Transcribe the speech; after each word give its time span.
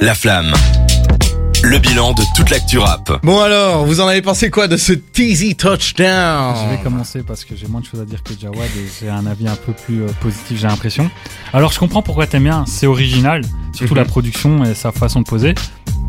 La 0.00 0.14
flamme. 0.14 0.52
Le 1.64 1.78
bilan 1.78 2.12
de 2.12 2.22
toute 2.36 2.50
l'actu 2.50 2.78
rap. 2.78 3.18
Bon 3.24 3.40
alors, 3.40 3.84
vous 3.84 4.00
en 4.00 4.06
avez 4.06 4.22
pensé 4.22 4.48
quoi 4.48 4.68
de 4.68 4.76
ce 4.76 4.92
teasy 4.92 5.56
touchdown 5.56 6.54
Je 6.64 6.76
vais 6.76 6.82
commencer 6.82 7.22
parce 7.24 7.44
que 7.44 7.56
j'ai 7.56 7.66
moins 7.66 7.80
de 7.80 7.86
choses 7.86 8.00
à 8.00 8.04
dire 8.04 8.22
que 8.22 8.32
Jawad 8.40 8.58
et 8.76 8.86
j'ai 9.00 9.08
un 9.08 9.26
avis 9.26 9.48
un 9.48 9.56
peu 9.56 9.72
plus 9.72 10.02
euh, 10.04 10.06
positif, 10.20 10.58
j'ai 10.60 10.68
l'impression. 10.68 11.10
Alors 11.52 11.72
je 11.72 11.78
comprends 11.80 12.02
pourquoi 12.02 12.28
t'aimes 12.28 12.44
bien, 12.44 12.64
c'est 12.66 12.86
original, 12.86 13.42
surtout 13.74 13.94
Mhm. 13.94 14.00
la 14.00 14.04
production 14.04 14.64
et 14.64 14.74
sa 14.74 14.92
façon 14.92 15.20
de 15.20 15.26
poser. 15.26 15.54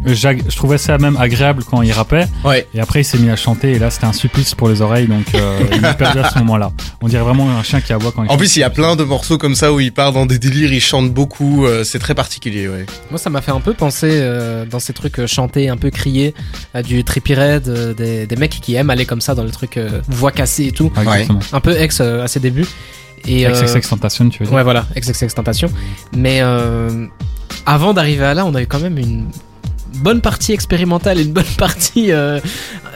Je 0.06 0.56
trouvais 0.56 0.78
ça 0.78 0.98
même 0.98 1.18
agréable 1.18 1.64
quand 1.70 1.82
il 1.82 1.92
rappait 1.92 2.26
Ouais. 2.46 2.66
et 2.74 2.80
après 2.80 3.02
il 3.02 3.04
s'est 3.04 3.18
mis 3.18 3.30
à 3.30 3.36
chanter 3.36 3.74
et 3.74 3.80
là 3.80 3.90
c'était 3.90 4.06
un 4.06 4.14
supplice 4.14 4.56
pour 4.56 4.70
les 4.70 4.82
oreilles 4.82 5.08
donc 5.08 5.26
euh, 5.36 5.60
il 5.74 5.82
m'a 5.82 5.94
perdu 5.94 6.20
à 6.20 6.30
ce 6.30 6.40
moment-là. 6.40 6.72
On 7.02 7.08
dirait 7.08 7.24
vraiment 7.24 7.50
un 7.50 7.64
chien 7.64 7.82
qui 7.82 7.92
aboie 7.94 8.12
quand 8.12 8.24
il 8.24 8.28
En 8.28 8.30
chante. 8.32 8.40
plus, 8.40 8.56
il 8.56 8.60
y 8.60 8.64
a 8.64 8.70
plein 8.70 8.96
de 8.96 9.04
morceaux 9.04 9.38
comme 9.38 9.56
ça 9.56 9.74
où 9.74 9.80
il 9.80 9.92
part 9.94 10.12
dans 10.14 10.26
des 10.26 10.40
délires, 10.40 10.72
il 10.72 10.80
chante 10.82 11.12
beaucoup, 11.14 11.66
euh, 11.66 11.84
c'est 11.84 12.00
très 12.00 12.16
particulier, 12.16 12.68
ouais. 12.68 12.86
Moi, 13.10 13.18
ça 13.20 13.30
m'a 13.30 13.42
fait 13.42 13.52
un 13.52 13.60
peu 13.60 13.74
penser 13.74 14.10
euh, 14.12 14.66
dans 14.66 14.80
ces 14.80 14.94
trucs 14.94 15.20
euh, 15.20 15.28
chantés, 15.28 15.70
un 15.70 15.78
peu 15.78 15.90
criés, 15.90 16.34
à 16.74 16.82
du 16.84 17.04
Trippie 17.04 17.36
Red, 17.36 17.68
euh, 17.68 17.94
des, 17.94 18.26
des 18.26 18.36
mecs 18.36 18.52
qui 18.62 18.76
aiment 18.76 18.90
aller 18.90 19.06
comme 19.06 19.22
ça 19.22 19.36
dans 19.36 19.44
le 19.44 19.52
truc 19.52 19.78
euh, 19.78 20.02
voix 20.08 20.32
cassée 20.32 20.66
et 20.68 20.72
tout. 20.72 20.92
Ah. 20.96 21.02
Un 21.54 21.60
peu 21.60 21.78
ex 21.80 22.00
euh, 22.02 22.24
à 22.24 22.28
ses 22.28 22.40
débuts. 22.40 22.68
Et, 23.28 23.46
euh, 23.46 23.52
XXX 23.52 23.90
Tentation, 23.90 24.30
tu 24.30 24.40
veux 24.40 24.46
dire 24.46 24.56
Ouais, 24.56 24.64
voilà, 24.64 24.86
XXX 24.98 25.34
Tentation. 25.36 25.70
Mais 26.16 26.40
euh, 26.42 27.06
avant 27.66 27.94
d'arriver 27.94 28.24
à 28.26 28.34
là, 28.34 28.46
on 28.46 28.56
a 28.56 28.62
eu 28.62 28.68
quand 28.68 28.80
même 28.80 28.98
une 28.98 29.26
bonne 29.98 30.22
partie 30.22 30.54
expérimentale 30.54 31.20
et 31.20 31.24
une 31.24 31.34
bonne 31.34 31.44
partie. 31.58 32.12
euh, 32.12 32.40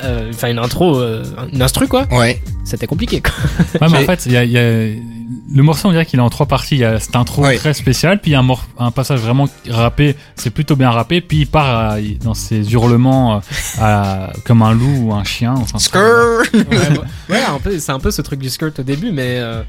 euh, 0.03 0.29
Enfin, 0.33 0.49
une 0.49 0.59
intro, 0.59 0.99
euh, 0.99 1.23
une 1.51 1.61
instru 1.61 1.87
quoi. 1.87 2.07
Ouais. 2.11 2.41
C'était 2.63 2.87
compliqué 2.87 3.21
quoi. 3.21 3.33
Ouais, 3.81 3.87
mais 3.91 3.97
en 4.03 4.05
fait, 4.05 4.25
il 4.25 4.31
y 4.33 4.37
a, 4.37 4.43
il 4.43 4.51
y 4.51 4.57
a- 4.57 5.13
le 5.55 5.61
morceau, 5.61 5.87
on 5.89 5.91
dirait 5.91 6.05
qu'il 6.05 6.19
est 6.19 6.23
en 6.23 6.29
trois 6.29 6.45
parties. 6.47 6.75
Il 6.75 6.79
y 6.81 6.85
a 6.85 6.99
cette 6.99 7.15
intro 7.15 7.43
Ouais. 7.43 7.57
très 7.57 7.73
spéciale, 7.73 8.19
puis 8.19 8.31
il 8.31 8.33
y 8.33 8.35
a 8.35 8.39
un, 8.39 8.43
mor- 8.43 8.65
un 8.79 8.89
passage 8.91 9.19
vraiment 9.19 9.47
rappé, 9.69 10.15
c'est 10.35 10.49
plutôt 10.49 10.75
bien 10.75 10.89
rappé, 10.89 11.21
puis 11.21 11.39
il 11.41 11.47
part 11.47 11.91
à- 11.91 11.97
dans 12.23 12.33
ses 12.33 12.71
hurlements 12.73 13.35
euh, 13.35 13.39
à- 13.79 14.31
comme 14.45 14.61
un 14.63 14.73
loup 14.73 15.07
ou 15.09 15.13
un 15.13 15.23
chien. 15.23 15.53
Enfin, 15.55 15.77
Skrrr 15.79 16.43
Ouais, 16.53 16.99
ouais, 17.29 17.41
un 17.47 17.59
peu, 17.59 17.77
c'est 17.77 17.91
un 17.91 17.99
peu 17.99 18.09
ce 18.09 18.21
truc 18.23 18.39
du 18.39 18.49
skirt 18.49 18.79
au 18.79 18.83
début, 18.83 19.11
mais 19.11 19.37
euh, 19.39 19.61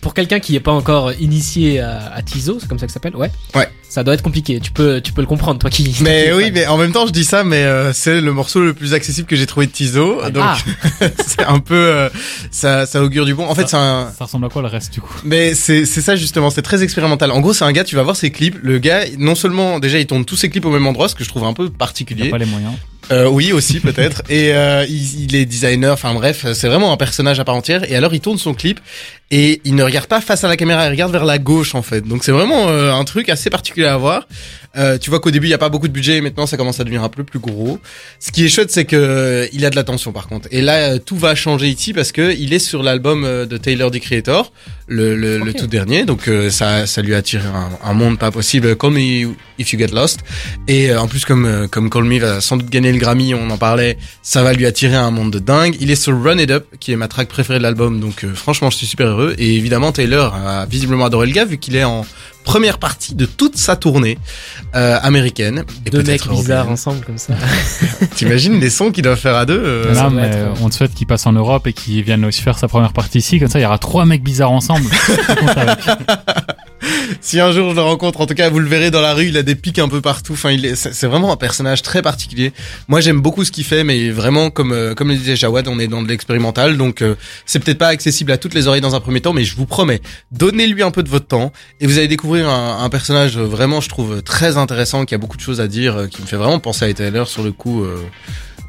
pour 0.00 0.14
quelqu'un 0.14 0.40
qui 0.40 0.52
n'est 0.52 0.60
pas 0.60 0.72
encore 0.72 1.12
initié 1.14 1.80
à, 1.80 2.12
à 2.14 2.22
Tizo, 2.22 2.58
c'est 2.60 2.68
comme 2.68 2.78
ça 2.78 2.86
que 2.86 2.92
ça 2.92 2.94
s'appelle, 2.94 3.16
ouais. 3.16 3.30
Ouais. 3.54 3.68
Ça 3.88 4.04
doit 4.04 4.12
être 4.12 4.22
compliqué. 4.22 4.60
Tu 4.60 4.70
peux, 4.70 5.00
tu 5.00 5.12
peux 5.12 5.22
le 5.22 5.26
comprendre, 5.26 5.58
toi 5.58 5.70
qui. 5.70 5.94
Mais 6.02 6.30
oui, 6.34 6.50
mais 6.52 6.66
en 6.66 6.76
même 6.76 6.92
temps, 6.92 7.06
je 7.06 7.12
dis 7.12 7.24
ça, 7.24 7.42
mais 7.42 7.62
euh, 7.64 7.92
c'est 7.94 8.20
le 8.20 8.32
morceau 8.34 8.60
le 8.60 8.74
plus 8.74 8.92
accessible 8.92 9.26
que 9.26 9.34
j'ai 9.34 9.46
trouvé 9.46 9.66
de 9.66 9.72
Tizo, 9.72 10.20
donc 10.30 10.44
Ah, 10.46 10.56
c'est 11.26 11.44
un 11.44 11.58
peu, 11.58 11.74
euh, 11.74 12.08
ça, 12.50 12.84
ça 12.84 13.02
augure 13.02 13.24
du 13.24 13.34
bon. 13.34 13.46
En 13.46 13.54
fait, 13.54 13.66
c'est 13.66 13.76
un, 13.76 14.12
Ça 14.16 14.24
ressemble 14.26 14.44
à 14.46 14.48
quoi 14.50 14.60
le 14.62 14.68
reste 14.68 14.92
du 14.92 15.00
coup? 15.00 15.14
Mais 15.24 15.54
c'est 15.54 15.86
c'est 15.86 16.02
ça 16.02 16.16
justement, 16.16 16.50
c'est 16.50 16.60
très 16.62 16.82
expérimental. 16.82 17.30
En 17.30 17.40
gros, 17.40 17.54
c'est 17.54 17.64
un 17.64 17.72
gars, 17.72 17.84
tu 17.84 17.96
vas 17.96 18.02
voir 18.02 18.16
ses 18.16 18.30
clips. 18.30 18.58
Le 18.62 18.78
gars, 18.78 19.04
non 19.16 19.34
seulement 19.34 19.78
déjà, 19.78 19.98
il 19.98 20.06
tourne 20.06 20.24
tous 20.26 20.36
ses 20.36 20.50
clips 20.50 20.66
au 20.66 20.70
même 20.70 20.86
endroit, 20.86 21.08
ce 21.08 21.14
que 21.14 21.24
je 21.24 21.28
trouve 21.30 21.44
un 21.44 21.54
peu 21.54 21.64
Il 21.64 21.70
n'y 21.70 21.72
particulier. 21.76 22.28
a 22.28 22.30
pas 22.30 22.38
les 22.38 22.44
moyens. 22.46 22.74
Euh, 23.10 23.26
oui, 23.26 23.52
aussi 23.52 23.80
peut-être. 23.80 24.22
Et 24.28 24.52
euh, 24.52 24.84
il, 24.88 25.34
est 25.34 25.44
designer. 25.44 25.92
Enfin 25.92 26.14
bref, 26.14 26.46
c'est 26.52 26.68
vraiment 26.68 26.92
un 26.92 26.96
personnage 26.96 27.40
à 27.40 27.44
part 27.44 27.54
entière. 27.54 27.90
Et 27.90 27.96
alors, 27.96 28.14
il 28.14 28.20
tourne 28.20 28.38
son 28.38 28.54
clip 28.54 28.80
et 29.30 29.60
il 29.64 29.74
ne 29.74 29.82
regarde 29.82 30.06
pas 30.06 30.20
face 30.20 30.44
à 30.44 30.48
la 30.48 30.56
caméra, 30.56 30.86
il 30.86 30.90
regarde 30.90 31.12
vers 31.12 31.24
la 31.24 31.38
gauche 31.38 31.74
en 31.74 31.82
fait. 31.82 32.00
Donc 32.00 32.24
c'est 32.24 32.32
vraiment 32.32 32.68
euh, 32.68 32.92
un 32.92 33.04
truc 33.04 33.28
assez 33.28 33.50
particulier 33.50 33.86
à 33.86 33.96
voir. 33.96 34.26
Euh, 34.78 34.96
tu 34.96 35.10
vois 35.10 35.20
qu'au 35.20 35.30
début 35.30 35.48
il 35.48 35.50
y 35.50 35.54
a 35.54 35.58
pas 35.58 35.68
beaucoup 35.68 35.88
de 35.88 35.92
budget 35.92 36.16
et 36.16 36.20
maintenant 36.20 36.46
ça 36.46 36.56
commence 36.56 36.78
à 36.78 36.84
devenir 36.84 37.02
un 37.02 37.08
peu 37.08 37.24
plus 37.24 37.40
gros. 37.40 37.78
Ce 38.20 38.30
qui 38.30 38.44
est 38.44 38.48
chouette 38.48 38.70
c'est 38.70 38.84
que 38.84 38.96
euh, 38.96 39.46
il 39.52 39.64
a 39.64 39.70
de 39.70 39.76
l'attention 39.76 40.12
par 40.12 40.28
contre. 40.28 40.48
Et 40.50 40.60
là 40.62 40.74
euh, 40.92 40.98
tout 40.98 41.16
va 41.16 41.34
changer 41.34 41.68
ici 41.68 41.92
parce 41.92 42.12
que 42.12 42.34
il 42.38 42.52
est 42.52 42.58
sur 42.58 42.82
l'album 42.82 43.24
euh, 43.24 43.44
de 43.44 43.56
Taylor 43.56 43.90
the 43.90 43.98
Creator, 43.98 44.52
le, 44.86 45.16
le, 45.16 45.38
le 45.38 45.52
tout 45.52 45.66
dernier. 45.66 46.04
Donc 46.04 46.28
euh, 46.28 46.48
ça 46.50 46.86
ça 46.86 47.02
lui 47.02 47.14
a 47.14 47.18
attiré 47.18 47.46
un, 47.48 47.70
un 47.82 47.92
monde 47.92 48.18
pas 48.18 48.30
possible. 48.30 48.76
Call 48.76 48.92
Me 48.92 49.34
If 49.58 49.72
You 49.72 49.78
Get 49.78 49.88
Lost. 49.88 50.20
Et 50.68 50.90
euh, 50.90 51.00
en 51.00 51.08
plus 51.08 51.24
comme 51.24 51.66
comme 51.70 51.90
Call 51.90 52.04
Me 52.04 52.18
va 52.20 52.40
sans 52.40 52.56
doute 52.56 52.70
gagner 52.70 52.92
le 52.92 52.98
Grammy, 52.98 53.34
on 53.34 53.50
en 53.50 53.58
parlait, 53.58 53.98
ça 54.22 54.42
va 54.42 54.52
lui 54.52 54.64
attirer 54.66 54.96
un 54.96 55.10
monde 55.10 55.32
de 55.32 55.38
dingue. 55.40 55.76
Il 55.80 55.90
est 55.90 55.96
sur 55.96 56.22
Run 56.22 56.38
It 56.38 56.50
Up 56.50 56.66
qui 56.78 56.92
est 56.92 56.96
ma 56.96 57.08
track 57.08 57.28
préférée 57.28 57.58
de 57.58 57.64
l'album. 57.64 57.98
Donc 58.00 58.22
euh, 58.24 58.32
franchement 58.34 58.70
je 58.70 58.76
suis 58.76 58.86
super 58.86 59.08
heureux. 59.08 59.34
Et 59.38 59.56
évidemment 59.56 59.90
Taylor 59.92 60.34
a 60.34 60.66
visiblement 60.66 61.06
adoré 61.06 61.26
le 61.26 61.32
gars 61.32 61.44
vu 61.44 61.58
qu'il 61.58 61.74
est 61.74 61.84
en 61.84 62.06
première 62.48 62.78
partie 62.78 63.14
de 63.14 63.26
toute 63.26 63.58
sa 63.58 63.76
tournée 63.76 64.18
euh, 64.74 64.98
américaine. 65.02 65.64
Et 65.84 65.90
deux 65.90 66.02
mecs 66.02 66.26
bizarres 66.26 66.70
ensemble 66.70 67.04
comme 67.04 67.18
ça. 67.18 67.34
T'imagines 68.16 68.58
les 68.58 68.70
sons 68.70 68.90
qu'ils 68.90 69.04
doivent 69.04 69.18
faire 69.18 69.36
à 69.36 69.44
deux 69.44 69.60
euh, 69.62 69.94
ça 69.94 70.04
non, 70.04 70.10
doit 70.10 70.22
mais 70.22 70.28
être, 70.28 70.62
on 70.62 70.70
te 70.70 70.74
souhaite 70.74 70.94
qu'il 70.94 71.06
passe 71.06 71.26
en 71.26 71.32
Europe 71.32 71.66
et 71.66 71.74
qu'il 71.74 72.02
vienne 72.02 72.24
aussi 72.24 72.40
faire 72.40 72.58
sa 72.58 72.66
première 72.66 72.94
partie 72.94 73.18
ici. 73.18 73.38
Comme 73.38 73.48
ça, 73.48 73.58
il 73.58 73.64
y 73.64 73.66
aura 73.66 73.76
trois 73.76 74.06
mecs 74.06 74.22
bizarres 74.22 74.52
ensemble. 74.52 74.90
Si 77.20 77.40
un 77.40 77.52
jour 77.52 77.70
je 77.70 77.74
le 77.76 77.82
rencontre, 77.82 78.20
en 78.20 78.26
tout 78.26 78.34
cas, 78.34 78.50
vous 78.50 78.58
le 78.58 78.68
verrez 78.68 78.90
dans 78.90 79.00
la 79.00 79.14
rue, 79.14 79.28
il 79.28 79.36
a 79.36 79.42
des 79.42 79.54
pics 79.54 79.78
un 79.78 79.88
peu 79.88 80.00
partout. 80.00 80.34
Enfin, 80.34 80.50
il 80.50 80.64
est, 80.64 80.74
c'est 80.74 81.06
vraiment 81.06 81.32
un 81.32 81.36
personnage 81.36 81.82
très 81.82 82.02
particulier. 82.02 82.52
Moi, 82.86 83.00
j'aime 83.00 83.20
beaucoup 83.20 83.44
ce 83.44 83.50
qu'il 83.50 83.64
fait, 83.64 83.82
mais 83.84 84.10
vraiment, 84.10 84.50
comme 84.50 84.72
euh, 84.72 84.94
comme 84.94 85.08
le 85.08 85.16
disait 85.16 85.36
Jawad, 85.36 85.68
on 85.68 85.78
est 85.78 85.88
dans 85.88 86.02
de 86.02 86.08
l'expérimental, 86.08 86.76
donc 86.76 87.02
euh, 87.02 87.14
c'est 87.46 87.58
peut-être 87.58 87.78
pas 87.78 87.88
accessible 87.88 88.32
à 88.32 88.38
toutes 88.38 88.54
les 88.54 88.66
oreilles 88.66 88.80
dans 88.80 88.94
un 88.94 89.00
premier 89.00 89.20
temps, 89.20 89.32
mais 89.32 89.44
je 89.44 89.56
vous 89.56 89.66
promets, 89.66 90.00
donnez-lui 90.32 90.82
un 90.82 90.90
peu 90.90 91.02
de 91.02 91.08
votre 91.08 91.26
temps 91.26 91.52
et 91.80 91.86
vous 91.86 91.98
allez 91.98 92.08
découvrir 92.08 92.48
un, 92.48 92.84
un 92.84 92.88
personnage 92.90 93.36
euh, 93.38 93.42
vraiment, 93.44 93.80
je 93.80 93.88
trouve, 93.88 94.22
très 94.22 94.56
intéressant, 94.56 95.04
qui 95.04 95.14
a 95.14 95.18
beaucoup 95.18 95.36
de 95.36 95.42
choses 95.42 95.60
à 95.60 95.68
dire, 95.68 95.96
euh, 95.96 96.06
qui 96.06 96.22
me 96.22 96.26
fait 96.26 96.36
vraiment 96.36 96.60
penser 96.60 96.84
à 96.84 96.92
Taylor 96.92 97.26
sur 97.28 97.42
le 97.42 97.52
coup. 97.52 97.84
euh. 97.84 97.96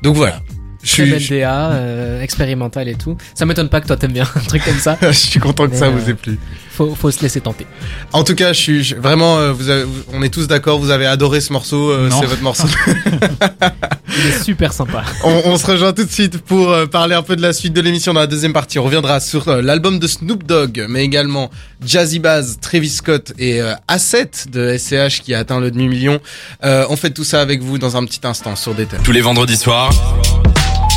Donc 0.01 0.15
voilà. 0.15 0.41
Je 0.81 0.89
suis, 0.89 1.09
belle 1.11 1.27
DA, 1.27 1.71
euh, 1.71 2.21
expérimental 2.21 2.87
et 2.87 2.95
tout. 2.95 3.17
Ça 3.35 3.45
m'étonne 3.45 3.67
pas 3.69 3.81
que 3.81 3.87
toi 3.87 3.97
t'aimes 3.97 4.13
bien 4.13 4.23
un 4.35 4.39
truc 4.39 4.63
comme 4.63 4.79
ça. 4.79 4.97
je 5.01 5.11
suis 5.11 5.39
content 5.39 5.65
que 5.67 5.71
Mais, 5.71 5.77
ça 5.77 5.85
euh, 5.87 5.89
vous 5.91 6.09
ait 6.09 6.13
plu. 6.13 6.39
Faut, 6.79 6.95
faut 6.95 7.11
se 7.11 7.21
laisser 7.21 7.41
tenter. 7.41 7.67
En 8.13 8.23
tout 8.23 8.35
cas, 8.35 8.53
je 8.53 8.57
suis 8.61 8.83
je- 8.85 8.95
vraiment, 8.95 9.37
euh, 9.37 9.51
vous 9.51 9.67
avez- 9.67 9.83
vous- 9.83 10.03
on 10.13 10.21
est 10.23 10.29
tous 10.29 10.47
d'accord, 10.47 10.79
vous 10.79 10.91
avez 10.91 11.05
adoré 11.05 11.41
ce 11.41 11.51
morceau, 11.51 11.91
euh, 11.91 12.09
c'est 12.09 12.25
votre 12.25 12.41
morceau. 12.41 12.69
Il 14.17 14.25
est 14.27 14.41
super 14.43 14.71
sympa. 14.71 15.03
on, 15.25 15.41
on 15.45 15.57
se 15.57 15.65
rejoint 15.65 15.91
tout 15.91 16.05
de 16.05 16.09
suite 16.11 16.37
pour 16.39 16.69
euh, 16.71 16.85
parler 16.85 17.15
un 17.15 17.21
peu 17.21 17.35
de 17.35 17.41
la 17.41 17.51
suite 17.51 17.73
de 17.73 17.81
l'émission 17.81 18.13
dans 18.13 18.21
la 18.21 18.27
deuxième 18.27 18.53
partie. 18.53 18.79
On 18.79 18.83
reviendra 18.85 19.19
sur 19.19 19.49
l'album 19.61 19.99
de 19.99 20.07
Snoop 20.07 20.45
Dogg, 20.45 20.85
mais 20.87 21.03
également 21.03 21.49
Jazzy 21.85 22.19
Baz, 22.19 22.57
Travis 22.61 22.89
Scott 22.89 23.33
et 23.37 23.59
Asset 23.89 24.31
de 24.49 24.77
SCH 24.77 25.19
qui 25.21 25.33
a 25.33 25.39
atteint 25.39 25.59
le 25.59 25.71
demi-million. 25.71 26.19
Euh, 26.63 26.85
on 26.89 26.95
fait 26.95 27.11
tout 27.11 27.25
ça 27.25 27.41
avec 27.41 27.61
vous 27.61 27.77
dans 27.77 27.97
un 27.97 28.05
petit 28.05 28.21
instant 28.23 28.55
sur 28.55 28.73
des 28.73 28.85
thèmes. 28.85 29.01
Tous 29.03 29.11
les 29.11 29.21
vendredis 29.21 29.57
soirs, 29.57 29.91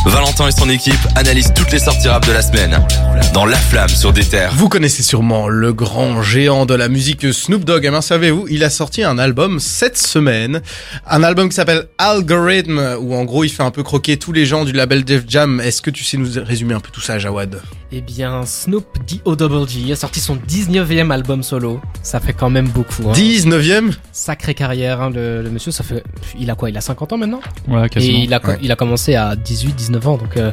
Valentin 0.07 0.49
et 0.49 0.53
son 0.53 0.69
équipe 0.69 0.95
analysent 1.15 1.53
toutes 1.55 1.71
les 1.71 1.79
sorties 1.79 2.09
rap 2.09 2.27
de 2.27 2.33
la 2.33 2.43
semaine. 2.43 2.85
Dans 3.33 3.47
La 3.47 3.57
Flamme 3.57 3.89
sur 3.89 4.13
des 4.13 4.25
terres. 4.25 4.53
Vous 4.57 4.69
connaissez 4.69 5.03
sûrement 5.03 5.49
le 5.49 5.73
grand 5.73 6.23
géant 6.23 6.67
de 6.67 6.75
la 6.75 6.89
musique 6.89 7.33
Snoop 7.33 7.65
Dogg. 7.65 7.85
Eh 7.85 7.91
bien, 7.91 8.01
savez-vous, 8.01 8.47
il 8.51 8.65
a 8.65 8.71
sorti 8.71 9.05
un 9.05 9.19
album 9.19 9.61
cette 9.61 9.97
semaine. 9.97 10.61
Un 11.07 11.23
album 11.23 11.49
qui 11.49 11.55
s'appelle 11.55 11.87
Algorithm, 11.99 12.97
où 13.01 13.15
en 13.15 13.25
gros 13.25 13.45
il 13.45 13.51
fait 13.51 13.63
un 13.63 13.71
peu 13.71 13.83
croquer 13.83 14.17
tous 14.17 14.33
les 14.33 14.45
gens 14.45 14.65
du 14.65 14.73
label 14.73 15.05
Def 15.05 15.23
Jam. 15.29 15.61
Est-ce 15.61 15.81
que 15.81 15.91
tu 15.91 16.05
sais 16.05 16.17
nous 16.17 16.29
résumer 16.37 16.75
un 16.75 16.81
peu 16.81 16.91
tout 16.91 17.01
ça, 17.01 17.19
Jawad? 17.19 17.61
Eh 17.95 18.01
bien, 18.01 18.47
Snoop 18.47 18.87
D.O.G. 19.07 19.93
a 19.93 19.97
sorti 19.97 20.19
son 20.21 20.37
19e 20.37 21.11
album 21.11 21.43
solo. 21.43 21.79
Ça 22.03 22.21
fait 22.21 22.33
quand 22.33 22.49
même 22.49 22.69
beaucoup. 22.69 23.03
Hein. 23.09 23.13
19ème 23.13 23.93
Sacrée 24.13 24.55
carrière, 24.55 25.03
hein, 25.03 25.11
le, 25.11 25.43
le 25.43 25.51
monsieur. 25.51 25.73
Ça 25.73 25.85
fait, 25.85 26.03
il 26.39 26.51
a 26.51 26.55
quoi 26.55 26.71
Il 26.71 26.77
a 26.79 26.81
50 26.81 27.13
ans 27.13 27.19
maintenant? 27.19 27.41
Ouais, 27.69 27.85
Et 27.87 27.89
quasiment. 27.91 28.19
il 28.23 28.33
a, 28.35 28.41
Ouais. 28.47 28.59
il 28.63 28.73
a 28.73 28.77
commencé 28.77 29.15
à 29.15 29.37
18, 29.37 29.75
19 29.77 30.09
ans. 30.09 30.17
Donc, 30.17 30.39
euh, 30.39 30.53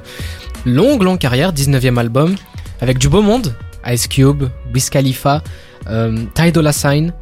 longue, 0.66 1.02
longue 1.02 1.18
carrière. 1.20 1.54
19e 1.54 1.98
album. 1.98 2.36
Avec 2.82 2.98
du 2.98 3.08
beau 3.08 3.22
monde. 3.22 3.56
Ice 3.88 4.08
Cube, 4.08 4.44
Wiz 4.74 4.90
Khalifa, 4.90 5.42
euh, 5.88 6.26
Ty 6.34 6.52
Dolla 6.52 6.74
Sign. 6.74 7.14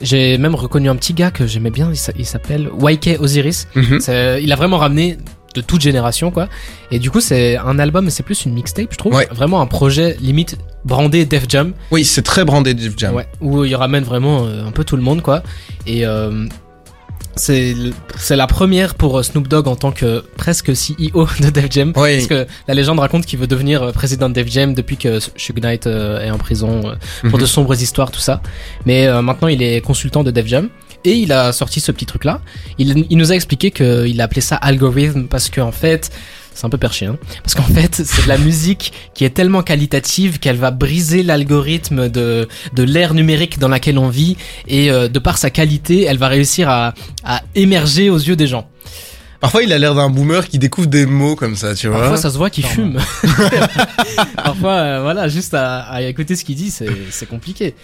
J'ai 0.00 0.36
même 0.38 0.56
reconnu 0.56 0.90
un 0.90 0.96
petit 0.96 1.14
gars 1.14 1.30
que 1.30 1.46
j'aimais 1.46 1.70
bien. 1.70 1.88
Il 1.90 1.96
s'a- 1.96 2.12
il 2.18 2.26
s'appelle 2.26 2.68
YK 2.82 3.16
Osiris. 3.20 3.68
Mhm. 3.76 4.00
C'est- 4.00 4.42
Il 4.42 4.52
a 4.52 4.56
vraiment 4.56 4.78
ramené 4.78 5.16
de 5.56 5.60
toute 5.62 5.80
génération, 5.80 6.30
quoi. 6.30 6.48
Et 6.90 6.98
du 6.98 7.10
coup, 7.10 7.20
c'est 7.20 7.56
un 7.56 7.78
album, 7.78 8.10
c'est 8.10 8.22
plus 8.22 8.44
une 8.44 8.52
mixtape, 8.52 8.88
je 8.92 8.96
trouve. 8.98 9.14
Ouais. 9.14 9.26
Vraiment 9.32 9.60
un 9.60 9.66
projet 9.66 10.16
limite 10.20 10.56
brandé 10.84 11.24
Def 11.24 11.46
Jam. 11.48 11.72
Oui, 11.90 12.04
c'est 12.04 12.22
très 12.22 12.44
brandé 12.44 12.74
Def 12.74 12.94
Jam. 12.96 13.14
Ouais, 13.14 13.26
où 13.40 13.64
il 13.64 13.74
ramène 13.74 14.04
vraiment 14.04 14.44
euh, 14.44 14.66
un 14.66 14.70
peu 14.70 14.84
tout 14.84 14.96
le 14.96 15.02
monde, 15.02 15.22
quoi. 15.22 15.42
Et 15.86 16.06
euh, 16.06 16.46
c'est 17.38 17.74
la 18.30 18.46
première 18.46 18.94
pour 18.94 19.18
euh, 19.18 19.22
Snoop 19.22 19.46
Dogg 19.48 19.68
en 19.68 19.76
tant 19.76 19.92
que 19.92 20.24
presque 20.36 20.70
CEO 20.72 21.26
de 21.40 21.50
Def 21.50 21.66
Jam. 21.70 21.92
Oui. 21.96 22.16
Parce 22.16 22.26
que 22.28 22.46
la 22.68 22.74
légende 22.74 22.98
raconte 22.98 23.26
qu'il 23.26 23.38
veut 23.38 23.46
devenir 23.46 23.92
président 23.92 24.28
de 24.28 24.34
Def 24.34 24.48
Jam 24.50 24.74
depuis 24.74 24.96
que 24.96 25.18
Suge 25.20 25.54
Knight 25.60 25.86
est 25.86 26.30
en 26.30 26.38
prison 26.38 26.82
pour 27.22 27.32
Mhm. 27.34 27.40
de 27.40 27.46
sombres 27.46 27.74
histoires, 27.80 28.10
tout 28.10 28.20
ça. 28.20 28.40
Mais 28.86 29.06
maintenant, 29.22 29.48
il 29.48 29.62
est 29.62 29.80
consultant 29.80 30.22
de 30.24 30.30
Def 30.30 30.46
Jam. 30.46 30.68
Et 31.06 31.14
il 31.14 31.32
a 31.32 31.52
sorti 31.52 31.78
ce 31.78 31.92
petit 31.92 32.04
truc-là. 32.04 32.40
Il, 32.78 33.06
il 33.08 33.16
nous 33.16 33.30
a 33.30 33.36
expliqué 33.36 33.70
qu'il 33.70 34.20
appelait 34.20 34.40
ça 34.40 34.56
algorithme 34.56 35.28
parce 35.28 35.48
qu'en 35.50 35.70
fait, 35.70 36.10
c'est 36.52 36.64
un 36.64 36.68
peu 36.68 36.78
perché, 36.78 37.06
hein, 37.06 37.16
parce 37.44 37.54
qu'en 37.54 37.62
fait, 37.62 37.94
c'est 38.04 38.24
de 38.24 38.28
la 38.28 38.38
musique 38.38 38.92
qui 39.14 39.24
est 39.24 39.30
tellement 39.30 39.62
qualitative 39.62 40.40
qu'elle 40.40 40.56
va 40.56 40.72
briser 40.72 41.22
l'algorithme 41.22 42.08
de, 42.08 42.48
de 42.74 42.82
l'ère 42.82 43.14
numérique 43.14 43.60
dans 43.60 43.68
laquelle 43.68 43.98
on 43.98 44.08
vit. 44.08 44.36
Et 44.66 44.90
euh, 44.90 45.06
de 45.06 45.18
par 45.20 45.38
sa 45.38 45.50
qualité, 45.50 46.02
elle 46.02 46.18
va 46.18 46.26
réussir 46.26 46.68
à, 46.68 46.92
à 47.24 47.42
émerger 47.54 48.10
aux 48.10 48.18
yeux 48.18 48.34
des 48.34 48.48
gens. 48.48 48.68
Parfois, 49.38 49.62
il 49.62 49.72
a 49.72 49.78
l'air 49.78 49.94
d'un 49.94 50.10
boomer 50.10 50.48
qui 50.48 50.58
découvre 50.58 50.88
des 50.88 51.06
mots 51.06 51.36
comme 51.36 51.54
ça, 51.54 51.76
tu 51.76 51.86
vois. 51.86 51.98
Parfois, 51.98 52.16
ça 52.16 52.30
se 52.30 52.36
voit 52.36 52.50
qu'il 52.50 52.66
fume. 52.66 52.98
Parfois, 54.36 54.72
euh, 54.72 55.00
voilà, 55.02 55.28
juste 55.28 55.54
à, 55.54 55.82
à 55.82 56.02
écouter 56.02 56.34
ce 56.34 56.44
qu'il 56.44 56.56
dit, 56.56 56.70
c'est 56.70 56.88
c'est 57.10 57.28
compliqué. 57.28 57.74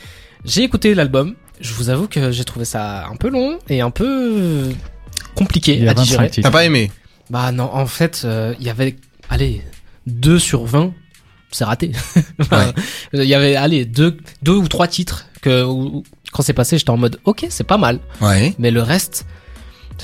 J'ai 0.44 0.64
écouté 0.64 0.94
l'album. 0.94 1.34
Je 1.60 1.74
vous 1.74 1.90
avoue 1.90 2.08
que 2.08 2.30
j'ai 2.32 2.44
trouvé 2.44 2.64
ça 2.64 3.06
un 3.06 3.16
peu 3.16 3.28
long 3.28 3.58
et 3.68 3.80
un 3.80 3.90
peu 3.90 4.70
compliqué 5.34 5.74
Il 5.76 5.84
y 5.84 5.88
a 5.88 5.92
à 5.92 5.94
digérer. 5.94 6.24
25 6.24 6.30
titres. 6.32 6.48
T'as 6.48 6.52
pas 6.52 6.64
aimé 6.64 6.90
Bah 7.30 7.52
non, 7.52 7.70
en 7.72 7.86
fait, 7.86 8.22
euh, 8.24 8.54
il 8.58 8.66
y 8.66 8.70
avait, 8.70 8.96
allez, 9.30 9.62
2 10.06 10.38
sur 10.38 10.64
20, 10.64 10.92
c'est 11.50 11.64
raté. 11.64 11.92
Il 13.12 13.22
y 13.24 13.34
avait, 13.34 13.56
allez, 13.56 13.84
deux, 13.84 14.16
deux 14.42 14.54
ou 14.56 14.68
trois 14.68 14.88
titres 14.88 15.26
que 15.42 15.62
où- 15.64 16.02
quand 16.32 16.42
c'est 16.42 16.52
passé, 16.54 16.78
j'étais 16.78 16.90
en 16.90 16.96
mode, 16.96 17.20
ok, 17.24 17.46
c'est 17.50 17.66
pas 17.66 17.76
mal, 17.76 17.98
Ouais. 18.22 18.54
mais 18.58 18.70
le 18.70 18.80
reste, 18.82 19.26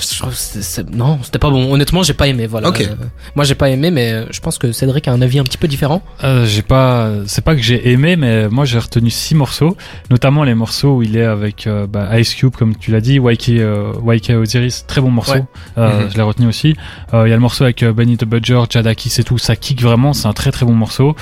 je 0.01 0.19
trouve 0.19 0.31
que 0.31 0.37
c'est- 0.37 0.63
c'est- 0.63 0.91
non, 0.91 1.19
c'était 1.23 1.39
pas 1.39 1.51
bon. 1.51 1.73
Honnêtement, 1.73 2.03
j'ai 2.03 2.15
pas 2.15 2.29
aimé. 2.29 2.47
Voilà. 2.47 2.69
Ok. 2.69 2.81
Euh, 2.81 2.95
moi, 3.35 3.45
j'ai 3.45 3.55
pas 3.55 3.69
aimé, 3.71 3.91
mais 3.91 4.25
je 4.31 4.41
pense 4.41 4.59
que 4.59 4.73
Cédric 4.73 5.09
a 5.09 5.13
un 5.13 5.21
avis 5.23 5.39
un 5.39 5.45
petit 5.45 5.59
peu 5.59 5.69
différent. 5.69 6.03
Euh, 6.25 6.45
j'ai 6.47 6.63
pas, 6.63 7.11
c'est 7.27 7.45
pas 7.45 7.55
que 7.55 7.63
j'ai 7.63 7.91
aimé, 7.91 8.17
mais 8.17 8.49
moi 8.49 8.65
j'ai 8.65 8.79
retenu 8.79 9.11
six 9.11 9.35
morceaux, 9.35 9.77
notamment 10.11 10.45
les 10.45 10.55
morceaux 10.55 10.97
où 10.97 11.03
il 11.03 11.17
est 11.17 11.25
avec 11.25 11.67
euh, 11.67 11.87
bah, 11.87 12.19
Ice 12.21 12.35
Cube, 12.35 12.55
comme 12.57 12.77
tu 12.77 12.91
l'as 12.91 13.01
dit, 13.01 13.17
YK, 13.19 13.51
euh, 13.61 13.93
YK 14.07 14.31
Osiris, 14.31 14.85
très 14.87 15.01
bon 15.01 15.11
morceau, 15.11 15.33
Ouais. 15.35 15.45
euh, 15.79 16.05
Mhm. 16.05 16.11
je 16.11 16.17
l'ai 16.17 16.23
retenu 16.23 16.47
aussi. 16.47 16.75
Euh, 17.15 17.27
Il 17.27 17.31
y 17.31 17.33
a 17.33 17.37
le 17.37 17.41
morceau 17.43 17.65
avec 17.65 17.83
euh, 17.83 17.93
Benny 17.93 18.17
the 18.17 18.25
Butcher, 18.25 18.61
Jadakis 18.71 19.13
et 19.19 19.25
tout, 19.25 19.39
ça 19.39 19.57
kick 19.57 19.83
vraiment, 19.83 20.13
c'est 20.13 20.27
un 20.29 20.33
très 20.33 20.51
très 20.51 20.65
bon 20.67 20.75
morceau. 20.75 21.15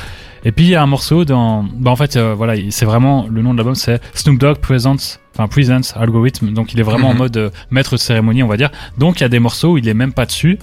Et 0.45 0.53
puis 0.53 0.65
il 0.67 0.71
y 0.71 0.75
a 0.77 0.83
un 0.83 0.87
morceau 0.87 1.25
dans, 1.25 1.65
bah 1.65 1.91
en 1.91 1.97
fait 1.97 2.17
euh, 2.17 2.35
voilà, 2.37 2.55
c'est 2.71 2.85
vraiment 2.85 3.27
le 3.29 3.43
nom 3.43 3.53
de 3.53 3.57
l'album, 3.59 3.75
c'est 3.75 4.01
Snoop 4.15 4.39
Dogg 4.39 4.59
Presents, 4.59 5.19
enfin 5.37 5.49
Presents 5.49 5.95
Algorithm, 5.97 6.53
donc 6.55 6.73
il 6.73 6.81
est 6.81 6.83
vraiment 6.83 7.09
Mhm. 7.11 7.15
en 7.15 7.19
mode 7.19 7.37
euh, 7.37 7.51
maître 7.71 7.93
de 7.93 7.97
cérémonie, 7.99 8.43
on 8.43 8.49
va 8.49 8.57
dire. 8.57 8.71
Donc 8.97 9.21
il 9.21 9.23
y 9.23 9.25
a 9.25 9.29
des 9.29 9.39
morceaux 9.39 9.73
où 9.73 9.79
il 9.79 9.87
est 9.89 9.95
même 9.95 10.13
pas 10.13 10.25
dessus. 10.27 10.59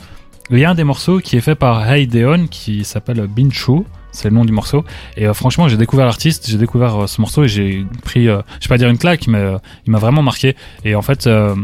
Il 0.50 0.58
y 0.60 0.66
a 0.66 0.70
un 0.72 0.76
des 0.76 0.84
morceaux 0.84 1.20
qui 1.20 1.38
est 1.38 1.42
fait 1.42 1.56
par 1.56 1.90
Hey 1.90 2.08
Deon 2.08 2.48
qui 2.48 2.84
s'appelle 2.84 3.26
Bincho, 3.28 3.86
c'est 4.12 4.30
le 4.30 4.36
nom 4.36 4.44
du 4.46 4.52
morceau. 4.52 4.84
Et 5.16 5.26
euh, 5.28 5.34
franchement, 5.34 5.68
j'ai 5.70 5.78
découvert 5.78 6.06
l'artiste, 6.06 6.50
j'ai 6.50 6.58
découvert 6.58 7.04
euh, 7.04 7.08
ce 7.08 7.22
morceau 7.22 7.44
et 7.46 7.48
j'ai 7.48 7.86
pris, 8.04 8.28
euh, 8.28 8.42
je 8.60 8.66
vais 8.68 8.74
pas 8.74 8.78
dire 8.78 8.90
une 8.90 8.98
claque, 8.98 9.28
mais 9.28 9.38
euh, 9.38 9.58
il 9.86 9.92
m'a 9.92 10.00
vraiment 10.00 10.22
marqué. 10.22 10.56
Et 10.84 10.96
en 10.96 11.02
fait, 11.02 11.28
euh, 11.28 11.56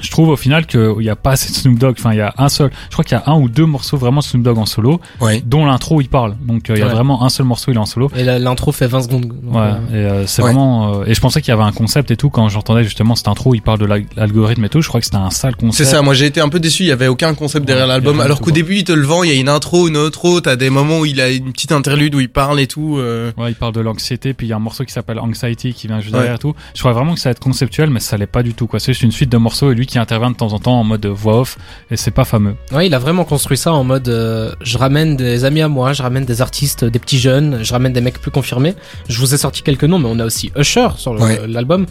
je 0.00 0.10
trouve 0.10 0.28
au 0.30 0.36
final 0.36 0.66
qu'il 0.66 0.96
n'y 0.98 1.08
a 1.08 1.16
pas 1.16 1.32
assez 1.32 1.50
de 1.50 1.56
Snoop 1.56 1.78
Dogg. 1.78 1.96
Enfin, 1.98 2.12
il 2.12 2.18
y 2.18 2.20
a 2.20 2.32
un 2.38 2.48
seul, 2.48 2.70
je 2.88 2.92
crois 2.92 3.04
qu'il 3.04 3.16
y 3.16 3.20
a 3.20 3.24
un 3.30 3.36
ou 3.38 3.48
deux 3.48 3.66
morceaux 3.66 3.96
vraiment 3.96 4.20
Snoop 4.20 4.42
Dogg 4.42 4.58
en 4.58 4.66
solo, 4.66 5.00
Ouais. 5.20 5.42
dont 5.44 5.64
l'intro 5.66 5.96
où 5.96 6.00
il 6.00 6.08
parle. 6.08 6.36
Donc 6.40 6.70
euh, 6.70 6.74
il 6.76 6.80
y 6.80 6.82
a 6.82 6.86
Ouais. 6.86 6.92
vraiment 6.92 7.24
un 7.24 7.28
seul 7.28 7.46
morceau, 7.46 7.70
il 7.70 7.74
est 7.74 7.78
en 7.80 7.86
solo. 7.86 8.10
Et 8.16 8.24
l'intro 8.24 8.72
fait 8.72 8.86
20 8.86 9.02
secondes. 9.02 9.26
donc, 9.26 9.54
Ouais, 9.54 9.60
euh, 9.60 9.76
et 9.90 9.94
euh, 9.94 10.26
c'est 10.26 10.42
Ouais. 10.42 10.48
vraiment. 10.52 11.00
euh, 11.00 11.04
et 11.06 11.14
je 11.14 11.20
pensais 11.20 11.40
qu'il 11.40 11.50
y 11.50 11.54
avait 11.54 11.62
un 11.62 11.72
concept 11.72 12.10
et 12.10 12.16
tout 12.16 12.30
quand 12.30 12.48
j'entendais 12.48 12.84
justement 12.84 13.14
cette 13.14 13.28
intro 13.28 13.50
où 13.50 13.54
il 13.54 13.62
parle 13.62 13.78
de 13.78 13.86
l'al- 13.86 14.04
l'algorithme 14.16 14.64
et 14.64 14.68
tout. 14.68 14.80
Je 14.82 14.88
crois 14.88 15.00
que 15.00 15.04
c'était 15.06 15.16
un 15.16 15.30
sale 15.30 15.54
C'est 15.58 15.66
concept. 15.66 15.88
ça, 15.90 16.02
moi 16.02 16.14
j'ai 16.14 16.26
été 16.26 16.40
un 16.40 16.48
peu 16.48 16.60
déçu, 16.60 16.84
il 16.84 16.88
y 16.88 16.92
avait 16.92 17.08
aucun 17.08 17.34
concept 17.34 17.66
derrière 17.66 17.86
l'album, 17.86 18.20
alors 18.20 18.40
qu'au 18.40 18.50
début 18.50 18.76
il 18.76 18.84
te 18.84 18.92
le 18.92 19.02
vend, 19.04 19.22
il 19.24 19.30
y 19.32 19.36
a 19.36 19.40
une 19.40 19.48
intro, 19.48 19.88
une 19.88 19.96
outro, 19.96 20.40
t'as 20.40 20.56
des 20.56 20.70
moments 20.70 21.00
où 21.00 21.06
il 21.06 21.20
a 21.20 21.30
une 21.30 21.52
petite 21.52 21.72
interlude 21.72 22.14
où 22.14 22.20
il 22.20 22.28
parle 22.28 22.60
et 22.60 22.66
tout. 22.66 22.96
euh. 22.98 23.32
Ouais, 23.36 23.50
il 23.50 23.54
parle 23.54 23.72
de 23.72 23.80
l'anxiété, 23.80 24.34
puis 24.34 24.46
il 24.46 24.50
y 24.50 24.52
a 24.52 24.56
un 24.56 24.60
morceau 24.60 24.84
qui 24.84 24.92
s'appelle 24.92 25.18
Anxiety 25.18 25.72
qui 25.74 25.86
vient 25.86 26.00
juste 26.00 26.12
Ouais. 26.14 26.20
derrière 26.20 26.36
et 26.36 26.38
tout. 26.38 26.54
Je 26.74 26.80
crois 26.80 26.92
vraiment 26.92 27.14
que 27.14 27.20
ça 27.20 27.28
va 27.28 27.32
être 27.32 27.38
conceptuel, 27.40 27.90
mais 27.90 28.00
ça 28.00 28.16
l'est 28.16 28.26
pas 28.26 28.42
du 28.42 28.54
tout, 28.54 28.66
quoi. 28.66 28.78
C'est 28.80 28.92
juste 28.92 29.02
une 29.02 29.12
suite 29.12 29.30
de 29.30 29.36
morceaux 29.38 29.70
et 29.72 29.74
lui 29.74 29.86
qui 29.88 29.98
intervient 29.98 30.30
de 30.30 30.36
temps 30.36 30.52
en 30.52 30.58
temps 30.60 30.78
en 30.78 30.84
mode 30.84 31.04
voix 31.06 31.40
off, 31.40 31.58
et 31.90 31.96
c'est 31.96 32.10
pas 32.12 32.24
fameux. 32.24 32.54
Ouais, 32.72 32.86
il 32.86 32.94
a 32.94 32.98
vraiment 32.98 33.24
construit 33.24 33.56
ça 33.56 33.72
en 33.72 33.82
mode 33.84 34.08
euh, 34.08 34.52
je 34.60 34.78
ramène 34.78 35.16
des 35.16 35.44
amis 35.44 35.62
à 35.62 35.68
moi, 35.68 35.92
je 35.92 36.02
ramène 36.02 36.24
des 36.24 36.40
artistes, 36.42 36.84
des 36.84 36.98
petits 36.98 37.18
jeunes, 37.18 37.58
je 37.64 37.72
ramène 37.72 37.92
des 37.92 38.00
mecs 38.00 38.20
plus 38.20 38.30
confirmés. 38.30 38.74
Je 39.08 39.18
vous 39.18 39.34
ai 39.34 39.38
sorti 39.38 39.62
quelques 39.62 39.84
noms, 39.84 39.98
mais 39.98 40.08
on 40.10 40.18
a 40.20 40.24
aussi 40.24 40.52
Usher 40.56 40.88
sur 40.96 41.12
Ouais. 41.20 41.40
l'album. 41.48 41.86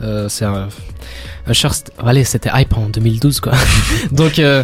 Euh, 0.00 0.28
c'est 0.28 0.44
un... 0.44 0.68
Usher, 1.50 1.70
c'était- 1.72 1.92
allez, 1.98 2.22
c'était 2.24 2.50
hype 2.54 2.76
en 2.76 2.88
2012 2.88 3.40
quoi. 3.40 3.52
Donc 4.12 4.38
euh, 4.38 4.62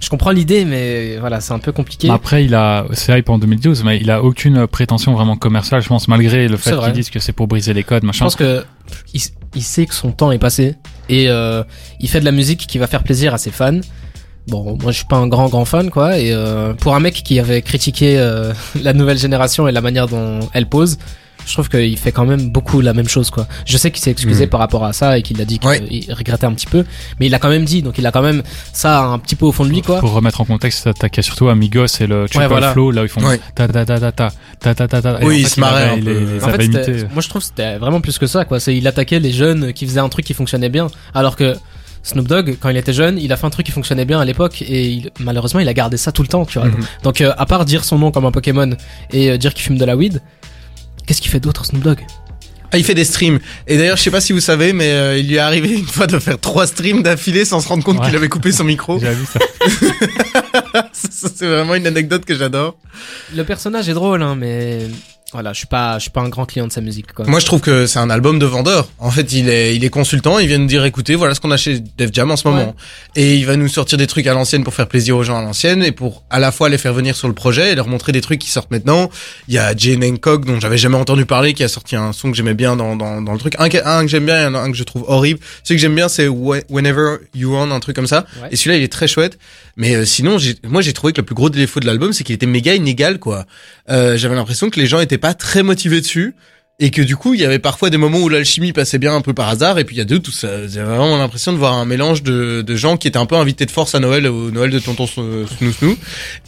je 0.00 0.08
comprends 0.08 0.30
l'idée, 0.30 0.64
mais 0.64 1.18
voilà, 1.18 1.40
c'est 1.40 1.52
un 1.52 1.58
peu 1.58 1.72
compliqué. 1.72 2.08
Mais 2.08 2.14
Après, 2.14 2.44
il 2.46 2.54
a, 2.54 2.86
c'est 2.92 3.18
hype 3.18 3.28
en 3.28 3.38
2012, 3.38 3.84
mais 3.84 3.98
il 4.00 4.10
a 4.10 4.22
aucune 4.22 4.66
prétention 4.66 5.12
vraiment 5.12 5.36
commerciale, 5.36 5.82
je 5.82 5.88
pense, 5.88 6.08
malgré 6.08 6.48
le 6.48 6.56
fait 6.56 6.74
qu'ils 6.78 6.92
disent 6.92 7.10
que 7.10 7.18
c'est 7.18 7.32
pour 7.34 7.46
briser 7.48 7.74
les 7.74 7.82
codes, 7.82 8.02
Je 8.02 8.06
machin. 8.06 8.24
pense 8.24 8.36
que 8.36 8.64
il, 9.12 9.20
il 9.54 9.62
sait 9.62 9.86
que 9.86 9.94
son 9.94 10.12
temps 10.12 10.30
est 10.30 10.38
passé 10.38 10.76
et 11.08 11.28
euh, 11.28 11.62
il 11.98 12.08
fait 12.08 12.20
de 12.20 12.24
la 12.24 12.32
musique 12.32 12.66
qui 12.66 12.78
va 12.78 12.86
faire 12.86 13.02
plaisir 13.02 13.34
à 13.34 13.38
ses 13.38 13.50
fans. 13.50 13.80
Bon, 14.46 14.76
moi 14.80 14.90
je 14.90 14.98
suis 14.98 15.06
pas 15.06 15.16
un 15.16 15.28
grand 15.28 15.48
grand 15.48 15.64
fan 15.64 15.90
quoi 15.90 16.18
et 16.18 16.32
euh, 16.32 16.72
pour 16.72 16.94
un 16.94 17.00
mec 17.00 17.14
qui 17.14 17.38
avait 17.38 17.62
critiqué 17.62 18.18
euh, 18.18 18.52
la 18.82 18.92
nouvelle 18.92 19.18
génération 19.18 19.68
et 19.68 19.72
la 19.72 19.80
manière 19.80 20.06
dont 20.06 20.40
elle 20.54 20.68
pose, 20.68 20.98
je 21.50 21.54
trouve 21.56 21.68
qu'il 21.68 21.98
fait 21.98 22.12
quand 22.12 22.24
même 22.24 22.48
beaucoup 22.50 22.80
la 22.80 22.94
même 22.94 23.08
chose 23.08 23.30
quoi. 23.30 23.46
Je 23.66 23.76
sais 23.76 23.90
qu'il 23.90 24.00
s'est 24.02 24.10
excusé 24.12 24.44
Mhm. 24.44 24.50
par 24.50 24.60
rapport 24.60 24.84
à 24.84 24.92
ça 24.92 25.18
et 25.18 25.22
qu'il 25.22 25.40
a 25.40 25.44
dit 25.44 25.58
qu'il 25.58 25.68
Ouais. 25.68 26.00
regrettait 26.10 26.46
un 26.46 26.52
petit 26.52 26.66
peu, 26.66 26.84
mais 27.18 27.26
il 27.26 27.34
a 27.34 27.38
quand 27.38 27.48
même 27.48 27.64
dit 27.64 27.82
donc 27.82 27.98
il 27.98 28.06
a 28.06 28.12
quand 28.12 28.22
même 28.22 28.42
ça 28.72 29.00
un 29.02 29.18
petit 29.18 29.34
peu 29.36 29.46
au 29.46 29.52
fond 29.52 29.64
de 29.64 29.70
lui 29.70 29.82
quoi. 29.82 29.98
Pour 30.00 30.12
remettre 30.12 30.40
en 30.40 30.44
contexte, 30.44 30.84
t'attaquais 30.84 31.22
surtout 31.22 31.48
à 31.48 31.54
Migos 31.54 31.86
et 32.00 32.06
le 32.06 32.26
Triple 32.28 32.46
voilà. 32.46 32.72
Flow, 32.72 32.90
là 32.92 33.02
où 33.02 33.04
ils 33.04 33.08
font 33.08 33.20
Ouais. 33.26 33.40
ta 33.54 33.68
ta 33.68 33.84
ta 33.84 33.98
ta 33.98 34.12
ta 34.12 34.30
ta 34.60 34.74
ta 34.74 34.88
ta 34.88 35.02
ta. 35.02 35.18
Oui, 35.22 35.26
en 35.26 35.38
il 35.38 35.48
se 35.48 35.60
marrait 35.60 35.98
il 35.98 36.04
peu. 36.04 36.10
les- 36.12 36.20
les 36.38 36.44
En 36.44 36.48
fait, 36.48 37.12
moi 37.12 37.20
je 37.22 37.28
trouve 37.28 37.42
que 37.42 37.48
c'était 37.48 37.76
vraiment 37.78 38.00
plus 38.00 38.18
que 38.18 38.26
ça 38.26 38.44
quoi. 38.44 38.60
C'est 38.60 38.76
il 38.76 38.86
attaquait 38.86 39.20
les 39.20 39.32
jeunes 39.32 39.72
qui 39.72 39.86
faisaient 39.86 40.00
un 40.00 40.08
truc 40.08 40.24
qui 40.24 40.34
fonctionnait 40.34 40.68
bien, 40.68 40.86
alors 41.14 41.34
que 41.36 41.56
Snoop 42.02 42.26
Dogg 42.28 42.56
quand 42.58 42.70
il 42.70 42.76
était 42.78 42.94
jeune, 42.94 43.18
il 43.18 43.30
a 43.32 43.36
fait 43.36 43.46
un 43.46 43.50
truc 43.50 43.66
qui 43.66 43.72
fonctionnait 43.72 44.06
bien 44.06 44.18
à 44.20 44.24
l'époque 44.24 44.62
et 44.62 44.88
il- 44.88 45.10
malheureusement 45.18 45.60
il 45.60 45.68
a 45.68 45.74
gardé 45.74 45.96
ça 45.98 46.12
tout 46.12 46.22
le 46.22 46.28
temps, 46.28 46.46
tu 46.46 46.58
vois. 46.58 46.68
Mhm. 46.68 46.76
Donc 47.02 47.20
euh, 47.20 47.32
à 47.36 47.44
part 47.44 47.64
dire 47.66 47.84
son 47.84 47.98
nom 47.98 48.10
comme 48.10 48.24
un 48.24 48.30
Pokémon 48.32 48.70
et 49.12 49.30
euh, 49.30 49.36
dire 49.36 49.52
qu'il 49.52 49.64
fume 49.64 49.76
de 49.76 49.84
la 49.84 49.96
weed, 49.96 50.22
qu'est-ce 51.10 51.20
qu'il 51.20 51.32
fait 51.32 51.40
d'autre 51.40 51.66
Snoop 51.66 51.82
Dogg? 51.82 52.06
Ah, 52.70 52.78
il 52.78 52.84
fait 52.84 52.94
des 52.94 53.04
streams. 53.04 53.40
Et 53.66 53.76
d'ailleurs, 53.76 53.96
je 53.96 54.02
sais 54.04 54.12
pas 54.12 54.20
si 54.20 54.32
vous 54.32 54.38
savez, 54.38 54.72
mais 54.72 54.92
euh, 54.92 55.18
il 55.18 55.26
lui 55.26 55.34
est 55.34 55.38
arrivé 55.40 55.70
une 55.76 55.84
fois 55.88 56.06
de 56.06 56.16
faire 56.20 56.38
trois 56.38 56.68
streams 56.68 57.02
d'affilée 57.02 57.44
sans 57.44 57.58
se 57.58 57.66
rendre 57.66 57.82
compte 57.82 57.98
Ouais. 57.98 58.06
qu'il 58.06 58.14
avait 58.14 58.28
coupé 58.28 58.52
son 58.52 58.62
micro. 58.62 58.96
J'ai 59.00 59.10
vu 59.12 59.24
ça. 59.26 59.40
Ça, 60.92 61.28
c'est 61.34 61.46
vraiment 61.48 61.74
une 61.74 61.88
anecdote 61.88 62.24
que 62.24 62.36
j'adore. 62.36 62.76
Le 63.34 63.42
personnage 63.42 63.88
est 63.88 63.92
drôle 63.94 64.22
hein, 64.22 64.36
mais 64.36 64.86
voilà, 65.32 65.52
je 65.52 65.58
suis 65.58 65.66
pas 65.66 65.98
je 65.98 66.02
suis 66.02 66.10
pas 66.10 66.20
un 66.22 66.28
grand 66.28 66.44
client 66.44 66.66
de 66.66 66.72
sa 66.72 66.80
musique 66.80 67.12
quoi. 67.12 67.24
Moi, 67.26 67.38
je 67.40 67.46
trouve 67.46 67.60
que 67.60 67.86
c'est 67.86 67.98
un 67.98 68.10
album 68.10 68.38
de 68.38 68.46
vendeur. 68.46 68.88
En 68.98 69.10
fait, 69.10 69.32
il 69.32 69.48
est, 69.48 69.76
il 69.76 69.84
est 69.84 69.90
consultant. 69.90 70.38
Il 70.38 70.48
vient 70.48 70.58
nous 70.58 70.66
dire, 70.66 70.84
écoutez, 70.84 71.14
voilà 71.14 71.34
ce 71.34 71.40
qu'on 71.40 71.50
a 71.50 71.56
chez 71.56 71.80
Def 71.98 72.10
Jam 72.12 72.30
en 72.30 72.36
ce 72.36 72.48
moment. 72.48 72.74
Et 73.16 73.36
il 73.36 73.46
va 73.46 73.56
nous 73.56 73.68
sortir 73.68 73.96
des 73.98 74.06
trucs 74.06 74.26
à 74.26 74.34
l'ancienne 74.34 74.64
pour 74.64 74.74
faire 74.74 74.88
plaisir 74.88 75.16
aux 75.16 75.22
gens 75.22 75.38
à 75.38 75.42
l'ancienne 75.42 75.82
et 75.84 75.92
pour 75.92 76.24
à 76.30 76.38
la 76.40 76.50
fois 76.52 76.68
les 76.68 76.78
faire 76.78 76.92
venir 76.94 77.14
sur 77.16 77.28
le 77.28 77.34
projet 77.34 77.72
et 77.72 77.74
leur 77.74 77.86
montrer 77.86 78.12
des 78.12 78.20
trucs 78.20 78.40
qui 78.40 78.50
sortent 78.50 78.70
maintenant. 78.70 79.08
Il 79.48 79.54
y 79.54 79.58
a 79.58 79.74
Jane 79.76 80.02
Hancock, 80.04 80.44
dont 80.44 80.58
j'avais 80.58 80.78
jamais 80.78 80.96
entendu 80.96 81.26
parler, 81.26 81.54
qui 81.54 81.62
a 81.64 81.68
sorti 81.68 81.96
un 81.96 82.12
son 82.12 82.30
que 82.30 82.36
j'aimais 82.36 82.54
bien 82.54 82.74
dans, 82.76 82.96
dans, 82.96 83.22
dans 83.22 83.32
le 83.32 83.38
truc. 83.38 83.54
Un, 83.58 83.68
que- 83.68 83.84
un 83.86 84.02
que 84.02 84.08
j'aime 84.08 84.26
bien 84.26 84.36
et 84.40 84.44
un, 84.44 84.54
un 84.54 84.70
que 84.70 84.76
je 84.76 84.84
trouve 84.84 85.04
horrible. 85.06 85.40
Celui 85.62 85.76
que 85.78 85.82
j'aime 85.82 85.94
bien, 85.94 86.08
c'est 86.08 86.26
Whe- 86.28 86.64
Whenever 86.68 87.16
You 87.34 87.54
On, 87.54 87.70
un 87.70 87.80
truc 87.80 87.94
comme 87.96 88.06
ça. 88.08 88.26
Ouais. 88.42 88.48
Et 88.50 88.56
celui-là, 88.56 88.76
il 88.78 88.82
est 88.82 88.88
très 88.92 89.06
chouette. 89.06 89.38
Mais 89.76 89.94
euh, 89.94 90.04
sinon, 90.04 90.36
moi, 90.64 90.82
j'ai 90.82 90.92
trouvé 90.92 91.12
que 91.12 91.20
le 91.20 91.24
plus 91.24 91.34
gros 91.34 91.50
défaut 91.50 91.80
de 91.80 91.86
l'album, 91.86 92.12
c'est 92.12 92.24
qu'il 92.24 92.34
était 92.34 92.46
méga 92.46 92.74
inégal, 92.74 93.18
quoi. 93.18 93.46
Euh, 93.88 94.16
j'avais 94.16 94.34
l'impression 94.34 94.70
que 94.70 94.80
les 94.80 94.86
gens 94.86 95.00
étaient 95.00 95.18
pas 95.18 95.34
très 95.34 95.62
motivés 95.62 96.00
dessus. 96.00 96.34
Et 96.82 96.90
que 96.90 97.02
du 97.02 97.14
coup, 97.14 97.34
il 97.34 97.40
y 97.40 97.44
avait 97.44 97.58
parfois 97.58 97.90
des 97.90 97.98
moments 97.98 98.18
où 98.20 98.28
l'alchimie 98.30 98.72
passait 98.72 98.98
bien 98.98 99.14
un 99.14 99.20
peu 99.20 99.34
par 99.34 99.48
hasard, 99.50 99.78
et 99.78 99.84
puis 99.84 99.96
il 99.96 99.98
y 99.98 100.02
a 100.02 100.06
deux, 100.06 100.18
tout 100.18 100.32
ça. 100.32 100.66
J'avais 100.66 100.86
vraiment 100.96 101.18
l'impression 101.18 101.52
de 101.52 101.58
voir 101.58 101.74
un 101.74 101.84
mélange 101.84 102.22
de, 102.22 102.62
de 102.62 102.76
gens 102.76 102.96
qui 102.96 103.06
étaient 103.06 103.18
un 103.18 103.26
peu 103.26 103.36
invités 103.36 103.66
de 103.66 103.70
force 103.70 103.94
à 103.94 104.00
Noël, 104.00 104.26
au 104.26 104.50
Noël 104.50 104.70
de 104.70 104.78
tonton 104.78 105.06
Snou 105.06 105.46
Snou, 105.78 105.96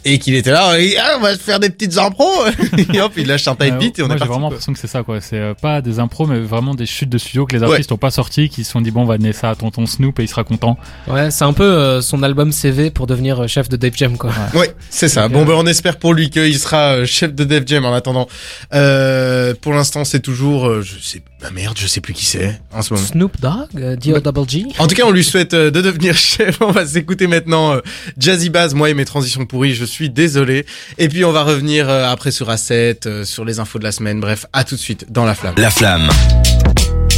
et 0.05 0.17
qu'il 0.17 0.33
était 0.33 0.51
là, 0.51 0.79
et, 0.79 0.97
ah, 0.97 1.15
on 1.17 1.21
va 1.21 1.33
se 1.33 1.39
faire 1.39 1.59
des 1.59 1.69
petites 1.69 1.97
impros, 1.97 2.45
et 2.93 2.99
hop, 2.99 3.13
il 3.15 3.27
lâche 3.27 3.47
un 3.47 3.55
type 3.55 3.77
beat, 3.77 3.99
et 3.99 4.03
on 4.03 4.07
moi, 4.07 4.15
est 4.15 4.19
j'ai 4.19 4.25
vraiment 4.25 4.49
l'impression 4.49 4.73
que 4.73 4.79
c'est 4.79 4.87
ça, 4.87 5.03
quoi. 5.03 5.21
C'est 5.21 5.37
euh, 5.39 5.53
pas 5.53 5.81
des 5.81 5.99
impros, 5.99 6.25
mais 6.25 6.39
vraiment 6.39 6.73
des 6.73 6.85
chutes 6.87 7.09
de 7.09 7.17
studio 7.19 7.45
que 7.45 7.55
les 7.55 7.61
Ouais. 7.63 7.69
artistes 7.69 7.91
ont 7.91 7.97
pas 7.97 8.11
sorti, 8.11 8.49
qui 8.49 8.63
se 8.63 8.71
sont 8.71 8.81
dit 8.81 8.89
bon, 8.91 9.03
on 9.03 9.05
va 9.05 9.17
donner 9.17 9.33
ça 9.33 9.51
à 9.51 9.55
tonton 9.55 9.85
Snoop 9.85 10.19
et 10.19 10.23
il 10.23 10.27
sera 10.27 10.43
content. 10.43 10.77
Ouais, 11.07 11.29
c'est 11.31 11.45
un 11.45 11.53
peu 11.53 11.63
euh, 11.63 12.01
son 12.01 12.23
album 12.23 12.51
CV 12.51 12.89
pour 12.89 13.05
devenir 13.07 13.43
euh, 13.43 13.47
chef 13.47 13.69
de 13.69 13.77
Dave 13.77 13.93
Jam 13.95 14.17
quoi. 14.17 14.31
Ouais, 14.53 14.73
c'est 14.89 15.07
ça. 15.07 15.27
Bon, 15.29 15.43
euh, 15.43 15.45
ben, 15.45 15.53
on 15.53 15.65
espère 15.65 15.97
pour 15.97 16.13
lui 16.13 16.29
qu'il 16.29 16.57
sera 16.59 17.05
chef 17.05 17.33
de 17.33 17.43
Def 17.43 17.63
Jam 17.67 17.85
en 17.85 17.93
attendant. 17.93 18.27
Euh, 18.73 19.53
pour 19.61 19.73
l'instant, 19.73 20.03
c'est 20.03 20.22
toujours, 20.23 20.67
euh, 20.67 20.81
je 20.81 20.97
sais, 20.99 21.21
ah 21.43 21.51
merde, 21.51 21.77
je 21.79 21.85
sais 21.85 22.01
plus 22.01 22.13
qui 22.13 22.25
c'est 22.25 22.59
en 22.71 22.81
ce 22.81 22.93
moment. 22.93 23.05
Snoop 23.05 23.39
Dogg, 23.39 23.69
euh, 23.75 23.95
D.O. 23.95 24.19
Double 24.19 24.49
G. 24.49 24.65
En 24.79 24.87
tout 24.87 24.95
cas, 24.95 25.03
on 25.05 25.11
lui 25.11 25.23
souhaite 25.23 25.53
euh, 25.53 25.69
de 25.69 25.81
devenir 25.81 26.15
chef. 26.17 26.57
On 26.61 26.71
va 26.71 26.87
s'écouter 26.87 27.27
maintenant 27.27 27.77
Jazzy 28.17 28.49
Bass, 28.49 28.73
moi 28.73 28.89
et 28.89 28.95
mes 28.95 29.05
transitions 29.05 29.45
pourries, 29.45 29.75
je 29.75 29.85
suis 29.85 30.09
désolé. 30.09 30.65
Et 30.97 31.07
puis 31.09 31.23
on 31.23 31.31
va 31.31 31.43
revenir 31.43 31.89
après 31.89 32.31
sur 32.31 32.49
A7, 32.49 33.07
euh, 33.07 33.25
sur 33.25 33.45
les 33.45 33.59
infos 33.59 33.79
de 33.79 33.83
la 33.83 33.91
semaine. 33.91 34.19
Bref, 34.19 34.45
à 34.53 34.63
tout 34.63 34.75
de 34.75 34.79
suite 34.79 35.11
dans 35.11 35.25
La 35.25 35.35
Flamme. 35.35 35.55
La 35.57 35.69
flamme. 35.69 36.09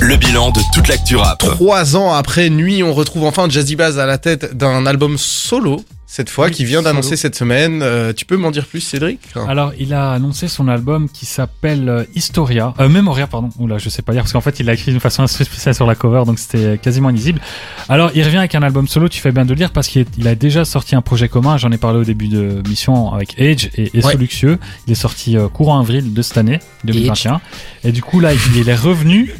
Le 0.01 0.17
bilan 0.17 0.51
de 0.51 0.59
toute 0.73 0.87
l'actu 0.87 1.15
rap. 1.15 1.39
Trois 1.39 1.95
ans 1.95 2.13
après 2.13 2.49
Nuit, 2.49 2.83
on 2.83 2.93
retrouve 2.93 3.23
enfin 3.25 3.47
Jazzy 3.49 3.75
Bass 3.75 3.97
à 3.97 4.05
la 4.05 4.17
tête 4.17 4.55
d'un 4.55 4.85
album 4.85 5.17
solo, 5.17 5.83
cette 6.05 6.29
fois, 6.29 6.45
Oui, 6.47 6.51
qui 6.51 6.65
vient 6.65 6.81
d'annoncer 6.81 7.15
cette 7.15 7.35
semaine. 7.35 7.81
Euh, 7.81 8.13
tu 8.13 8.25
peux 8.25 8.37
m'en 8.37 8.51
dire 8.51 8.65
plus, 8.67 8.81
Cédric? 8.81 9.19
Alors, 9.47 9.73
il 9.79 9.93
a 9.93 10.11
annoncé 10.11 10.47
son 10.47 10.67
album 10.67 11.09
qui 11.09 11.25
s'appelle 11.25 11.89
euh, 11.89 12.03
Historia, 12.13 12.73
euh, 12.79 12.87
Memoria, 12.87 13.25
pardon. 13.27 13.49
Oula, 13.57 13.77
je 13.79 13.89
sais 13.89 14.01
pas 14.01 14.11
lire 14.13 14.21
parce 14.23 14.33
qu'en 14.33 14.41
fait, 14.41 14.59
il 14.59 14.65
l'a 14.67 14.73
écrit 14.73 14.91
d'une 14.91 14.99
façon 14.99 15.23
assez 15.23 15.43
spéciale 15.43 15.73
sur 15.75 15.87
la 15.87 15.95
cover, 15.95 16.23
donc 16.25 16.39
c'était 16.39 16.77
quasiment 16.77 17.09
illisible. 17.09 17.41
Alors, 17.89 18.11
il 18.15 18.23
revient 18.23 18.37
avec 18.37 18.53
un 18.55 18.63
album 18.63 18.87
solo. 18.87 19.09
Tu 19.09 19.19
fais 19.21 19.31
bien 19.31 19.43
de 19.45 19.49
le 19.49 19.55
lire 19.55 19.71
parce 19.71 19.87
qu'il 19.87 20.05
a 20.27 20.35
déjà 20.35 20.65
sorti 20.65 20.95
un 20.95 21.01
projet 21.01 21.29
commun. 21.29 21.57
J'en 21.57 21.71
ai 21.71 21.77
parlé 21.77 21.99
au 21.99 22.05
début 22.05 22.27
de 22.27 22.61
mission 22.67 23.13
avec 23.13 23.39
Age 23.39 23.69
et, 23.75 23.91
et 23.97 24.03
Ouais. 24.05 24.11
Soluxieux. 24.11 24.59
Il 24.87 24.91
est 24.91 24.95
sorti 24.95 25.35
courant 25.53 25.79
avril 25.79 26.13
de 26.13 26.21
cette 26.21 26.37
année, 26.37 26.59
2021. 26.83 27.41
Et 27.83 27.91
du 27.91 28.01
coup, 28.03 28.19
là, 28.19 28.31
il 28.55 28.69
est 28.69 28.75
revenu 28.75 29.33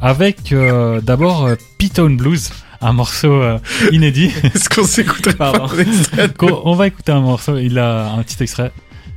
avec 0.00 0.52
euh, 0.52 1.00
d'abord 1.00 1.46
euh, 1.46 1.54
Pitone 1.78 2.16
Blues, 2.16 2.50
un 2.80 2.92
morceau 2.92 3.32
euh, 3.42 3.58
inédit. 3.92 4.32
Est-ce 4.42 4.68
qu'on 4.68 4.84
s'écouterait 4.86 5.34
pas 5.34 5.52
Pardon. 5.52 5.74
un 5.74 5.78
extrait 5.80 6.28
Qu'on- 6.36 6.62
on 6.64 6.74
va 6.74 6.86
écouter 6.88 7.12
un 7.12 7.20
morceau. 7.20 7.56
Il 7.58 7.78
a 7.78 8.12
un 8.12 8.22
petit 8.22 8.42
extrait. 8.42 8.72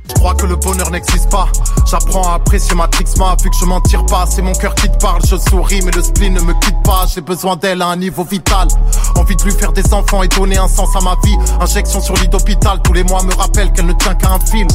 Je 0.08 0.14
crois 0.14 0.34
que 0.34 0.44
le 0.46 0.56
bonheur 0.56 0.90
n'existe 0.90 1.30
pas. 1.30 1.46
J'apprends 1.88 2.32
à 2.32 2.34
apprécier 2.34 2.74
ma 2.74 2.88
trixma, 2.88 3.36
vu 3.44 3.48
que 3.48 3.56
je 3.60 3.64
m'en 3.64 3.80
tire 3.80 4.04
pas. 4.06 4.24
C'est 4.28 4.42
mon 4.42 4.52
cœur 4.54 4.74
qui 4.74 4.88
te 4.90 4.96
parle, 4.96 5.20
je 5.24 5.36
souris, 5.36 5.80
mais 5.84 5.92
le 5.92 6.02
spleen 6.02 6.34
ne 6.34 6.40
me 6.40 6.52
quitte 6.54 6.82
pas. 6.82 7.06
J'ai 7.14 7.20
besoin 7.20 7.54
d'elle 7.54 7.80
à 7.80 7.86
un 7.88 7.96
niveau 7.96 8.24
vital. 8.24 8.66
Envie 9.14 9.36
de 9.36 9.42
lui 9.44 9.52
faire 9.52 9.72
des 9.72 9.94
enfants 9.94 10.24
et 10.24 10.28
donner 10.28 10.56
un 10.58 10.66
sens 10.66 10.88
à 10.96 11.00
ma 11.00 11.14
vie. 11.24 11.36
Injection 11.60 12.00
sur 12.00 12.14
lit 12.16 12.26
d'hôpital, 12.28 12.80
tous 12.82 12.92
les 12.92 13.04
mois 13.04 13.22
me 13.22 13.32
rappelle 13.34 13.72
qu'elle 13.72 13.86
ne 13.86 13.92
tient 13.92 14.14
qu'à 14.16 14.30
un 14.32 14.40
fil. 14.40 14.66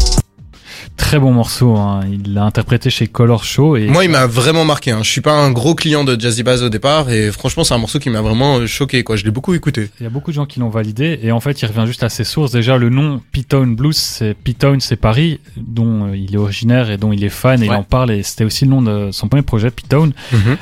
Très 0.97 1.19
bon 1.19 1.31
morceau. 1.31 1.75
Hein. 1.75 2.01
Il 2.11 2.33
l'a 2.33 2.43
interprété 2.43 2.89
chez 2.89 3.07
Color 3.07 3.43
Show 3.43 3.75
et 3.77 3.87
Moi, 3.87 4.05
il 4.05 4.09
m'a 4.11 4.25
vraiment 4.27 4.65
marqué. 4.65 4.91
Hein. 4.91 4.99
Je 5.03 5.09
suis 5.09 5.21
pas 5.21 5.33
un 5.33 5.51
gros 5.51 5.75
client 5.75 6.03
de 6.03 6.19
Jazzy 6.19 6.43
Bass 6.43 6.61
au 6.61 6.69
départ 6.69 7.09
et 7.09 7.31
franchement, 7.31 7.63
c'est 7.63 7.73
un 7.73 7.77
morceau 7.77 7.99
qui 7.99 8.09
m'a 8.09 8.21
vraiment 8.21 8.57
euh, 8.57 8.67
choqué. 8.67 9.03
Quoi, 9.03 9.15
je 9.15 9.23
l'ai 9.25 9.31
beaucoup 9.31 9.53
écouté. 9.53 9.89
il 9.99 10.03
y 10.03 10.07
a 10.07 10.09
beaucoup 10.09 10.31
de 10.31 10.35
gens 10.35 10.45
qui 10.45 10.59
l'ont 10.59 10.69
validé 10.69 11.19
et 11.21 11.31
en 11.31 11.39
fait, 11.39 11.61
il 11.61 11.65
revient 11.65 11.85
juste 11.85 12.03
à 12.03 12.09
ses 12.09 12.23
sources. 12.23 12.51
Déjà, 12.51 12.77
le 12.77 12.89
nom 12.89 13.21
P-Town 13.31 13.75
Blues, 13.75 13.95
c'est 13.95 14.33
P-Town, 14.33 14.79
c'est 14.79 14.95
Paris, 14.95 15.39
dont 15.57 16.07
euh, 16.07 16.17
il 16.17 16.33
est 16.33 16.37
originaire 16.37 16.89
et 16.89 16.97
dont 16.97 17.11
il 17.11 17.23
est 17.23 17.29
fan 17.29 17.61
et 17.61 17.65
il 17.67 17.71
en 17.71 17.83
parle. 17.83 18.11
Et 18.11 18.23
c'était 18.23 18.43
aussi 18.45 18.65
le 18.65 18.71
nom 18.71 18.81
de 18.81 19.09
son 19.11 19.27
premier 19.27 19.43
projet, 19.43 19.69
P-Town. 19.71 20.11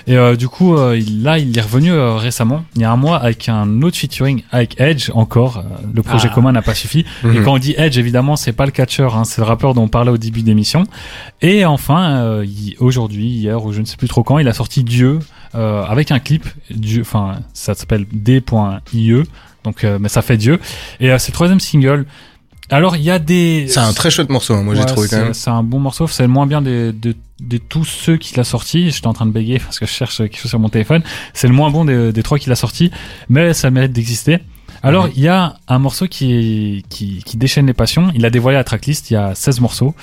Et 0.08 0.18
euh, 0.18 0.36
du 0.36 0.48
coup, 0.48 0.76
euh, 0.78 0.98
il- 0.98 1.24
là, 1.24 1.40
il 1.40 1.58
est 1.58 1.62
revenu 1.62 1.92
euh, 1.92 2.16
récemment, 2.16 2.66
il 2.76 2.82
y 2.82 2.86
a 2.86 2.92
un 2.92 2.98
mois, 2.98 3.18
avec 3.18 3.48
un 3.50 3.82
autre 3.82 3.98
featuring 3.98 4.44
avec 4.52 4.80
Edge 4.80 5.10
encore. 5.14 5.64
Le 5.94 6.02
projet 6.04 6.28
Ah. 6.32 6.34
commun 6.36 6.52
n'a 6.52 6.62
pas 6.62 6.74
suffi. 6.76 7.06
Et 7.24 7.28
Mhm. 7.28 7.44
quand 7.44 7.54
on 7.54 7.58
dit 7.58 7.76
Edge, 7.78 7.98
évidemment, 7.98 8.36
c'est 8.36 8.52
pas 8.54 8.66
le 8.66 8.72
catcheur, 8.72 9.16
hein, 9.16 9.24
c'est 9.24 9.42
le 9.42 9.46
rappeur 9.48 9.74
dont 9.74 9.84
on 9.84 9.88
parlait 10.04 10.12
au 10.14 10.18
début 10.18 10.42
d'émission. 10.42 10.84
Et 11.42 11.64
enfin, 11.66 12.18
euh, 12.18 12.46
aujourd'hui, 12.80 13.28
hier 13.28 13.64
ou 13.64 13.72
je 13.72 13.80
ne 13.80 13.86
sais 13.86 13.96
plus 13.96 14.08
trop 14.10 14.24
quand, 14.24 14.38
il 14.38 14.48
a 14.50 14.54
sorti 14.54 14.84
Dieu 14.84 15.20
euh, 15.56 15.84
avec 15.84 16.12
un 16.12 16.20
clip. 16.20 16.46
Dieu, 16.70 17.02
enfin, 17.02 17.40
ça 17.54 17.74
s'appelle 17.74 18.06
D.IE. 18.12 19.24
Donc, 19.64 19.84
euh, 19.86 19.98
mais 20.00 20.10
ça 20.10 20.22
fait 20.22 20.36
Dieu. 20.38 20.60
Et 21.00 21.08
c'est 21.20 21.30
le 21.30 21.34
troisième 21.34 21.62
single. 21.62 22.06
Alors, 22.70 22.96
il 22.98 23.04
y 23.04 23.12
a 23.12 23.20
des. 23.20 23.66
C'est 23.70 23.80
un 23.80 23.94
très 23.94 24.10
chouette 24.12 24.30
morceau. 24.30 24.56
hein, 24.56 24.64
moi, 24.64 24.76
j'ai 24.76 24.86
trouvé 24.86 25.08
quand 25.08 25.16
c'est- 25.18 25.24
même. 25.24 25.34
C'est 25.34 25.50
un 25.50 25.64
bon 25.64 25.80
morceau. 25.80 26.08
C'est 26.08 26.24
le 26.24 26.30
moins 26.30 26.48
bien 26.48 26.62
des, 26.62 26.92
de, 26.92 27.16
de 27.42 27.58
tous 27.58 27.86
ceux 27.86 28.18
qu'il 28.18 28.40
a 28.40 28.44
sortis. 28.44 28.90
J'étais 28.92 29.08
en 29.08 29.14
train 29.14 29.26
de 29.26 29.32
bégayer 29.32 29.60
parce 29.60 29.80
que 29.80 29.86
je 29.86 29.92
cherche 29.92 30.18
quelque 30.18 30.38
chose 30.38 30.50
sur 30.50 30.60
mon 30.60 30.70
téléphone. 30.70 31.02
C'est 31.34 31.48
le 31.48 31.54
moins 31.54 31.70
bon 31.72 31.86
des, 31.86 32.12
des 32.12 32.24
trois 32.24 32.40
qu'il 32.40 32.52
a 32.52 32.56
sortis, 32.56 32.92
mais 33.30 33.54
ça 33.54 33.70
mérite 33.70 33.92
d'exister. 33.94 34.40
Alors, 34.84 35.06
Mhm. 35.06 35.12
il 35.16 35.22
y 35.24 35.28
a 35.30 35.56
un 35.68 35.80
morceau 35.80 36.08
qui, 36.08 36.84
qui, 36.90 37.24
qui 37.26 37.38
déchaîne 37.38 37.66
les 37.68 37.74
passions. 37.74 38.12
Il 38.16 38.26
a 38.26 38.30
dévoilé 38.30 38.58
la 38.58 38.64
tracklist. 38.64 39.10
Il 39.12 39.14
y 39.14 39.18
a 39.18 39.34
16 39.34 39.60
morceaux. 39.62 39.96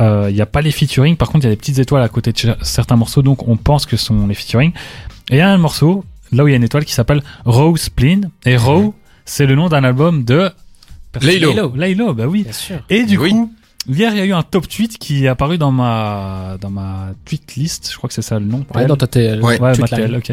Euh, 0.00 0.26
il 0.28 0.34
n'y 0.34 0.40
a 0.42 0.46
pas 0.46 0.60
les 0.62 0.72
featuring. 0.72 1.16
Par 1.16 1.28
contre, 1.30 1.44
il 1.44 1.48
y 1.48 1.52
a 1.52 1.54
des 1.54 1.56
petites 1.56 1.78
étoiles 1.78 2.02
à 2.02 2.08
côté 2.08 2.32
de 2.32 2.54
certains 2.62 2.96
morceaux, 2.96 3.22
donc 3.22 3.46
on 3.48 3.56
pense 3.56 3.86
que 3.86 3.96
ce 3.96 4.06
sont 4.06 4.26
les 4.26 4.34
featuring. 4.34 4.72
Et 5.30 5.36
il 5.36 5.38
y 5.38 5.40
a 5.40 5.48
un 5.50 5.56
morceau, 5.58 6.04
là 6.32 6.44
où 6.44 6.48
il 6.48 6.50
y 6.50 6.54
a 6.54 6.56
une 6.56 6.64
étoile, 6.64 6.84
qui 6.84 6.92
s'appelle 6.92 7.22
Row 7.44 7.76
Spleen. 7.76 8.30
Et 8.44 8.56
Row, 8.56 8.94
c'est 9.24 9.46
le 9.46 9.54
nom 9.54 9.68
d'un 9.68 9.84
album 9.84 10.24
de... 10.24 10.50
Laylo. 11.22 11.48
Laylo. 11.50 11.72
Laylo, 11.76 12.14
bah 12.14 12.26
oui. 12.26 12.42
Bien 12.42 12.52
sûr. 12.52 12.76
Et 12.90 13.04
du 13.04 13.16
Oui. 13.16 13.30
coup, 13.30 13.50
hier, 13.88 14.12
il 14.12 14.18
y 14.18 14.20
a 14.20 14.24
eu 14.26 14.34
un 14.34 14.42
top 14.42 14.68
tweet 14.68 14.98
qui 14.98 15.24
est 15.24 15.28
apparu 15.28 15.56
dans 15.56 15.72
ma, 15.72 16.56
dans 16.60 16.68
ma 16.68 17.12
tweet 17.24 17.54
list. 17.54 17.88
Je 17.90 17.96
crois 17.96 18.08
que 18.08 18.14
c'est 18.14 18.20
ça 18.22 18.38
le 18.38 18.44
nom. 18.44 18.66
Ouais, 18.74 18.84
dans 18.84 18.96
ta 18.98 19.06
TL. 19.06 19.40
Ouais. 19.42 19.58
Ouais, 19.58 19.72
ma. 19.78 19.88
TL, 19.88 20.14
ok. 20.16 20.32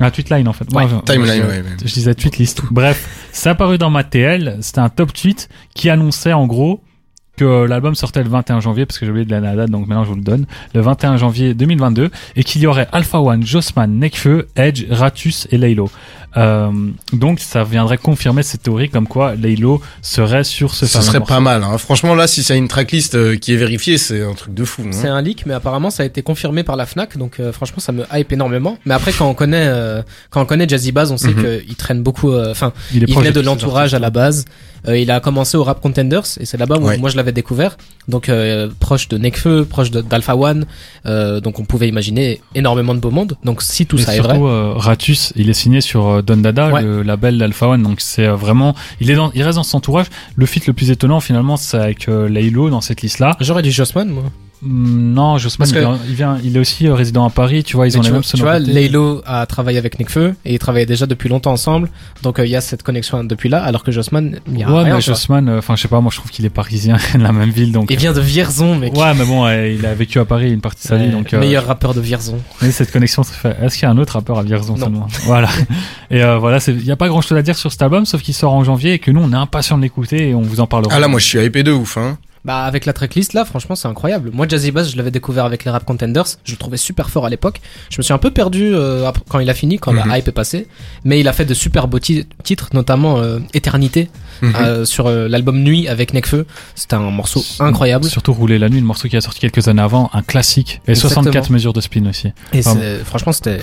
Un 0.00 0.10
tweet 0.10 0.30
line, 0.30 0.48
en 0.48 0.52
fait. 0.52 0.64
Ouais, 0.72 0.86
Timeline, 1.06 1.34
je, 1.34 1.40
ouais. 1.42 1.62
ouais. 1.62 1.64
je 1.84 1.92
disais 1.92 2.14
tweet 2.14 2.38
list. 2.38 2.62
Bref, 2.70 3.28
c'est 3.32 3.48
apparu 3.48 3.78
dans 3.78 3.90
ma 3.90 4.02
TL. 4.04 4.58
C'était 4.60 4.80
un 4.80 4.88
top 4.88 5.12
tweet 5.12 5.48
qui 5.74 5.88
annonçait, 5.88 6.32
en 6.32 6.46
gros, 6.46 6.80
que 7.36 7.64
l'album 7.64 7.94
sortait 7.94 8.22
le 8.22 8.28
21 8.28 8.60
janvier, 8.60 8.86
parce 8.86 8.98
que 8.98 9.06
j'ai 9.06 9.10
oublié 9.10 9.24
de 9.26 9.30
la 9.30 9.40
la 9.40 9.56
date, 9.56 9.70
donc 9.70 9.86
maintenant 9.86 10.04
je 10.04 10.10
vous 10.10 10.16
le 10.16 10.22
donne, 10.22 10.46
le 10.74 10.80
21 10.80 11.16
janvier 11.16 11.54
2022, 11.54 12.10
et 12.36 12.44
qu'il 12.44 12.62
y 12.62 12.66
aurait 12.66 12.86
Alpha 12.92 13.20
One, 13.20 13.44
Jossman, 13.44 13.98
Nekfeu, 13.98 14.48
Edge, 14.56 14.86
Ratus 14.90 15.48
et 15.50 15.58
Laylo. 15.58 15.90
Euh, 16.36 16.70
donc 17.12 17.38
ça 17.40 17.62
viendrait 17.64 17.98
confirmer 17.98 18.42
cette 18.42 18.62
théorie 18.64 18.88
comme 18.90 19.06
quoi 19.06 19.34
Laylo 19.36 19.80
serait 20.02 20.42
sur 20.44 20.74
ce 20.74 20.86
Ce 20.86 21.00
serait 21.00 21.18
morceau. 21.20 21.32
pas 21.34 21.40
mal. 21.40 21.62
Hein. 21.62 21.78
Franchement, 21.78 22.14
là, 22.14 22.26
si 22.26 22.42
c'est 22.42 22.58
une 22.58 22.68
tracklist 22.68 23.14
euh, 23.14 23.36
qui 23.36 23.52
est 23.52 23.56
vérifiée, 23.56 23.98
c'est 23.98 24.22
un 24.22 24.34
truc 24.34 24.52
de 24.54 24.64
fou. 24.64 24.82
C'est 24.90 25.08
Hein. 25.08 25.14
un 25.16 25.22
leak, 25.22 25.46
mais 25.46 25.54
apparemment 25.54 25.90
ça 25.90 26.02
a 26.02 26.06
été 26.06 26.22
confirmé 26.22 26.62
par 26.64 26.76
la 26.76 26.86
Fnac, 26.86 27.16
donc 27.16 27.38
euh, 27.40 27.52
franchement 27.52 27.78
ça 27.78 27.92
me 27.92 28.04
hype 28.12 28.32
énormément. 28.32 28.78
Mais 28.84 28.94
après 28.94 29.12
quand 29.12 29.28
on 29.28 29.34
connaît 29.34 29.66
euh, 29.68 30.02
quand 30.30 30.42
on 30.42 30.46
connaît 30.46 30.68
Jazzy 30.68 30.92
Bass, 30.92 31.10
on 31.10 31.16
sait 31.16 31.28
Mhm. 31.28 31.60
qu'il 31.64 31.76
traîne 31.76 32.02
beaucoup. 32.02 32.32
euh, 32.32 32.50
Enfin, 32.50 32.72
Il, 32.92 33.02
est 33.02 33.06
il 33.08 33.14
venait 33.16 33.32
de 33.32 33.40
l'entourage 33.40 33.94
à 33.94 33.98
la 33.98 34.10
base. 34.10 34.44
Euh, 34.86 34.98
il 34.98 35.10
a 35.10 35.18
commencé 35.20 35.56
au 35.56 35.64
Rap 35.64 35.80
Contenders 35.80 36.24
et 36.38 36.44
c'est 36.44 36.58
là-bas 36.58 36.76
où 36.78 36.84
Ouais. 36.86 36.98
moi 36.98 37.08
je 37.08 37.16
l'avais 37.16 37.32
découvert. 37.32 37.76
Donc 38.06 38.28
euh, 38.28 38.68
proche 38.80 39.08
de 39.08 39.16
Nekfeu, 39.16 39.64
proche 39.64 39.90
de- 39.90 40.02
d'Alpha 40.02 40.36
One. 40.36 40.66
Euh, 41.06 41.40
donc 41.40 41.58
on 41.58 41.64
pouvait 41.64 41.88
imaginer 41.88 42.40
énormément 42.54 42.94
de 42.94 43.00
beau 43.00 43.10
monde. 43.10 43.36
Donc 43.44 43.62
si 43.62 43.86
tout 43.86 43.96
Mais 43.96 44.02
ça 44.02 44.14
est 44.16 44.18
vrai, 44.20 44.34
surtout, 44.34 44.46
euh, 44.46 44.74
Ratus, 44.76 45.32
il 45.36 45.48
est 45.48 45.54
signé 45.54 45.80
sur 45.80 46.06
euh, 46.06 46.22
Don 46.24 46.38
Dada, 46.38 46.68
Ouais. 46.72 46.82
le 46.82 47.02
label 47.02 47.38
d'Alpha 47.38 47.68
One, 47.68 47.82
donc 47.82 48.00
c'est 48.00 48.26
euh, 48.26 48.34
vraiment, 48.34 48.74
il 49.00 49.10
est 49.10 49.14
dans, 49.14 49.30
il 49.34 49.42
reste 49.42 49.56
dans 49.56 49.62
son 49.62 49.76
entourage. 49.78 50.06
Le 50.36 50.46
feat 50.46 50.66
le 50.66 50.72
plus 50.72 50.90
étonnant 50.90 51.20
finalement, 51.20 51.56
c'est 51.56 51.78
avec 51.78 52.08
euh, 52.08 52.28
Laylo 52.28 52.70
dans 52.70 52.80
cette 52.80 53.02
liste-là. 53.02 53.36
j'aurais 53.40 53.62
dit 53.62 53.70
Jossman 53.72 54.08
moi. 54.08 54.24
Hum, 54.64 55.12
non, 55.12 55.36
Jossman, 55.38 55.68
Parce 55.68 55.70
il, 55.70 55.74
que- 55.74 55.80
vient, 55.80 55.98
il 56.08 56.14
vient, 56.14 56.38
il 56.42 56.56
est 56.56 56.60
aussi 56.60 56.86
euh, 56.88 56.94
résident 56.94 57.26
à 57.26 57.30
Paris, 57.30 57.64
tu 57.64 57.76
vois, 57.76 57.86
ils 57.86 57.92
Mais 57.92 57.98
ont 57.98 58.02
les 58.02 58.08
vois, 58.08 58.18
mêmes 58.18 58.24
tu 58.24 58.36
vois. 58.40 58.58
Laylo 58.58 59.22
a 59.26 59.44
travaillé 59.46 59.78
avec 59.78 59.98
Nekfeu 59.98 60.34
et 60.44 60.54
ils 60.54 60.58
travaillaient 60.58 60.86
déjà 60.86 61.06
depuis 61.06 61.28
longtemps 61.28 61.52
ensemble. 61.52 61.90
Donc 62.22 62.38
euh, 62.38 62.46
il 62.46 62.50
y 62.50 62.56
a 62.56 62.60
cette 62.60 62.82
connexion 62.82 63.22
depuis 63.24 63.48
là, 63.48 63.62
alors 63.62 63.84
que 63.84 63.92
Jossman, 63.92 64.38
il 64.48 64.58
y 64.58 64.62
a 64.62 64.70
Ouais, 64.70 64.84
rien. 64.84 64.94
mais. 64.94 65.00
Jossman, 65.00 65.48
euh, 65.48 65.58
enfin, 65.58 65.76
je 65.76 65.82
sais 65.82 65.88
pas, 65.88 66.00
moi 66.00 66.10
je 66.12 66.18
trouve 66.18 66.30
qu'il 66.30 66.44
est 66.46 66.50
parisien, 66.50 66.96
de 67.14 67.18
la 67.22 67.32
même 67.32 67.50
ville, 67.50 67.72
donc. 67.72 67.90
Il 67.90 67.98
vient 67.98 68.12
de 68.12 68.20
Vierzon, 68.20 68.76
mec. 68.76 68.94
Ouais, 68.96 69.12
mais 69.14 69.24
bon, 69.26 69.44
euh, 69.46 69.68
il 69.68 69.84
a 69.84 69.94
vécu 69.94 70.18
à 70.18 70.24
Paris 70.24 70.50
une 70.50 70.60
partie 70.62 70.82
de 70.84 70.88
sa 70.88 70.96
vie, 70.96 71.10
donc. 71.10 71.34
euh, 71.34 71.40
meilleur 71.40 71.66
rappeur 71.66 71.92
de 71.92 72.00
Vierzon. 72.00 72.38
Mais 72.62 72.70
cette 72.70 72.90
connexion 72.90 73.22
se 73.22 73.32
fait. 73.32 73.56
Est-ce 73.62 73.74
qu'il 73.74 73.82
y 73.84 73.86
a 73.86 73.90
un 73.90 73.98
autre 73.98 74.14
rappeur 74.14 74.38
à 74.38 74.42
Vierzon 74.42 74.74
Non. 74.76 74.84
seulement? 74.84 75.06
Voilà. 75.24 75.48
Et 76.10 76.22
euh, 76.22 76.38
voilà, 76.38 76.58
c'est- 76.60 76.72
il 76.72 76.84
y 76.84 76.90
a 76.90 76.96
pas 76.96 77.08
grand-chose 77.08 77.36
à 77.36 77.42
dire 77.42 77.56
sur 77.56 77.70
cet 77.70 77.82
album, 77.82 78.06
sauf 78.06 78.22
qu'il 78.22 78.34
sort 78.34 78.54
en 78.54 78.64
janvier 78.64 78.94
et 78.94 78.98
que 78.98 79.10
nous 79.10 79.20
on 79.22 79.32
est 79.32 79.36
impatients 79.36 79.76
de 79.76 79.82
l'écouter 79.82 80.30
et 80.30 80.34
on 80.34 80.40
vous 80.42 80.60
en 80.60 80.66
parlera. 80.66 80.94
Ah 80.94 81.00
là, 81.00 81.08
moi, 81.08 81.20
je 81.20 81.26
suis 81.26 81.38
hypé 81.44 81.62
de 81.62 81.72
ouf. 81.72 81.96
Hein. 81.98 82.16
Bah 82.44 82.64
avec 82.64 82.84
la 82.84 82.92
tracklist 82.92 83.32
là, 83.32 83.44
franchement 83.46 83.74
c'est 83.74 83.88
incroyable. 83.88 84.30
Moi 84.32 84.46
Jazzy 84.46 84.70
Bass, 84.70 84.90
je 84.90 84.96
l'avais 84.98 85.10
découvert 85.10 85.46
avec 85.46 85.64
les 85.64 85.70
Rap 85.70 85.84
Contenders, 85.86 86.24
je 86.44 86.52
le 86.52 86.58
trouvais 86.58 86.76
super 86.76 87.08
fort 87.08 87.24
à 87.24 87.30
l'époque. 87.30 87.60
Je 87.88 87.96
me 87.98 88.02
suis 88.02 88.12
un 88.12 88.18
peu 88.18 88.30
perdu 88.30 88.74
euh, 88.74 89.10
quand 89.30 89.38
il 89.38 89.48
a 89.48 89.54
fini, 89.54 89.78
quand 89.78 89.92
Mhm. 89.92 90.02
la 90.06 90.18
hype 90.18 90.28
est 90.28 90.32
passée, 90.32 90.68
mais 91.04 91.18
il 91.20 91.26
a 91.28 91.32
fait 91.32 91.46
de 91.46 91.54
super 91.54 91.88
beaux 91.88 91.98
ti- 92.00 92.26
titres, 92.42 92.68
notamment 92.74 93.18
euh, 93.18 93.38
Éternité 93.54 94.10
Mhm. 94.42 94.52
euh, 94.56 94.84
sur 94.84 95.06
euh, 95.06 95.26
l'album 95.26 95.62
Nuit 95.62 95.88
avec 95.88 96.12
Nekfeu. 96.12 96.44
C'était 96.74 96.96
un 96.96 97.10
morceau 97.10 97.42
incroyable. 97.60 98.04
Surtout 98.04 98.34
Rouler 98.34 98.58
la 98.58 98.68
nuit, 98.68 98.80
le 98.80 98.86
morceau 98.86 99.08
qui 99.08 99.16
a 99.16 99.20
sorti 99.22 99.40
quelques 99.40 99.68
années 99.68 99.80
avant, 99.80 100.10
un 100.12 100.20
classique. 100.22 100.82
Et 100.86 100.90
Exactement. 100.90 101.22
64 101.22 101.50
mesures 101.50 101.72
de 101.72 101.80
spin 101.80 102.04
aussi. 102.06 102.28
Et 102.52 102.60
c'est- 102.60 103.04
franchement 103.04 103.32
c'était 103.32 103.58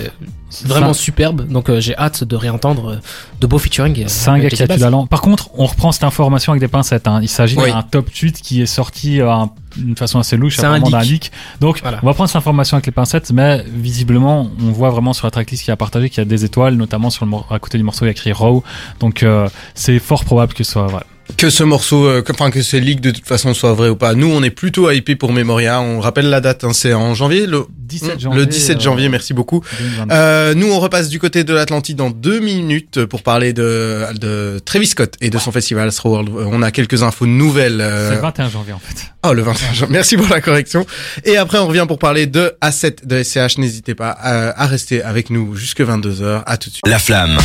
vraiment 0.64 0.92
superbe. 0.92 1.46
Donc 1.48 1.68
euh, 1.70 1.80
j'ai 1.80 1.96
hâte 1.96 2.24
de 2.24 2.36
réentendre 2.36 2.90
euh, 2.92 2.96
de 3.40 3.46
beaux 3.46 3.58
featuring. 3.58 3.98
euh, 4.00 4.04
C'est 4.06 4.30
un 4.30 4.38
gars 4.38 4.48
qui 4.48 4.54
a 4.54 4.58
Jazzy 4.58 4.62
du 4.64 4.68
Bass. 4.68 4.80
talent. 4.80 5.06
Par 5.06 5.20
contre, 5.20 5.50
on 5.56 5.66
reprend 5.66 5.92
cette 5.92 6.04
information 6.04 6.52
avec 6.52 6.60
des 6.60 6.68
pincettes. 6.68 7.08
Hein. 7.08 7.20
Il 7.22 7.28
s'agit 7.28 7.56
Oui. 7.58 7.70
d'un 7.70 7.82
top 7.82 8.12
tweet 8.12 8.40
qui 8.40 8.62
est 8.62 8.66
sorti 8.66 9.20
euh, 9.20 9.30
un- 9.32 9.50
d'une 9.76 9.96
façon 9.96 10.18
assez 10.18 10.36
louche, 10.36 10.56
C'est 10.56 10.66
un 10.66 10.74
apparemment 10.74 10.90
d'un 10.98 11.02
leak. 11.02 11.32
Donc, 11.60 11.80
Voilà. 11.80 11.98
on 12.02 12.06
va 12.06 12.12
prendre 12.12 12.28
cette 12.28 12.36
information 12.36 12.76
avec 12.76 12.84
les 12.86 12.92
pincettes, 12.92 13.32
mais 13.32 13.64
visiblement, 13.66 14.50
on 14.60 14.70
voit 14.70 14.90
vraiment 14.90 15.14
sur 15.14 15.26
la 15.26 15.30
tracklist 15.30 15.64
qui 15.64 15.70
a 15.70 15.76
partagé 15.76 16.10
qu'il 16.10 16.18
y 16.18 16.20
a 16.20 16.24
des 16.26 16.44
étoiles, 16.44 16.74
notamment 16.74 17.08
sur 17.08 17.24
le 17.24 17.32
à 17.50 17.58
côté 17.58 17.78
du 17.78 17.84
morceau, 17.84 18.04
il 18.04 18.08
y 18.08 18.10
a 18.10 18.12
écrit 18.12 18.32
Raw. 18.32 18.62
Donc, 19.00 19.22
euh, 19.22 19.48
c'est 19.74 19.98
fort 19.98 20.24
probable 20.24 20.52
que 20.52 20.62
ce 20.64 20.72
soit 20.72 20.86
vrai. 20.88 21.04
Que 21.36 21.50
ce 21.50 21.64
morceau, 21.64 22.06
euh, 22.06 22.22
que- 22.22 22.30
enfin 22.30 22.50
que 22.52 22.62
ces 22.62 22.78
leaks 22.78 23.00
de 23.00 23.10
toute 23.10 23.26
façon 23.26 23.52
soient 23.52 23.72
vrais 23.72 23.88
ou 23.88 23.96
pas. 23.96 24.14
Nous, 24.14 24.28
on 24.28 24.44
est 24.44 24.50
plutôt 24.50 24.88
hypé 24.90 25.16
pour 25.16 25.32
Memoria. 25.32 25.80
On 25.80 25.98
rappelle 25.98 26.30
la 26.30 26.40
date. 26.40 26.62
Hein, 26.62 26.70
c'est 26.72 26.94
en 26.94 27.14
janvier, 27.14 27.46
le 27.46 27.64
17 27.80 28.14
le 28.14 28.18
janvier. 28.20 28.46
17 28.46 28.76
euh, 28.76 28.80
janvier. 28.80 29.08
Merci 29.08 29.34
beaucoup. 29.34 29.60
2022. 29.80 30.14
Euh, 30.14 30.54
nous, 30.54 30.70
on 30.70 30.78
repasse 30.78 31.08
du 31.08 31.18
côté 31.18 31.42
de 31.42 31.52
l'Atlantide 31.52 31.96
dans 31.96 32.10
deux 32.10 32.38
minutes 32.38 33.04
pour 33.06 33.22
parler 33.24 33.52
de, 33.52 34.04
de 34.20 34.60
Travis 34.64 34.86
Scott 34.86 35.14
et 35.20 35.30
de 35.30 35.38
son 35.38 35.50
festival 35.50 35.88
Astro 35.88 36.10
World. 36.10 36.28
Euh, 36.28 36.44
On 36.48 36.62
a 36.62 36.70
quelques 36.70 37.02
infos 37.02 37.26
nouvelles. 37.26 37.80
euh, 37.80 38.10
C'est 38.10 38.14
le 38.16 38.20
21 38.22 38.48
janvier 38.48 38.72
en 38.74 38.78
fait. 38.78 39.06
Oh, 39.26 39.32
le 39.32 39.42
21 39.42 39.72
janvier. 39.74 39.92
Merci 39.92 40.16
pour 40.16 40.28
la 40.28 40.40
correction. 40.40 40.86
Et 41.24 41.36
après, 41.38 41.58
on 41.58 41.66
revient 41.66 41.86
pour 41.88 41.98
parler 41.98 42.26
de 42.26 42.52
A7 42.62 43.04
de 43.04 43.20
SCH. 43.20 43.58
N'hésitez 43.58 43.96
pas 43.96 44.10
à, 44.10 44.62
à 44.62 44.66
rester 44.66 45.02
avec 45.02 45.28
nous 45.30 45.56
jusque 45.56 45.80
22h. 45.80 46.42
À 46.46 46.56
tout 46.56 46.68
de 46.68 46.74
suite. 46.74 46.86
La 46.86 47.00
flamme. 47.00 47.36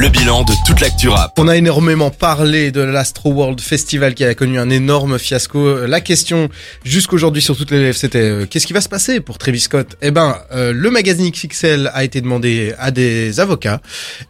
Le 0.00 0.08
bilan 0.10 0.44
de 0.44 0.52
toute 0.64 0.80
l'actu 0.80 1.08
rap. 1.08 1.32
On 1.38 1.48
a 1.48 1.56
énormément 1.56 2.10
parlé 2.10 2.70
de 2.70 2.80
l'Astro 2.80 3.32
World 3.32 3.60
Festival 3.60 4.14
qui 4.14 4.22
a 4.22 4.32
connu 4.34 4.56
un 4.60 4.70
énorme 4.70 5.18
fiasco. 5.18 5.86
La 5.86 6.00
question 6.00 6.48
jusqu'aujourd'hui 6.84 7.42
sur 7.42 7.56
toutes 7.56 7.72
les 7.72 7.80
lèvres, 7.80 7.96
c'était 7.96 8.18
euh, 8.22 8.46
qu'est-ce 8.48 8.66
qui 8.68 8.72
va 8.72 8.80
se 8.80 8.88
passer 8.88 9.18
pour 9.18 9.38
Travis 9.38 9.58
Scott? 9.58 9.96
Eh 10.00 10.12
ben, 10.12 10.36
euh, 10.52 10.72
le 10.72 10.90
magazine 10.92 11.28
XXL 11.30 11.90
a 11.92 12.04
été 12.04 12.20
demandé 12.20 12.74
à 12.78 12.92
des 12.92 13.40
avocats. 13.40 13.80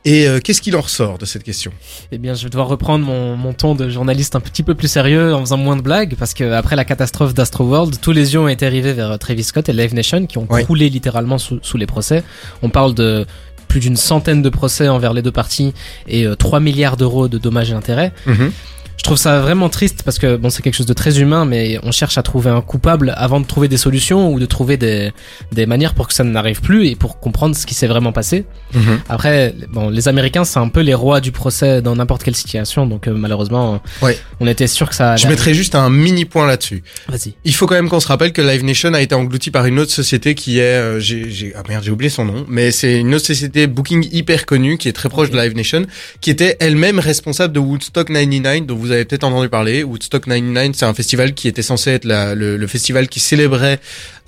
Et 0.06 0.26
euh, 0.26 0.40
qu'est-ce 0.40 0.62
qu'il 0.62 0.74
en 0.74 0.80
ressort 0.80 1.18
de 1.18 1.26
cette 1.26 1.42
question? 1.42 1.70
Eh 2.12 2.18
bien, 2.18 2.32
je 2.32 2.44
vais 2.44 2.50
devoir 2.50 2.68
reprendre 2.68 3.04
mon, 3.04 3.36
mon 3.36 3.52
ton 3.52 3.74
de 3.74 3.90
journaliste 3.90 4.36
un 4.36 4.40
petit 4.40 4.62
peu 4.62 4.74
plus 4.74 4.88
sérieux 4.88 5.34
en 5.34 5.40
faisant 5.40 5.58
moins 5.58 5.76
de 5.76 5.82
blagues 5.82 6.14
parce 6.18 6.32
que 6.32 6.50
après 6.52 6.76
la 6.76 6.86
catastrophe 6.86 7.34
d'Astro 7.34 7.64
World, 7.64 7.96
tous 8.00 8.12
les 8.12 8.32
yeux 8.32 8.40
ont 8.40 8.48
été 8.48 8.68
rivés 8.68 8.94
vers 8.94 9.18
Travis 9.18 9.44
Scott 9.44 9.68
et 9.68 9.74
Live 9.74 9.92
Nation 9.94 10.24
qui 10.26 10.38
ont 10.38 10.46
Ouais. 10.48 10.64
croulé 10.64 10.88
littéralement 10.88 11.36
sous, 11.36 11.58
sous 11.60 11.76
les 11.76 11.86
procès. 11.86 12.22
On 12.62 12.70
parle 12.70 12.94
de 12.94 13.26
plus 13.68 13.80
d'une 13.80 13.96
centaine 13.96 14.42
de 14.42 14.48
procès 14.48 14.88
envers 14.88 15.12
les 15.12 15.22
deux 15.22 15.32
parties 15.32 15.72
et 16.08 16.24
euh, 16.26 16.34
3 16.34 16.60
milliards 16.60 16.96
d'euros 16.96 17.28
de 17.28 17.38
dommages 17.38 17.70
et 17.70 17.74
intérêts. 17.74 18.12
je 18.26 19.04
trouve 19.04 19.16
ça 19.16 19.40
vraiment 19.40 19.68
triste 19.68 20.02
parce 20.04 20.18
que 20.18 20.36
bon, 20.36 20.50
c'est 20.50 20.60
quelque 20.60 20.74
chose 20.74 20.84
de 20.84 20.92
très 20.92 21.20
humain, 21.20 21.44
mais 21.44 21.78
on 21.84 21.92
cherche 21.92 22.18
à 22.18 22.22
trouver 22.24 22.50
un 22.50 22.60
coupable 22.60 23.14
avant 23.16 23.38
de 23.38 23.46
trouver 23.46 23.68
des 23.68 23.76
solutions 23.76 24.32
ou 24.32 24.40
de 24.40 24.44
trouver 24.44 24.76
des, 24.76 25.12
des 25.52 25.66
manières 25.66 25.94
pour 25.94 26.08
que 26.08 26.12
ça 26.14 26.24
n'arrive 26.24 26.60
plus 26.60 26.88
et 26.88 26.96
pour 26.96 27.20
comprendre 27.20 27.54
ce 27.54 27.64
qui 27.64 27.74
s'est 27.74 27.86
vraiment 27.86 28.10
passé. 28.12 28.44
Mhm. 28.74 28.98
Après, 29.08 29.54
bon, 29.70 29.88
les 29.88 30.08
Américains, 30.08 30.44
c'est 30.44 30.58
un 30.58 30.68
peu 30.68 30.80
les 30.80 30.94
rois 30.94 31.20
du 31.20 31.30
procès 31.30 31.80
dans 31.80 31.94
n'importe 31.94 32.24
quelle 32.24 32.34
situation, 32.34 32.86
donc 32.88 33.06
euh, 33.06 33.12
malheureusement, 33.14 33.80
Ouais. 34.02 34.18
on 34.40 34.48
était 34.48 34.66
sûr 34.66 34.88
que 34.88 34.96
ça. 34.96 35.14
Je 35.16 35.28
mettrais 35.28 35.54
juste 35.54 35.76
un 35.76 35.90
mini 35.90 36.24
point 36.24 36.48
là-dessus. 36.48 36.82
Vas-y. 37.08 37.34
Il 37.44 37.54
faut 37.54 37.66
quand 37.68 37.76
même 37.76 37.88
qu'on 37.88 38.00
se 38.00 38.08
rappelle 38.08 38.32
que 38.32 38.42
Live 38.42 38.64
Nation 38.64 38.92
a 38.94 39.00
été 39.00 39.14
englouti 39.14 39.52
par 39.52 39.64
une 39.66 39.78
autre 39.78 39.92
société 39.92 40.34
qui 40.34 40.58
est, 40.58 40.62
euh, 40.62 40.98
j'ai, 40.98 41.30
j'ai, 41.30 41.52
ah 41.56 41.62
merde, 41.68 41.84
j'ai 41.84 41.92
oublié 41.92 42.10
son 42.10 42.24
nom, 42.24 42.44
mais 42.48 42.72
c'est 42.72 42.98
une 42.98 43.14
autre 43.14 43.26
société 43.26 43.57
booking 43.66 44.08
hyper 44.12 44.46
connue 44.46 44.78
qui 44.78 44.88
est 44.88 44.92
très 44.92 45.08
proche 45.08 45.30
de 45.30 45.36
Live 45.36 45.54
Nation, 45.56 45.86
qui 46.20 46.30
était 46.30 46.56
elle-même 46.60 46.98
responsable 46.98 47.52
de 47.52 47.58
Woodstock 47.60 48.08
99, 48.08 48.66
dont 48.66 48.76
vous 48.76 48.90
avez 48.90 49.04
peut-être 49.04 49.24
entendu 49.24 49.48
parler. 49.48 49.82
Woodstock 49.82 50.24
99, 50.24 50.76
c'est 50.76 50.84
un 50.86 50.94
festival 50.94 51.34
qui 51.34 51.48
était 51.48 51.62
censé 51.62 51.90
être 51.90 52.04
la- 52.04 52.34
le, 52.34 52.56
le 52.56 52.66
festival 52.66 53.08
qui 53.08 53.20
célébrait 53.20 53.80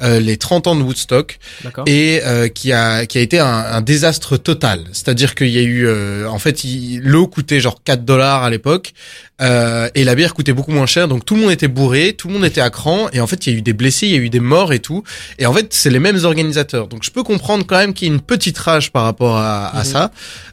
euh, 0.03 0.19
les 0.19 0.37
30 0.39 0.67
ans 0.67 0.77
de 0.77 0.83
Woodstock 0.83 1.39
et 1.87 2.21
euh, 2.25 2.49
qui 2.49 2.73
a 2.73 3.07
qui 3.07 3.19
a 3.19 3.21
été 3.21 3.39
un, 3.39 3.47
un 3.47 3.81
désastre 3.83 4.37
total. 4.39 4.85
C'est-à-dire 4.93 5.35
qu'il 5.35 5.49
y 5.49 5.59
a 5.59 5.63
eu, 5.63 5.87
euh, 5.87 6.27
en 6.29 6.39
fait, 6.39 6.61
l'eau 7.03 7.27
coûtait 7.27 7.61
genre 7.61 7.83
4 7.85 8.05
dollars 8.05 8.43
à 8.43 8.51
l'époque 8.51 8.93
euh, 9.41 9.89
et 9.95 10.05
la 10.05 10.15
bière 10.15 10.35
coûtait 10.35 10.53
beaucoup 10.53 10.73
moins 10.73 10.87
cher. 10.87 11.09
Donc 11.09 11.25
tout 11.25 11.35
le 11.35 11.41
monde 11.43 11.51
était 11.51 11.69
bourré, 11.69 12.15
tout 12.17 12.29
le 12.29 12.35
monde 12.35 12.45
était 12.45 12.61
à 12.61 12.71
cran 12.71 13.09
et 13.13 13.21
en 13.21 13.27
fait 13.27 13.47
il 13.47 13.53
y 13.53 13.57
a 13.57 13.59
eu 13.59 13.63
des 13.63 13.73
blessés, 13.73 14.07
il 14.07 14.13
y 14.13 14.17
a 14.17 14.19
eu 14.19 14.31
des 14.31 14.41
morts 14.41 14.73
et 14.73 14.79
tout. 14.81 15.03
Et 15.39 15.47
en 15.47 15.53
fait 15.53 15.73
c'est 15.73 15.91
les 15.91 15.99
mêmes 16.01 16.25
organisateurs. 16.25 16.89
Donc 16.89 17.03
je 17.05 17.11
peux 17.11 17.23
comprendre 17.23 17.65
quand 17.67 17.79
même 17.79 17.95
qu'il 17.95 18.09
y 18.09 18.11
ait 18.11 18.15
une 18.15 18.21
petite 18.21 18.59
rage 18.59 18.93
par 18.93 19.05
rapport 19.05 19.37
à, 19.37 19.67
à 19.69 19.79
Mhm. 19.81 19.85
ça. 19.85 20.11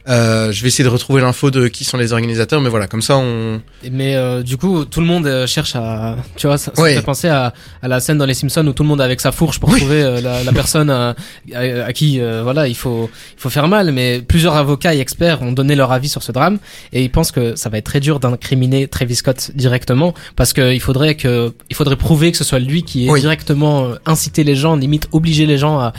Euh, 0.08 0.52
je 0.52 0.62
vais 0.62 0.68
essayer 0.68 0.84
de 0.84 0.88
retrouver 0.88 1.20
l'info 1.20 1.50
de 1.50 1.68
qui 1.68 1.84
sont 1.84 1.96
les 1.98 2.12
organisateurs, 2.12 2.60
mais 2.60 2.68
voilà 2.70 2.86
comme 2.86 3.02
ça 3.02 3.16
on. 3.18 3.60
Mais 3.90 4.14
euh, 4.16 4.42
du 4.42 4.56
coup, 4.56 4.84
tout 4.86 5.00
le 5.00 5.06
monde 5.06 5.26
euh, 5.26 5.46
cherche 5.46 5.76
à, 5.76 6.16
tu 6.36 6.46
vois, 6.46 6.56
ça, 6.56 6.72
ça 6.74 6.82
Ouais. 6.82 6.92
me 6.94 6.96
fait 7.00 7.04
penser 7.04 7.28
à, 7.28 7.52
à 7.82 7.88
la 7.88 8.00
scène 8.00 8.16
dans 8.18 8.24
Les 8.24 8.34
Simpsons 8.34 8.66
où 8.66 8.72
tout 8.72 8.82
le 8.82 8.88
monde 8.88 9.00
est 9.00 9.04
avec 9.04 9.20
sa 9.20 9.32
fourche 9.32 9.60
pour 9.60 9.68
Oui. 9.70 9.80
trouver 9.80 10.02
euh, 10.02 10.20
la, 10.20 10.42
la 10.44 10.52
personne 10.52 10.88
à, 10.88 11.14
à, 11.54 11.58
à 11.86 11.92
qui, 11.92 12.20
euh, 12.20 12.42
voilà, 12.42 12.68
il 12.68 12.74
faut, 12.74 13.10
il 13.36 13.40
faut 13.40 13.50
faire 13.50 13.68
mal. 13.68 13.92
Mais 13.92 14.20
plusieurs 14.20 14.54
avocats 14.56 14.94
et 14.94 15.00
experts 15.00 15.42
ont 15.42 15.52
donné 15.52 15.74
leur 15.74 15.92
avis 15.92 16.08
sur 16.08 16.22
ce 16.22 16.32
drame 16.32 16.58
et 16.92 17.02
ils 17.02 17.10
pensent 17.10 17.32
que 17.32 17.54
ça 17.56 17.68
va 17.68 17.78
être 17.78 17.84
très 17.86 18.00
dur 18.00 18.18
d'incriminer 18.18 18.88
Travis 18.88 19.16
Scott 19.16 19.50
directement 19.54 20.14
parce 20.36 20.52
que 20.52 20.72
il 20.72 20.80
faudrait 20.80 21.16
que, 21.16 21.52
il 21.68 21.76
faudrait 21.76 21.96
prouver 21.96 22.32
que 22.32 22.38
ce 22.38 22.44
soit 22.44 22.58
lui 22.60 22.82
qui 22.82 23.06
ait 23.06 23.10
Oui. 23.10 23.20
directement 23.20 23.84
euh, 23.84 23.94
incité 24.06 24.42
les 24.44 24.54
gens, 24.54 24.76
limite 24.76 25.08
obligé 25.12 25.44
les 25.44 25.58
gens 25.58 25.78
à 25.78 25.92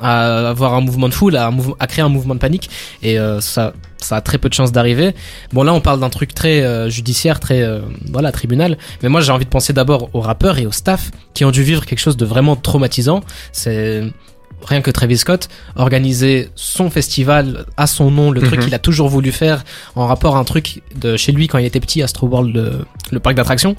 à 0.00 0.48
avoir 0.48 0.74
un 0.74 0.80
mouvement 0.80 1.08
de 1.08 1.14
foule, 1.14 1.36
à, 1.36 1.50
créer 1.86 2.04
un 2.04 2.08
mouvement 2.08 2.34
de 2.34 2.40
panique, 2.40 2.70
et 3.02 3.18
euh, 3.18 3.40
ça, 3.40 3.72
ça 3.98 4.16
a 4.16 4.20
très 4.20 4.38
peu 4.38 4.48
de 4.48 4.54
chances 4.54 4.72
d'arriver. 4.72 5.14
Bon 5.52 5.62
là, 5.62 5.72
on 5.74 5.80
parle 5.80 6.00
d'un 6.00 6.10
truc 6.10 6.34
très 6.34 6.62
euh, 6.62 6.88
judiciaire, 6.88 7.40
très 7.40 7.62
euh, 7.62 7.80
voilà 8.10 8.32
tribunal. 8.32 8.78
Mais 9.02 9.08
moi, 9.08 9.20
j'ai 9.20 9.32
envie 9.32 9.44
de 9.44 9.50
penser 9.50 9.72
d'abord 9.72 10.10
aux 10.12 10.20
rappeurs 10.20 10.58
et 10.58 10.66
au 10.66 10.72
staff 10.72 11.10
qui 11.34 11.44
ont 11.44 11.50
dû 11.50 11.62
vivre 11.62 11.84
quelque 11.86 12.00
chose 12.00 12.16
de 12.16 12.24
vraiment 12.24 12.56
traumatisant. 12.56 13.22
C'est 13.52 14.02
rien 14.66 14.80
que 14.82 14.90
Travis 14.90 15.18
Scott 15.18 15.48
organiser 15.76 16.50
son 16.56 16.90
festival 16.90 17.64
à 17.76 17.86
son 17.86 18.10
nom, 18.10 18.30
le 18.30 18.40
truc 18.40 18.58
Mhm. 18.58 18.64
qu'il 18.64 18.74
a 18.74 18.78
toujours 18.80 19.08
voulu 19.08 19.30
faire 19.30 19.64
en 19.94 20.06
rapport 20.06 20.36
à 20.36 20.40
un 20.40 20.44
truc 20.44 20.82
de 20.96 21.16
chez 21.16 21.32
lui 21.32 21.46
quand 21.46 21.58
il 21.58 21.64
était 21.64 21.80
petit, 21.80 22.02
Astro 22.02 22.26
World, 22.26 22.54
le, 22.54 22.84
le 23.12 23.20
parc 23.20 23.36
d'attractions. 23.36 23.76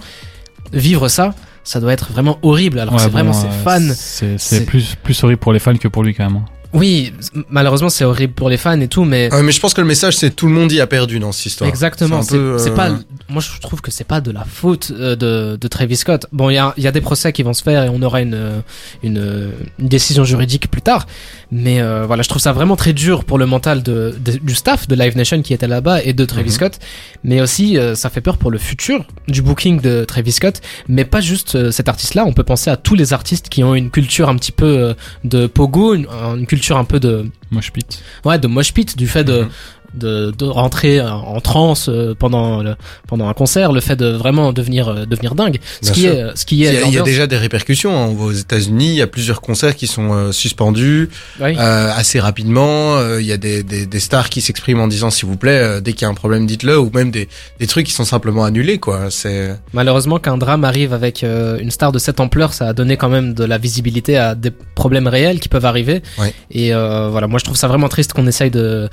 Vivre 0.71 1.07
ça, 1.07 1.33
ça 1.69 1.79
doit 1.79 1.93
être 1.93 2.11
vraiment 2.11 2.39
horrible. 2.41 2.79
Alors 2.79 2.95
que 2.95 2.97
Ouais, 2.99 3.03
c'est 3.03 3.11
vraiment 3.11 3.31
ses 3.31 3.47
fans. 3.47 3.93
C'est 3.93 4.65
plus, 4.65 4.95
plus 4.95 5.23
horrible 5.23 5.39
pour 5.39 5.53
les 5.53 5.59
fans 5.59 5.75
que 5.75 5.87
pour 5.87 6.03
lui 6.03 6.15
quand 6.15 6.27
même. 6.27 6.41
Oui, 6.71 7.13
malheureusement 7.49 7.89
c'est 7.89 8.03
horrible 8.05 8.33
pour 8.33 8.47
les 8.49 8.57
fans 8.57 8.79
et 8.79 8.87
tout, 8.87 9.03
mais 9.03 9.33
Ouais, 9.33 9.41
mais 9.41 9.51
je 9.51 9.59
pense 9.59 9.73
que 9.73 9.81
le 9.81 9.87
message 9.87 10.15
c'est 10.15 10.29
tout 10.35 10.45
le 10.45 10.51
monde 10.53 10.71
y 10.71 10.79
a 10.79 10.85
perdu 10.87 11.19
dans 11.19 11.31
cette 11.31 11.47
histoire. 11.47 11.67
exactement. 11.69 12.21
C'est 12.21 12.35
euh, 12.35 12.69
pas. 12.75 12.89
Moi 13.27 13.41
je 13.41 13.59
trouve 13.59 13.81
que 13.81 13.89
c'est 13.89 14.03
pas 14.03 14.21
de 14.21 14.29
la 14.31 14.43
faute 14.43 14.91
euh, 14.91 15.15
de, 15.15 15.57
de 15.59 15.67
Travis 15.67 15.95
Scott. 15.97 16.27
Bon, 16.31 16.49
il 16.51 16.53
y 16.53 16.57
a, 16.57 16.73
il 16.77 16.83
y 16.83 16.87
a 16.87 16.91
des 16.91 17.01
procès 17.01 17.33
qui 17.33 17.41
vont 17.41 17.53
se 17.53 17.63
faire 17.63 17.85
et 17.85 17.89
on 17.89 18.01
aura 18.03 18.21
une 18.21 18.35
euh, 18.35 18.59
une, 19.01 19.51
une 19.79 19.87
décision 19.87 20.23
juridique 20.25 20.69
plus 20.69 20.81
tard. 20.83 21.07
Mais 21.51 21.81
euh, 21.81 22.05
voilà, 22.05 22.21
je 22.21 22.29
trouve 22.29 22.41
ça 22.41 22.51
vraiment 22.53 22.75
très 22.75 22.93
dur 22.93 23.23
pour 23.23 23.39
le 23.39 23.47
mental 23.47 23.81
de, 23.81 24.15
de- 24.23 24.37
du 24.37 24.53
staff 24.53 24.87
de 24.87 24.93
Live 24.93 25.17
Nation 25.17 25.41
qui 25.41 25.55
était 25.55 25.67
là-bas 25.67 26.03
et 26.03 26.13
de 26.13 26.23
Travis 26.25 26.49
Mhm. 26.49 26.55
Scott. 26.55 26.79
Mais 27.23 27.41
aussi, 27.41 27.77
euh, 27.79 27.95
ça 27.95 28.11
fait 28.11 28.21
peur 28.21 28.37
pour 28.37 28.51
le 28.51 28.59
futur 28.59 29.03
du 29.27 29.41
booking 29.41 29.81
de 29.81 30.05
Travis 30.05 30.33
Scott. 30.33 30.61
Mais 30.87 31.03
pas 31.05 31.21
juste 31.21 31.55
euh, 31.55 31.71
cet 31.71 31.89
artiste-là. 31.89 32.25
On 32.27 32.33
peut 32.33 32.43
penser 32.43 32.69
à 32.69 32.77
tous 32.77 32.93
les 32.93 33.11
artistes 33.13 33.49
qui 33.49 33.63
ont 33.63 33.73
une 33.73 33.89
culture 33.89 34.29
un 34.29 34.35
petit 34.35 34.51
peu 34.51 34.65
euh, 34.67 34.93
de 35.23 35.47
pogo, 35.47 35.95
une, 35.95 36.05
une 36.37 36.45
culture 36.45 36.58
un 36.77 36.83
peu 36.85 36.99
de 36.99 37.29
Mosh 37.51 37.71
pit. 37.71 38.03
ouais 38.25 38.37
de 38.37 38.47
mosh 38.47 38.73
pit 38.73 38.97
du 38.97 39.07
fait 39.07 39.23
de 39.23 39.41
Mhm. 39.43 39.49
De, 39.93 40.31
de 40.37 40.45
rentrer 40.45 41.01
en 41.01 41.39
transe 41.41 41.87
euh, 41.89 42.13
pendant 42.17 42.61
le, 42.63 42.75
pendant 43.07 43.27
un 43.27 43.33
concert 43.33 43.71
le 43.71 43.81
fait 43.81 43.95
de 43.95 44.07
vraiment 44.11 44.53
devenir 44.53 44.87
euh, 44.89 45.05
devenir 45.05 45.35
dingue 45.35 45.59
ce 45.81 45.85
Bien 45.85 45.93
qui 45.93 46.01
sûr. 46.01 46.11
est 46.13 46.21
euh, 46.23 46.31
ce 46.35 46.45
qui 46.45 46.55
Il 46.57 46.61
y, 46.61 46.65
est 46.65 46.77
a, 46.83 46.87
il 46.87 46.93
y 46.93 46.97
a 46.99 47.01
déjà 47.03 47.27
des 47.27 47.37
répercussions. 47.37 47.91
hein. 47.95 48.15
On 48.17 48.23
aux 48.23 48.31
États-Unis, 48.31 48.89
il 48.89 48.95
y 48.95 49.01
a 49.01 49.07
plusieurs 49.07 49.41
concerts 49.41 49.75
qui 49.75 49.87
sont 49.87 50.13
euh, 50.13 50.31
suspendus 50.31 51.09
Oui. 51.39 51.55
euh, 51.57 51.91
assez 51.95 52.19
rapidement. 52.19 52.95
Euh, 52.97 53.21
Il 53.21 53.27
y 53.27 53.31
a 53.31 53.37
des, 53.37 53.63
des, 53.63 53.85
des 53.85 53.99
stars 53.99 54.29
qui 54.29 54.41
s'expriment 54.41 54.81
en 54.81 54.87
disant 54.87 55.09
s'il 55.09 55.27
vous 55.27 55.37
plaît, 55.37 55.59
euh, 55.61 55.81
dès 55.81 55.93
qu'il 55.93 56.03
y 56.03 56.05
a 56.05 56.09
un 56.09 56.13
problème, 56.13 56.45
dites-le, 56.45 56.77
ou 56.79 56.89
même 56.93 57.11
des, 57.11 57.27
des 57.59 57.67
trucs 57.67 57.85
qui 57.85 57.93
sont 57.93 58.05
simplement 58.05 58.43
annulés. 58.43 58.77
quoi. 58.77 59.07
C'est 59.09 59.55
malheureusement 59.73 60.19
qu'un 60.19 60.37
drame 60.37 60.63
arrive 60.63 60.93
avec 60.93 61.23
euh, 61.23 61.57
une 61.59 61.71
star 61.71 61.91
de 61.91 61.99
cette 61.99 62.19
ampleur 62.19 62.53
ça 62.53 62.67
a 62.67 62.73
donné 62.73 62.97
quand 62.97 63.09
même 63.09 63.33
de 63.33 63.43
la 63.43 63.57
visibilité 63.57 64.17
à 64.17 64.35
des 64.35 64.51
problèmes 64.51 65.07
réels 65.07 65.39
qui 65.39 65.49
peuvent 65.49 65.65
arriver 65.65 66.01
Ouais. 66.17 66.33
et 66.51 66.73
euh, 66.73 67.07
voilà 67.09 67.27
moi 67.27 67.39
je 67.39 67.45
trouve 67.45 67.57
ça 67.57 67.67
vraiment 67.67 67.89
triste 67.89 68.13
qu'on 68.13 68.27
essaye 68.27 68.51
de 68.51 68.89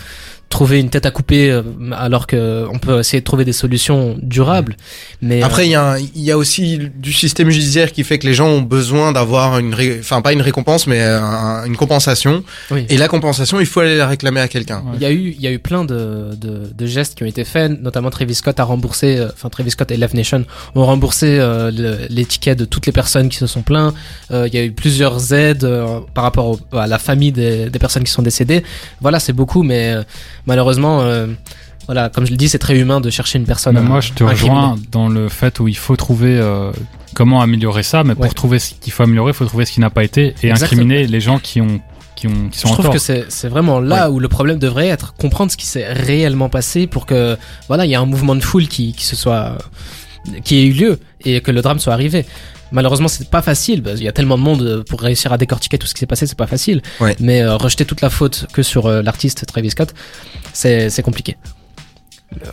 trouver 0.57 0.81
une 0.81 0.88
tête 0.95 1.05
à 1.05 1.11
couper 1.19 1.51
euh, 1.51 1.62
alors 2.07 2.27
que 2.27 2.40
on 2.75 2.79
peut 2.79 2.99
essayer 3.01 3.21
de 3.21 3.25
trouver 3.31 3.45
des 3.45 3.53
solutions 3.64 4.16
durables 4.23 4.75
mais 5.21 5.42
euh, 5.42 5.47
Après, 5.47 5.64
il 5.66 5.71
y, 5.71 5.75
a 5.75 5.85
un- 5.92 5.99
il 5.99 6.23
y 6.23 6.31
a 6.31 6.38
aussi 6.42 6.79
du 7.07 7.12
système 7.12 7.51
judiciaire 7.51 7.92
qui 7.92 8.03
fait 8.05 8.19
que 8.19 8.27
les 8.27 8.33
gens 8.40 8.49
ont 8.49 8.62
besoin 8.79 9.12
d'avoir 9.12 9.59
une, 9.59 9.75
ré- 9.75 9.99
enfin 10.01 10.23
pas 10.23 10.33
une 10.33 10.40
récompense, 10.40 10.87
mais 10.87 11.01
euh, 11.03 11.21
un- 11.21 11.64
une 11.66 11.77
compensation. 11.77 12.42
oui. 12.71 12.87
Et 12.88 12.97
la 12.97 13.09
compensation, 13.09 13.61
il 13.61 13.66
faut 13.66 13.81
aller 13.81 13.97
la 13.99 14.07
réclamer 14.07 14.40
à 14.40 14.49
quelqu'un. 14.49 14.79
Ouais. 14.87 14.92
Il 14.97 15.03
y 15.03 15.05
a 15.05 15.12
eu, 15.12 15.35
il 15.37 15.42
y 15.42 15.47
a 15.47 15.53
eu 15.53 15.59
plein 15.59 15.85
de, 15.85 16.31
de, 16.45 16.53
de 16.81 16.87
gestes 16.87 17.12
qui 17.16 17.23
ont 17.25 17.31
été 17.35 17.45
faits, 17.45 17.71
notamment 17.87 18.11
Travis 18.11 18.35
Scott 18.37 18.59
a 18.59 18.64
remboursé, 18.64 19.09
euh, 19.19 19.29
enfin 19.35 19.49
Travis 19.51 19.73
Scott 19.73 19.90
et 19.90 19.97
Live 19.99 20.14
Nation 20.14 20.45
ont 20.75 20.87
remboursé 20.87 21.27
euh, 21.38 21.71
le- 21.71 21.99
les 22.09 22.25
tickets 22.25 22.59
de 22.59 22.64
toutes 22.64 22.87
les 22.87 22.92
personnes 23.01 23.29
qui 23.29 23.37
se 23.37 23.47
sont 23.55 23.62
plaints. 23.62 23.92
Euh, 24.31 24.49
il 24.49 24.55
y 24.55 24.59
a 24.59 24.64
eu 24.64 24.73
plusieurs 24.73 25.16
aides 25.35 25.64
euh, 25.64 26.01
par 26.14 26.25
rapport 26.25 26.47
au- 26.53 26.77
à 26.77 26.87
la 26.87 26.99
famille 26.99 27.33
des, 27.33 27.69
des 27.69 27.79
personnes 27.79 28.05
qui 28.05 28.12
sont 28.12 28.23
décédées. 28.23 28.62
Voilà, 29.03 29.19
c'est 29.21 29.35
beaucoup, 29.35 29.62
mais 29.62 29.83
euh, 29.95 30.03
malheureusement, 30.47 31.01
euh, 31.03 31.27
voilà, 31.87 32.09
comme 32.09 32.25
je 32.27 32.31
le 32.33 32.37
dis, 32.37 32.49
c'est 32.49 32.59
très 32.59 32.79
humain 32.79 33.01
de 33.01 33.11
chercher 33.11 33.39
une 33.39 33.45
personne. 33.45 33.75
Mais 33.75 33.81
à- 33.81 33.85
moi, 33.85 34.01
je 34.01 34.13
te 34.13 34.25
rejoins 34.25 34.77
dans 34.91 35.09
le 35.09 35.29
fait 35.29 35.61
où 35.61 35.69
il 35.69 35.77
faut 35.77 35.97
trouver 35.97 36.37
euh, 36.39 36.73
comment 37.15 37.41
améliorer 37.43 37.83
ça, 37.83 38.03
mais 38.05 38.15
pour 38.15 38.25
Ouais. 38.25 38.31
trouver 38.31 38.59
ce 38.59 38.75
qu'il 38.81 38.93
faut 38.93 39.03
améliorer, 39.05 39.31
il 39.31 39.35
faut 39.35 39.45
trouver 39.47 39.65
ce 39.65 39.73
qui 39.73 39.81
n'a 39.81 39.91
pas 39.91 40.05
été 40.05 40.35
et 40.43 40.49
Exactement. 40.49 40.83
incriminer 40.83 41.07
les 41.07 41.21
gens 41.21 41.39
qui 41.39 41.61
ont 41.61 41.81
qui 42.17 42.29
ont 42.29 42.49
qui 42.51 42.59
sont 42.59 42.69
Je 42.69 42.73
en 42.73 42.77
trouve 42.77 42.87
tort. 42.87 42.95
que 42.95 42.99
c'est 42.99 43.27
c'est 43.29 43.49
vraiment 43.49 43.79
là 43.79 44.11
où 44.11 44.19
le 44.21 44.29
problème 44.29 44.59
devrait 44.59 44.87
être 44.89 45.13
comprendre 45.15 45.53
ce 45.53 45.57
qui 45.59 45.67
s'est 45.67 45.87
réellement 45.93 46.49
passé 46.49 46.87
pour 46.87 47.05
que 47.05 47.37
voilà 47.69 47.85
il 47.85 47.91
y 47.91 47.95
a 47.95 48.01
un 48.01 48.07
mouvement 48.07 48.35
de 48.35 48.41
foule 48.41 48.69
qui, 48.69 48.95
qui 48.95 49.05
se 49.05 49.15
soit 49.17 49.59
qui 50.43 50.57
ait 50.57 50.65
eu 50.65 50.73
lieu 50.73 50.99
et 51.25 51.41
que 51.43 51.51
le 51.51 51.61
drame 51.61 51.79
soit 51.79 51.93
arrivé. 51.93 52.25
Malheureusement, 52.77 53.09
c'est 53.09 53.31
pas 53.31 53.41
facile. 53.41 53.83
parce 53.83 53.97
qu'il 53.97 54.05
y 54.05 54.09
a 54.09 54.12
tellement 54.12 54.37
de 54.37 54.43
monde 54.43 54.62
euh, 54.62 54.85
pour 54.89 55.01
réussir 55.01 55.33
à 55.33 55.39
décortiquer 55.39 55.79
tout 55.79 55.87
ce 55.87 55.95
qui 55.95 56.01
s'est 56.01 56.07
passé, 56.07 56.27
c'est 56.27 56.37
pas 56.37 56.47
facile. 56.47 56.83
Ouais. 57.01 57.17
Mais 57.21 57.41
euh, 57.41 57.57
rejeter 57.57 57.87
toute 57.87 58.03
la 58.03 58.11
faute 58.11 58.47
que 58.53 58.62
sur 58.62 58.85
euh, 58.85 59.01
l'artiste 59.01 59.47
Travis 59.47 59.71
Scott, 59.71 59.95
c'est 60.53 60.91
c'est 60.91 61.03
compliqué. 61.03 61.37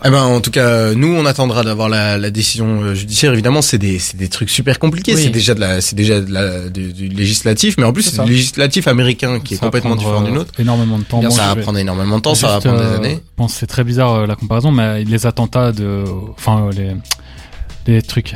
Eh 0.05 0.09
ben, 0.09 0.21
en 0.21 0.39
tout 0.39 0.51
cas, 0.51 0.93
nous, 0.93 1.13
on 1.13 1.25
attendra 1.25 1.63
d'avoir 1.63 1.89
la, 1.89 2.17
la 2.17 2.29
décision 2.29 2.95
judiciaire. 2.95 3.33
Évidemment, 3.33 3.61
c'est 3.61 3.79
des, 3.79 3.99
c'est 3.99 4.15
des 4.15 4.29
trucs 4.29 4.49
super 4.49 4.79
compliqués. 4.79 5.13
Oui. 5.15 5.23
C'est 5.23 5.29
déjà 5.29 5.55
de 5.55 5.59
la, 5.59 5.81
c'est 5.81 5.95
déjà 5.95 6.21
de 6.21 6.31
la, 6.31 6.69
du, 6.69 6.93
du 6.93 7.09
législatif, 7.09 7.75
mais 7.77 7.83
en 7.83 7.91
plus, 7.91 8.03
C'est 8.03 8.23
du 8.23 8.31
législatif 8.31 8.87
américain 8.87 9.41
qui 9.41 9.55
est 9.55 9.57
Ça 9.57 9.65
complètement 9.65 9.97
différent 9.97 10.21
du 10.21 10.31
nôtre. 10.31 10.53
Énormément 10.57 10.99
de 10.99 11.03
temps. 11.03 11.21
Ça 11.29 11.49
je 11.49 11.55
va 11.55 11.61
prendre 11.63 11.79
énormément 11.79 12.17
de 12.17 12.21
temps, 12.21 12.35
ça 12.35 12.47
va 12.47 12.59
prendre 12.61 12.79
des 12.79 12.85
euh, 12.85 12.97
années. 12.97 13.19
Bon, 13.35 13.49
c'est 13.49 13.67
très 13.67 13.83
bizarre 13.83 14.25
la 14.25 14.35
comparaison, 14.37 14.71
mais 14.71 15.03
les 15.03 15.25
attentats 15.25 15.73
de, 15.73 16.05
enfin 16.37 16.69
les 16.71 16.91
les 17.87 18.01
trucs. 18.01 18.35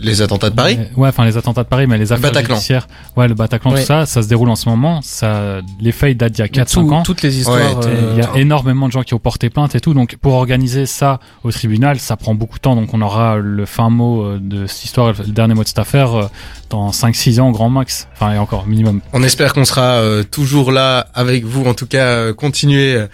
Les 0.00 0.22
attentats 0.22 0.50
de 0.50 0.54
Paris. 0.54 0.76
Les- 0.78 0.96
ouais, 1.00 1.08
enfin 1.08 1.24
les 1.24 1.36
attentats 1.36 1.64
de 1.64 1.68
Paris, 1.68 1.86
mais 1.86 1.98
les 1.98 2.12
affaires 2.12 2.30
Bataclan. 2.30 2.54
judiciaires. 2.54 2.86
Ouais, 3.16 3.26
le 3.26 3.34
Bataclan, 3.34 3.72
Ouais. 3.72 3.80
tout 3.80 3.86
ça, 3.86 4.06
ça 4.06 4.22
se 4.22 4.28
déroule 4.28 4.48
en 4.48 4.54
ce 4.56 4.68
moment. 4.68 5.00
Ça, 5.02 5.58
les 5.80 5.92
faits 5.92 6.16
datent 6.16 6.32
d'il 6.32 6.40
y 6.40 6.44
a 6.44 6.48
4-5 6.48 6.86
Tout- 6.86 6.94
ans. 6.94 7.02
Toutes 7.02 7.22
les 7.22 7.38
histoires. 7.38 7.56
Ouais, 7.78 7.86
euh, 7.86 8.12
Il 8.16 8.22
y 8.22 8.26
a 8.26 8.30
énormément 8.36 8.86
de 8.86 8.92
gens 8.92 9.02
qui 9.02 9.14
ont 9.14 9.18
porté 9.18 9.50
plainte 9.50 9.74
et 9.74 9.80
tout. 9.80 9.94
Donc, 9.94 10.16
pour 10.20 10.34
organiser 10.34 10.86
ça 10.86 11.18
au 11.42 11.50
tribunal, 11.50 11.98
ça 11.98 12.16
prend 12.16 12.34
beaucoup 12.34 12.56
de 12.58 12.62
temps. 12.62 12.76
Donc, 12.76 12.94
on 12.94 13.00
aura 13.02 13.36
le 13.38 13.66
fin 13.66 13.90
mot 13.90 14.22
euh, 14.22 14.38
de 14.40 14.66
cette 14.66 14.84
histoire, 14.84 15.08
le 15.18 15.32
dernier 15.32 15.54
mot 15.54 15.62
de 15.62 15.68
cette 15.68 15.78
affaire, 15.80 16.14
euh, 16.14 16.26
dans 16.70 16.92
5-6 16.92 17.40
ans, 17.40 17.50
grand 17.50 17.68
max. 17.70 18.06
Enfin, 18.14 18.32
et 18.34 18.38
encore, 18.38 18.66
minimum. 18.66 19.00
On 19.12 19.22
espère 19.22 19.52
qu'on 19.52 19.64
sera 19.64 19.82
euh, 19.98 20.22
toujours 20.22 20.70
là 20.70 21.08
avec 21.14 21.44
vous. 21.44 21.64
En 21.66 21.74
tout 21.74 21.86
cas, 21.86 22.04
euh, 22.06 22.34
continuez 22.34 23.04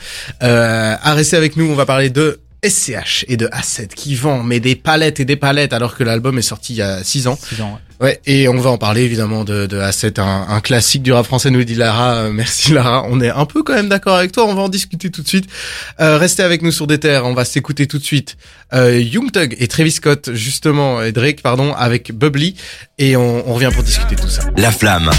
euh, 0.42 0.96
à 1.02 1.14
rester 1.14 1.36
avec 1.36 1.56
nous. 1.56 1.70
On 1.70 1.74
va 1.74 1.86
parler 1.86 2.10
de 2.10 2.40
SCH 2.68 3.24
et 3.28 3.36
de 3.36 3.46
A7 3.48 3.88
qui 3.88 4.14
vend 4.14 4.42
mais 4.42 4.60
des 4.60 4.74
palettes 4.74 5.20
et 5.20 5.24
des 5.24 5.36
palettes 5.36 5.72
alors 5.72 5.96
que 5.96 6.04
l'album 6.04 6.38
est 6.38 6.42
sorti 6.42 6.74
il 6.74 6.76
y 6.76 6.82
a 6.82 7.04
6 7.04 7.26
ans. 7.28 7.38
6 7.40 7.60
ans, 7.62 7.72
ouais. 7.74 7.80
Ouais, 8.00 8.20
et 8.26 8.48
on 8.48 8.58
va 8.58 8.70
en 8.70 8.76
parler 8.76 9.02
évidemment 9.02 9.44
de, 9.44 9.66
de 9.66 9.78
A7, 9.78 10.20
un, 10.20 10.46
un 10.48 10.60
classique 10.60 11.02
du 11.02 11.12
rap 11.12 11.24
français, 11.24 11.50
nous 11.50 11.62
dit 11.62 11.76
Lara. 11.76 12.14
Euh, 12.16 12.30
merci 12.32 12.72
Lara, 12.72 13.04
on 13.08 13.20
est 13.20 13.30
un 13.30 13.46
peu 13.46 13.62
quand 13.62 13.74
même 13.74 13.88
d'accord 13.88 14.16
avec 14.16 14.32
toi, 14.32 14.46
on 14.46 14.54
va 14.54 14.62
en 14.62 14.68
discuter 14.68 15.10
tout 15.10 15.22
de 15.22 15.28
suite. 15.28 15.46
Euh, 16.00 16.18
restez 16.18 16.42
avec 16.42 16.62
nous 16.62 16.72
sur 16.72 16.86
des 16.88 16.98
terres, 16.98 17.24
on 17.24 17.34
va 17.34 17.44
s'écouter 17.44 17.86
tout 17.86 17.98
de 17.98 18.04
suite 18.04 18.36
euh, 18.72 19.00
Young 19.00 19.30
Thug 19.30 19.54
et 19.58 19.68
Travis 19.68 19.92
Scott, 19.92 20.30
justement, 20.34 21.02
et 21.02 21.12
Drake, 21.12 21.40
pardon, 21.40 21.72
avec 21.72 22.12
Bubbly, 22.12 22.56
et 22.98 23.16
on, 23.16 23.48
on 23.48 23.54
revient 23.54 23.70
pour 23.72 23.84
discuter 23.84 24.16
tout 24.16 24.28
ça. 24.28 24.42
La 24.56 24.72
flamme. 24.72 25.10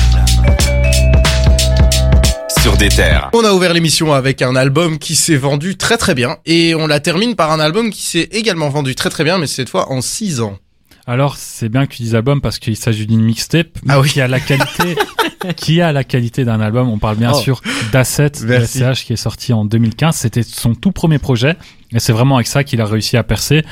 Sur 2.66 2.78
des 2.78 2.90
terres. 2.90 3.30
On 3.34 3.44
a 3.44 3.52
ouvert 3.54 3.74
l'émission 3.76 4.12
avec 4.12 4.42
un 4.42 4.56
album 4.56 4.98
qui 4.98 5.14
s'est 5.16 5.36
vendu 5.36 5.78
très 5.78 5.98
très 5.98 6.16
bien, 6.16 6.38
et 6.48 6.74
on 6.74 6.88
la 6.88 7.00
termine 7.00 7.36
par 7.36 7.52
un 7.52 7.60
album 7.60 7.92
qui 7.92 8.02
s'est 8.02 8.28
également 8.32 8.70
vendu 8.70 8.96
très 8.96 9.12
très 9.12 9.24
bien, 9.24 9.38
mais 9.38 9.46
cette 9.46 9.70
fois 9.70 9.92
en 9.92 10.02
6 10.02 10.42
ans. 10.42 10.58
Alors, 11.06 11.38
c'est 11.38 11.70
bien 11.70 11.86
que 11.86 11.94
tu 11.94 12.02
dises 12.02 12.16
album 12.16 12.42
parce 12.42 12.58
qu'il 12.58 12.76
s'agit 12.76 13.06
d'une 13.06 13.22
mixtape 13.22 13.68
Ah 13.88 14.00
oui. 14.00 14.10
qui 14.10 14.20
a 14.20 14.28
la 14.28 14.40
qualité, 14.40 14.96
qui 15.56 15.80
a 15.80 15.92
la 15.92 16.04
qualité 16.04 16.44
d'un 16.44 16.60
album. 16.60 16.90
On 16.90 16.98
parle 16.98 17.18
bien 17.18 17.34
Oh. 17.36 17.40
sûr 17.40 17.62
d'A7 17.94 18.42
de 18.42 18.48
Merci. 18.48 18.80
SCH 18.80 19.06
qui 19.06 19.14
est 19.14 19.16
sorti 19.16 19.54
en 19.54 19.64
2015. 19.64 20.16
C'était 20.16 20.42
son 20.42 20.74
tout 20.74 20.92
premier 20.92 21.20
projet 21.20 21.58
et 21.94 22.00
c'est 22.00 22.14
vraiment 22.14 22.38
avec 22.38 22.48
ça 22.48 22.64
qu'il 22.64 22.82
a 22.82 22.88
réussi 22.88 23.16
à 23.16 23.22
percer. 23.22 23.64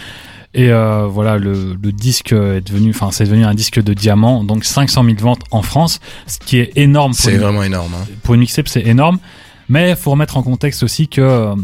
Et 0.56 0.72
euh, 0.72 1.08
voilà, 1.08 1.38
le, 1.38 1.76
le 1.82 1.92
disque 1.92 2.32
est 2.32 2.62
devenu, 2.62 2.92
enfin, 2.92 3.10
c'est 3.12 3.24
devenu 3.26 3.44
un 3.44 3.56
disque 3.56 3.82
de 3.82 3.94
diamant, 3.94 4.44
donc 4.44 4.66
500 4.66 5.04
000 5.04 5.18
ventes 5.18 5.42
en 5.50 5.64
France, 5.64 6.00
ce 6.28 6.38
qui 6.38 6.60
est 6.60 6.72
énorme 6.76 7.14
pour 7.14 7.22
C'est 7.22 7.34
une, 7.34 7.40
vraiment 7.40 7.64
énorme. 7.64 7.92
Hein. 7.96 8.06
pour 8.22 8.36
une 8.36 8.42
mixtape, 8.42 8.68
c'est 8.68 8.86
énorme. 8.86 9.20
Mais 9.70 9.96
faut 9.96 10.12
remettre 10.12 10.38
en 10.38 10.44
contexte 10.44 10.84
aussi 10.84 11.08
que 11.08 11.22
euh, 11.22 11.56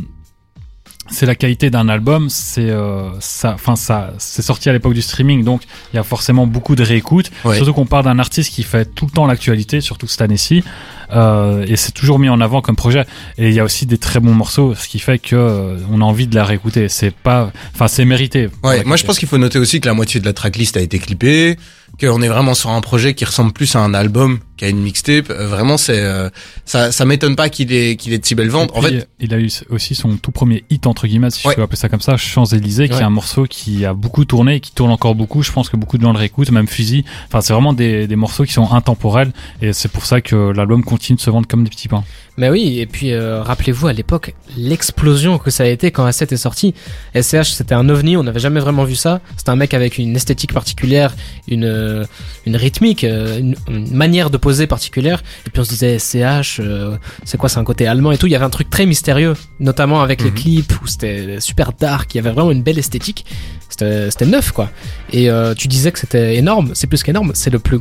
c'est 1.12 1.26
la 1.26 1.36
qualité 1.36 1.70
d'un 1.70 1.90
album, 1.90 2.30
c'est 2.30 2.70
euh, 2.70 3.10
ça, 3.20 3.54
enfin 3.54 3.76
ça, 3.76 4.14
c'est 4.18 4.42
sorti 4.42 4.70
à 4.70 4.74
l'époque 4.74 4.94
du 4.94 5.02
streaming, 5.02 5.44
donc 5.44 5.64
il 5.94 5.98
y 5.98 6.00
a 6.00 6.04
forcément 6.04 6.48
beaucoup 6.48 6.76
de 6.76 6.84
réécoutes. 6.84 7.32
Ouais. 7.46 7.58
Surtout 7.58 7.74
qu'on 7.74 7.86
parle 7.86 8.06
d'un 8.06 8.20
artiste 8.20 8.54
qui 8.54 8.64
fait 8.64 8.86
tout 8.86 9.06
le 9.06 9.12
temps 9.12 9.26
l'actualité, 9.26 9.82
surtout 9.82 10.08
cette 10.08 10.22
année-ci, 10.22 10.64
euh, 11.12 11.66
et 11.68 11.76
c'est 11.76 11.92
toujours 11.92 12.20
mis 12.20 12.30
en 12.30 12.42
avant 12.42 12.62
comme 12.62 12.76
projet. 12.76 13.06
Et 13.38 13.48
il 13.50 13.54
y 13.54 13.60
a 13.60 13.64
aussi 13.64 13.86
des 13.86 13.98
très 13.98 14.20
bons 14.20 14.34
morceaux, 14.34 14.76
ce 14.76 14.88
qui 14.88 15.00
fait 15.00 15.20
que 15.20 15.36
euh, 15.36 15.78
on 15.92 16.02
a 16.02 16.04
envie 16.06 16.28
de 16.28 16.36
la 16.36 16.44
réécouter. 16.46 16.90
C'est 16.90 17.12
pas, 17.14 17.52
enfin 17.74 17.88
c'est 17.88 18.06
mérité. 18.06 18.50
Ouais, 18.64 18.84
moi 18.84 18.98
je 18.98 19.04
pense 19.06 19.20
qu'il 19.20 19.28
faut 19.28 19.38
noter 19.38 19.60
aussi 19.60 19.80
que 19.82 19.88
la 19.88 19.94
moitié 19.94 20.20
de 20.20 20.26
la 20.26 20.34
tracklist 20.34 20.78
a 20.78 20.82
été 20.82 21.00
clippée, 21.00 21.58
qu'on 22.00 22.22
est 22.22 22.28
vraiment 22.28 22.54
sur 22.54 22.70
un 22.70 22.82
projet 22.82 23.14
qui 23.14 23.26
ressemble 23.26 23.52
plus 23.52 23.76
à 23.76 23.80
un 23.80 23.94
album 23.94 24.40
qu'à 24.58 24.68
une 24.70 24.80
mixtape. 24.82 25.30
Euh, 25.30 25.48
vraiment, 25.48 25.78
c'est 25.78 26.00
euh, 26.00 26.30
ça, 26.66 26.92
ça 26.92 27.06
m'étonne 27.06 27.36
pas 27.36 27.50
qu'il 27.50 27.72
ait 27.74 27.96
qu'il 27.96 28.14
ait 28.14 28.20
de 28.20 28.26
si 28.26 28.36
belles 28.36 28.50
ventes. 28.50 28.72
En 28.76 28.82
fait, 28.82 29.08
il 29.20 29.34
a 29.34 29.40
eu 29.40 29.50
aussi 29.70 29.96
son 29.96 30.18
tout 30.18 30.32
premier 30.32 30.64
hit 30.70 30.86
entre 30.88 31.08
guillemets, 31.08 31.30
si 31.32 31.46
Ouais. 31.48 31.54
je 31.54 31.56
peux 31.58 31.64
appeler 31.64 31.78
ça 31.78 31.90
comme 31.90 32.02
ça, 32.02 32.16
Champs-Élysées, 32.18 32.88
qui 32.90 32.96
Ouais. 32.96 33.02
est 33.02 33.06
un 33.06 33.10
morceau 33.10 33.46
qui 33.50 33.86
a 33.86 33.94
beaucoup 33.94 34.26
tourné 34.26 34.56
et 34.56 34.60
qui 34.60 34.72
tourne 34.74 34.92
encore 34.92 35.16
beaucoup. 35.16 35.42
Je 35.44 35.52
pense 35.52 35.70
que 35.70 35.78
beaucoup 35.78 35.98
de 35.98 36.04
gens 36.04 36.12
le 36.14 36.20
réécoutent, 36.20 36.52
même 36.52 36.68
Fusil. 36.68 37.04
Enfin, 37.28 37.42
c'est 37.42 37.54
vraiment 37.54 37.74
des, 37.74 38.06
des 38.08 38.16
morceaux 38.16 38.44
qui 38.44 38.54
sont 38.54 38.72
intemporels 38.72 39.32
et 39.62 39.74
c'est 39.74 39.90
pour 39.92 40.06
ça 40.06 40.22
que 40.22 40.36
l'album 40.52 40.84
continue 40.84 40.99
de 41.00 41.20
se 41.20 41.30
vendre 41.30 41.48
comme 41.48 41.64
des 41.64 41.70
petits 41.70 41.88
pains. 41.88 42.04
Mais 42.38 42.50
oui, 42.50 42.80
et 42.80 42.86
puis 42.86 43.12
euh, 43.12 43.42
rappelez-vous 43.44 43.88
à 43.88 43.94
l'époque 43.94 44.34
l'explosion 44.56 45.38
que 45.40 45.50
ça 45.52 45.64
a 45.64 45.68
été 45.68 45.92
quand 45.92 46.08
A7 46.08 46.34
est 46.34 46.38
sorti. 46.38 46.74
SCH 47.20 47.52
c'était 47.52 47.76
un 47.76 47.90
ovni, 47.90 48.16
on 48.18 48.24
n'avait 48.24 48.40
jamais 48.40 48.60
vraiment 48.60 48.84
vu 48.86 48.96
ça. 48.96 49.20
C'était 49.38 49.50
un 49.50 49.56
mec 49.56 49.74
avec 49.74 49.98
une 49.98 50.16
esthétique 50.16 50.54
particulière, 50.54 51.16
une 51.48 51.66
euh, 51.66 52.06
une 52.46 52.56
rythmique, 52.56 53.04
euh, 53.04 53.40
une, 53.40 53.56
une 53.70 53.94
manière 53.94 54.30
de 54.30 54.38
poser 54.38 54.68
particulière. 54.68 55.22
Et 55.48 55.50
puis 55.50 55.60
on 55.60 55.64
se 55.64 55.70
disait 55.70 55.98
SCH, 56.00 56.60
euh, 56.60 56.98
c'est 57.26 57.38
quoi, 57.38 57.50
c'est 57.50 57.60
un 57.60 57.64
côté 57.64 57.88
allemand 57.88 58.12
et 58.12 58.18
tout. 58.18 58.28
Il 58.28 58.32
y 58.32 58.36
avait 58.36 58.46
un 58.46 58.50
truc 58.50 58.70
très 58.70 58.86
mystérieux, 58.86 59.34
notamment 59.60 60.02
avec 60.02 60.22
les 60.22 60.30
Mhm. 60.32 60.36
clips 60.36 60.74
où 60.82 60.88
c'était 60.88 61.40
super 61.40 61.74
dark. 61.74 62.14
Il 62.14 62.18
y 62.18 62.20
avait 62.20 62.32
vraiment 62.32 62.52
une 62.52 62.64
belle 62.64 62.80
esthétique. 62.80 63.26
C'était 63.70 64.10
c'était 64.12 64.26
neuf 64.26 64.52
quoi. 64.52 64.70
Et 65.12 65.30
euh, 65.30 65.54
tu 65.54 65.68
disais 65.68 65.92
que 65.92 66.00
c'était 66.00 66.36
énorme. 66.38 66.72
C'est 66.74 66.88
plus 66.88 67.04
qu'énorme. 67.04 67.32
C'est 67.36 67.50
le 67.50 67.60
plus 67.60 67.80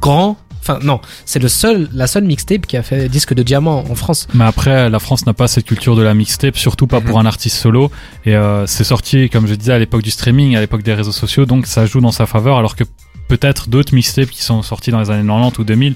grand. 0.00 0.36
Enfin 0.60 0.78
non, 0.82 1.00
c'est 1.24 1.38
le 1.38 1.48
seul, 1.48 1.88
la 1.92 2.06
seule 2.06 2.24
mixtape 2.24 2.66
qui 2.66 2.76
a 2.76 2.82
fait 2.82 3.08
disque 3.08 3.34
de 3.34 3.42
diamant 3.42 3.84
en 3.90 3.94
France. 3.94 4.26
Mais 4.34 4.44
après, 4.44 4.90
la 4.90 4.98
France 4.98 5.26
n'a 5.26 5.34
pas 5.34 5.48
cette 5.48 5.64
culture 5.64 5.96
de 5.96 6.02
la 6.02 6.14
mixtape, 6.14 6.56
surtout 6.56 6.86
pas 6.86 7.00
pour 7.00 7.18
un 7.18 7.26
artiste 7.26 7.56
solo. 7.56 7.90
Et 8.26 8.36
euh, 8.36 8.66
c'est 8.66 8.84
sorti, 8.84 9.30
comme 9.30 9.46
je 9.46 9.54
disais, 9.54 9.72
à 9.72 9.78
l'époque 9.78 10.02
du 10.02 10.10
streaming, 10.10 10.56
à 10.56 10.60
l'époque 10.60 10.82
des 10.82 10.94
réseaux 10.94 11.12
sociaux, 11.12 11.46
donc 11.46 11.66
ça 11.66 11.86
joue 11.86 12.00
dans 12.00 12.12
sa 12.12 12.26
faveur, 12.26 12.58
alors 12.58 12.76
que 12.76 12.84
peut-être 13.30 13.68
d'autres 13.68 13.94
mixtapes 13.94 14.30
qui 14.30 14.42
sont 14.42 14.60
sortis 14.62 14.90
dans 14.90 15.00
les 15.00 15.10
années 15.10 15.26
90 15.26 15.58
ou 15.58 15.64
2000 15.64 15.94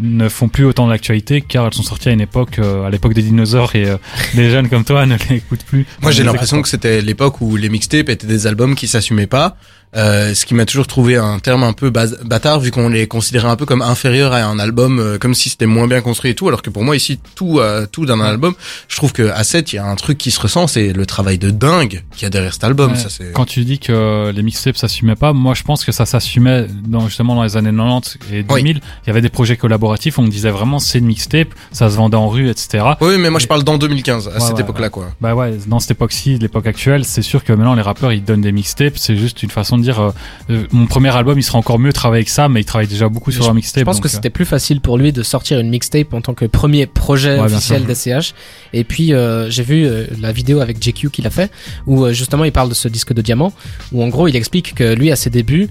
ne 0.00 0.28
font 0.28 0.48
plus 0.48 0.66
autant 0.66 0.86
d'actualité 0.88 1.40
car 1.40 1.66
elles 1.66 1.72
sont 1.72 1.82
sorties 1.82 2.10
à 2.10 2.12
une 2.12 2.20
époque, 2.20 2.58
euh, 2.58 2.84
à 2.84 2.90
l'époque 2.90 3.14
des 3.14 3.22
dinosaures 3.22 3.74
et 3.74 3.88
euh, 3.88 3.96
les 4.34 4.50
jeunes 4.50 4.68
comme 4.68 4.84
toi 4.84 5.06
ne 5.12 5.16
les 5.16 5.36
écoutent 5.36 5.64
plus. 5.64 5.86
moi 6.02 6.10
j'ai 6.10 6.24
l'impression 6.24 6.60
que 6.60 6.68
c'était 6.68 7.00
l'époque 7.00 7.40
où 7.40 7.56
les 7.56 7.70
mixtapes 7.70 8.10
étaient 8.10 8.26
des 8.26 8.46
albums 8.46 8.74
qui 8.74 8.86
s'assumaient 8.86 9.26
pas. 9.26 9.56
Euh, 9.96 10.34
ce 10.34 10.44
qui 10.44 10.54
m'a 10.54 10.64
toujours 10.66 10.86
trouvé 10.86 11.16
un 11.16 11.38
terme 11.38 11.62
un 11.62 11.72
peu 11.72 11.90
bâtard 11.90 12.58
vu 12.60 12.70
qu'on 12.70 12.88
les 12.88 13.06
considérait 13.06 13.48
un 13.48 13.56
peu 13.56 13.64
comme 13.66 13.82
inférieurs 13.82 14.32
à 14.32 14.42
un 14.44 14.58
album, 14.58 14.98
euh, 14.98 15.18
comme 15.18 15.34
si 15.34 15.48
c'était 15.50 15.66
moins 15.66 15.86
bien 15.86 16.00
construit 16.00 16.32
et 16.32 16.34
tout. 16.34 16.48
Alors 16.48 16.62
que 16.62 16.70
pour 16.70 16.82
moi 16.82 16.96
ici 16.96 17.20
tout 17.34 17.60
euh, 17.60 17.86
tout 17.90 18.04
d'un 18.06 18.20
album, 18.20 18.54
je 18.88 18.96
trouve 18.96 19.12
que 19.12 19.22
à 19.30 19.44
7 19.44 19.72
il 19.72 19.76
y 19.76 19.78
a 19.78 19.86
un 19.86 19.94
truc 19.94 20.18
qui 20.18 20.30
se 20.30 20.40
ressent, 20.40 20.66
c'est 20.66 20.92
le 20.92 21.06
travail 21.06 21.38
de 21.38 21.50
dingue 21.50 22.02
qu'il 22.12 22.22
y 22.22 22.26
a 22.26 22.30
derrière 22.30 22.52
cet 22.52 22.64
album. 22.64 22.92
Ouais. 22.92 22.98
Ça 22.98 23.08
c'est. 23.08 23.32
Quand 23.32 23.44
tu 23.44 23.64
dis 23.64 23.78
que 23.78 24.32
les 24.34 24.42
mixtapes 24.42 24.76
s'assumaient 24.76 25.16
pas, 25.16 25.32
moi 25.32 25.54
je 25.54 25.62
pense 25.62 25.84
que 25.84 25.92
ça 25.92 26.06
s'assumait 26.06 26.66
dans, 26.86 27.06
justement 27.06 27.34
dans 27.36 27.44
les 27.44 27.56
années 27.56 27.70
90 27.70 28.18
et 28.32 28.42
2000. 28.42 28.76
Il 28.78 29.06
y 29.06 29.10
avait 29.10 29.20
des 29.20 29.28
projets 29.28 29.56
collaboratifs, 29.56 30.18
on 30.18 30.24
disait 30.24 30.50
vraiment 30.50 30.78
c'est 30.78 30.98
une 30.98 31.06
mixtape, 31.06 31.48
ça 31.72 31.88
se 31.88 31.96
vendait 31.96 32.16
en 32.16 32.28
rue, 32.28 32.48
etc. 32.50 32.84
Oui, 33.00 33.16
mais 33.18 33.30
moi 33.30 33.38
je 33.38 33.46
parle 33.46 33.62
dans 33.62 33.78
2015, 33.78 34.28
à 34.28 34.32
Ouais, 34.32 34.40
cette 34.40 34.54
ouais, 34.56 34.60
époque-là 34.62 34.90
quoi. 34.90 35.10
Bah 35.20 35.34
ouais, 35.34 35.56
dans 35.66 35.78
cette 35.78 35.92
époque-ci, 35.92 36.38
l'époque 36.38 36.66
actuelle, 36.66 37.04
c'est 37.04 37.22
sûr 37.22 37.44
que 37.44 37.52
maintenant 37.52 37.74
les 37.74 37.82
rappeurs 37.82 38.12
ils 38.12 38.24
donnent 38.24 38.40
des 38.40 38.52
mixtapes, 38.52 38.98
c'est 38.98 39.16
juste 39.16 39.42
une 39.42 39.50
façon 39.50 39.78
de 39.78 39.83
dire 39.84 40.00
euh, 40.00 40.10
euh, 40.50 40.64
mon 40.72 40.86
premier 40.86 41.14
album 41.14 41.38
il 41.38 41.42
sera 41.42 41.58
encore 41.58 41.78
mieux 41.78 41.92
travailler 41.92 42.24
que 42.24 42.30
ça, 42.30 42.48
mais 42.48 42.60
il 42.60 42.64
travaille 42.64 42.88
déjà 42.88 43.08
beaucoup 43.08 43.30
sur 43.30 43.44
Je- 43.44 43.50
un 43.50 43.54
mixtape. 43.54 43.80
Je 43.82 43.84
pense 43.84 43.96
donc, 43.96 44.02
que 44.04 44.08
euh, 44.08 44.12
c'était 44.12 44.30
plus 44.30 44.44
facile 44.44 44.80
pour 44.80 44.98
lui 44.98 45.12
de 45.12 45.22
sortir 45.22 45.60
une 45.60 45.68
mixtape 45.70 46.12
en 46.14 46.20
tant 46.20 46.34
que 46.34 46.44
premier 46.46 46.86
projet 46.86 47.38
Ouais, 47.38 47.44
officiel 47.52 47.84
d'SCH. 47.84 48.34
Et 48.72 48.84
puis 48.84 49.12
j'ai 49.48 49.62
vu 49.62 49.88
la 50.20 50.32
vidéo 50.32 50.60
avec 50.60 50.82
JQ 50.82 51.10
qu'il 51.10 51.26
a 51.26 51.30
fait, 51.30 51.50
où 51.86 52.08
justement 52.12 52.44
il 52.44 52.52
parle 52.52 52.68
de 52.68 52.74
ce 52.74 52.88
disque 52.88 53.12
de 53.12 53.22
diamant, 53.22 53.52
où 53.92 54.02
en 54.02 54.08
gros 54.08 54.26
il 54.28 54.36
explique 54.36 54.74
que 54.74 54.94
lui 54.94 55.10
à 55.12 55.16
ses 55.16 55.30
débuts, 55.30 55.68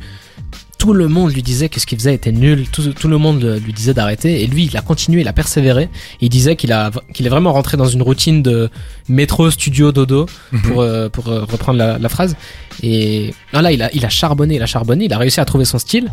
tout 0.83 0.91
le 0.91 1.07
monde 1.07 1.31
lui 1.31 1.43
disait 1.43 1.69
que 1.69 1.79
ce 1.79 1.85
qu'il 1.85 1.97
faisait 1.97 2.13
était 2.13 2.33
nul, 2.33 2.67
tout, 2.69 2.91
tout 2.91 3.07
le 3.07 3.17
monde 3.17 3.41
lui 3.65 3.71
disait 3.71 3.93
d'arrêter, 3.93 4.43
et 4.43 4.47
lui 4.47 4.65
il 4.65 4.75
a 4.75 4.81
continué, 4.81 5.21
il 5.21 5.27
a 5.29 5.31
persévéré, 5.31 5.87
il 6.19 6.27
disait 6.27 6.57
qu'il 6.57 6.73
a 6.73 6.91
qu'il 7.13 7.25
est 7.25 7.29
vraiment 7.29 7.53
rentré 7.53 7.77
dans 7.77 7.85
une 7.85 8.01
routine 8.01 8.43
de 8.43 8.69
métro, 9.07 9.49
studio, 9.49 9.93
dodo, 9.93 10.25
pour, 10.65 10.81
euh, 10.81 11.07
pour 11.07 11.29
euh, 11.29 11.45
reprendre 11.49 11.79
la, 11.79 11.97
la 11.97 12.09
phrase. 12.09 12.35
Et 12.81 13.33
là, 13.53 13.71
il 13.71 13.81
a, 13.81 13.89
il 13.93 14.05
a 14.05 14.09
charbonné, 14.09 14.55
il 14.55 14.61
a 14.61 14.65
charbonné, 14.65 15.05
il 15.05 15.13
a 15.13 15.17
réussi 15.17 15.39
à 15.39 15.45
trouver 15.45 15.63
son 15.63 15.79
style. 15.79 16.11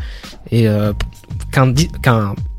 Et 0.53 0.69
euh, 0.69 0.93
qu'un 1.51 1.75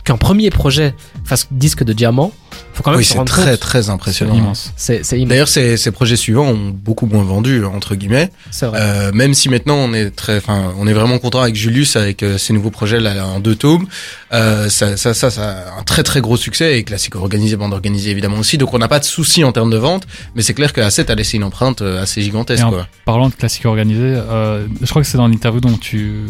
qu'un 0.03 0.17
premier 0.17 0.49
projet 0.49 0.93
fasse 1.23 1.47
disque 1.51 1.83
de 1.83 1.93
diamant, 1.93 2.31
faut 2.73 2.83
quand 2.83 2.91
même 2.91 2.97
Oui, 2.99 3.05
se 3.05 3.11
c'est 3.13 3.17
rendre 3.17 3.31
très 3.31 3.51
compte. 3.51 3.59
très 3.59 3.83
c'est 3.83 3.89
impressionnant. 3.89 4.33
immense. 4.35 4.73
C'est 4.75 5.03
c'est 5.05 5.17
immense, 5.17 5.29
D'ailleurs, 5.29 5.47
ces, 5.47 5.77
ces 5.77 5.91
projets 5.91 6.15
suivants 6.15 6.47
ont 6.47 6.69
beaucoup 6.73 7.05
moins 7.05 7.23
vendu 7.23 7.63
entre 7.65 7.95
guillemets. 7.95 8.29
c'est 8.49 8.65
vrai. 8.65 8.79
Euh, 8.81 9.11
même 9.13 9.33
si 9.33 9.49
maintenant 9.49 9.75
on 9.75 9.93
est 9.93 10.09
très, 10.11 10.37
enfin, 10.37 10.73
on 10.77 10.87
est 10.87 10.93
vraiment 10.93 11.19
content 11.19 11.41
avec 11.41 11.55
Julius 11.55 11.95
avec 11.95 12.23
euh, 12.23 12.37
ses 12.37 12.53
nouveaux 12.53 12.71
projets 12.71 12.99
là 12.99 13.25
en 13.27 13.39
deux 13.39 13.55
tomes. 13.55 13.85
Euh, 14.33 14.69
ça, 14.69 14.97
ça, 14.97 15.13
ça, 15.13 15.29
ça 15.29 15.49
a 15.75 15.79
un 15.79 15.83
très 15.83 16.03
très 16.03 16.21
gros 16.21 16.37
succès 16.37 16.77
et 16.77 16.83
classique 16.83 17.15
organisé, 17.15 17.55
bande 17.57 17.73
organisée 17.73 18.11
évidemment 18.11 18.37
aussi. 18.39 18.57
Donc 18.57 18.73
on 18.73 18.77
n'a 18.79 18.87
pas 18.87 18.99
de 18.99 19.05
souci 19.05 19.43
en 19.43 19.51
termes 19.51 19.69
de 19.71 19.77
vente, 19.77 20.07
mais 20.35 20.41
c'est 20.41 20.53
clair 20.53 20.73
que 20.73 20.81
A7 20.81 21.11
a 21.11 21.15
laissé 21.15 21.37
une 21.37 21.43
empreinte 21.43 21.81
euh, 21.81 22.01
assez 22.01 22.21
gigantesque. 22.21 22.61
Et 22.61 22.65
en 22.65 22.71
Quoi. 22.71 22.87
parlant 23.05 23.29
de 23.29 23.35
classique 23.35 23.65
organisé, 23.65 24.01
euh, 24.03 24.65
je 24.81 24.89
crois 24.89 25.01
que 25.01 25.07
c'est 25.07 25.17
dans 25.17 25.27
l'interview 25.27 25.59
dont 25.61 25.77
tu, 25.77 26.21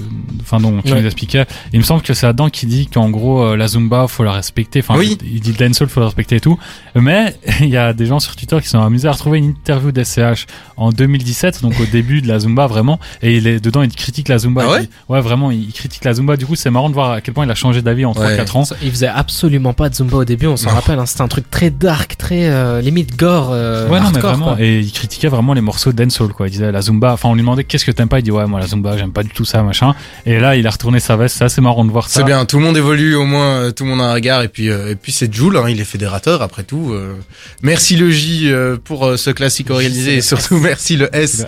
enfin 0.42 0.60
dont 0.60 0.82
tu 0.82 0.92
Ouais. 0.92 1.00
nous 1.00 1.06
expliquais. 1.06 1.46
Il 1.74 1.80
me 1.80 1.84
semble 1.86 2.02
que 2.02 2.14
c'est 2.14 2.26
là-dedans 2.26 2.50
qui 2.50 2.66
dit 2.66 2.88
qu'en 2.88 3.10
gros 3.10 3.42
euh, 3.44 3.56
la 3.56 3.68
zumba 3.68 4.08
faut 4.08 4.24
la 4.24 4.34
respecter. 4.34 4.81
Enfin, 4.82 4.96
Oui. 4.98 5.18
il 5.24 5.40
dit 5.40 5.54
de 5.54 5.58
dancehall 5.58 5.90
faut 5.90 6.00
la 6.00 6.08
respecter 6.08 6.36
et 6.38 6.40
tout. 6.40 6.58
Mais 6.96 7.36
il 7.62 7.70
y 7.70 7.78
a 7.78 7.94
des 7.94 8.06
gens 8.06 8.20
sur 8.20 8.36
Twitter 8.36 8.58
qui 8.62 8.68
sont 8.68 8.82
amusés 8.82 9.08
à 9.08 9.12
retrouver 9.12 9.38
une 9.40 9.46
interview 9.46 9.92
d'SCH 9.92 10.46
en 10.78 10.90
2017, 10.92 11.62
donc 11.62 11.80
au 11.80 11.86
début 11.86 12.22
de 12.22 12.28
la 12.28 12.40
zumba 12.40 12.68
vraiment. 12.68 13.00
Et 13.22 13.38
il 13.38 13.48
est 13.48 13.60
dedans, 13.60 13.82
il 13.84 13.94
critique 13.96 14.28
la 14.28 14.38
zumba. 14.38 14.64
Ah 14.68 14.72
ouais 14.72 14.82
dit- 14.82 14.90
ouais, 15.10 15.22
vraiment, 15.22 15.52
il 15.52 15.72
critique 15.74 16.04
la 16.04 16.14
zumba. 16.14 16.38
Du 16.38 16.46
coup, 16.46 16.56
c'est 16.56 16.70
marrant 16.70 16.90
de 16.90 16.94
voir 16.94 17.12
à 17.12 17.22
quel 17.22 17.34
point 17.34 17.46
il 17.46 17.52
a 17.52 17.56
changé 17.56 17.82
d'avis 17.82 18.06
en 18.06 18.12
Ouais. 18.14 18.36
3-4 18.36 18.56
ans. 18.58 18.64
Il 18.84 18.92
faisait 18.92 19.08
absolument 19.08 19.74
pas 19.74 19.90
de 19.90 19.96
Zumba 19.96 20.18
au 20.18 20.26
début, 20.26 20.48
on 20.48 20.58
s'en 20.58 20.70
rappelle, 20.70 21.00
hein, 21.00 21.06
c'était 21.06 21.22
un 21.22 21.28
truc 21.28 21.50
très 21.50 21.70
dark, 21.70 22.18
très 22.18 22.50
euh, 22.50 22.82
limite 22.82 23.16
gore, 23.18 23.50
euh, 23.52 23.88
Ouais, 23.90 24.00
non, 24.00 24.12
mais 24.14 24.20
vraiment. 24.20 24.46
quoi. 24.56 24.58
Et 24.62 24.80
il 24.80 24.92
critiquait 24.92 25.28
vraiment 25.28 25.54
les 25.54 25.62
morceaux 25.62 25.92
dancehall, 25.92 26.30
quoi. 26.34 26.48
Il 26.48 26.52
disait 26.52 26.72
la 26.72 26.82
Zumba. 26.82 27.14
Enfin, 27.14 27.30
on 27.30 27.34
lui 27.36 27.42
demandait 27.42 27.64
qu'est-ce 27.64 27.86
que 27.86 27.92
t'aimes 27.92 28.10
pas? 28.10 28.20
Il 28.20 28.24
dit 28.24 28.32
ouais, 28.32 28.46
moi 28.48 28.60
la 28.60 28.68
Zumba, 28.68 28.98
j'aime 28.98 29.12
pas 29.12 29.24
du 29.24 29.30
tout 29.30 29.46
ça, 29.46 29.64
machin. 29.64 29.94
Et 30.26 30.40
là, 30.40 30.56
il 30.56 30.66
a 30.68 30.70
retourné 30.72 31.00
sa 31.00 31.16
veste. 31.16 31.38
C'est 31.38 31.44
assez 31.46 31.62
marrant 31.62 31.86
de 31.86 31.92
voir 31.92 32.10
ça. 32.10 32.20
C'est 32.20 32.26
bien, 32.26 32.46
tout 32.46 32.58
le 32.60 32.64
monde 32.66 32.78
évolue 32.78 33.16
au 33.16 33.26
moins, 33.26 33.48
euh, 33.56 33.72
tout 33.72 33.84
le 33.84 33.90
monde 33.92 34.02
a 34.02 34.06
un 34.06 34.14
regard 34.14 34.42
et 34.44 34.48
puis 34.48 34.70
et 34.72 34.96
puis 34.96 35.12
c'est 35.12 35.34
Jules, 35.34 35.58
hein, 35.58 35.66
il 35.70 35.80
est 35.80 35.86
fédérateur 35.86 36.42
après 36.42 36.64
tout. 36.64 36.92
euh. 36.94 37.14
Merci 37.62 37.96
le 37.96 38.10
J 38.12 38.52
euh, 38.52 38.78
pour 38.84 39.06
euh, 39.06 39.18
ce 39.18 39.30
classique 39.30 39.70
organisé 39.70 40.16
et 40.16 40.22
surtout 40.22 40.58
merci 40.60 40.98
le 40.98 41.10
S 41.16 41.46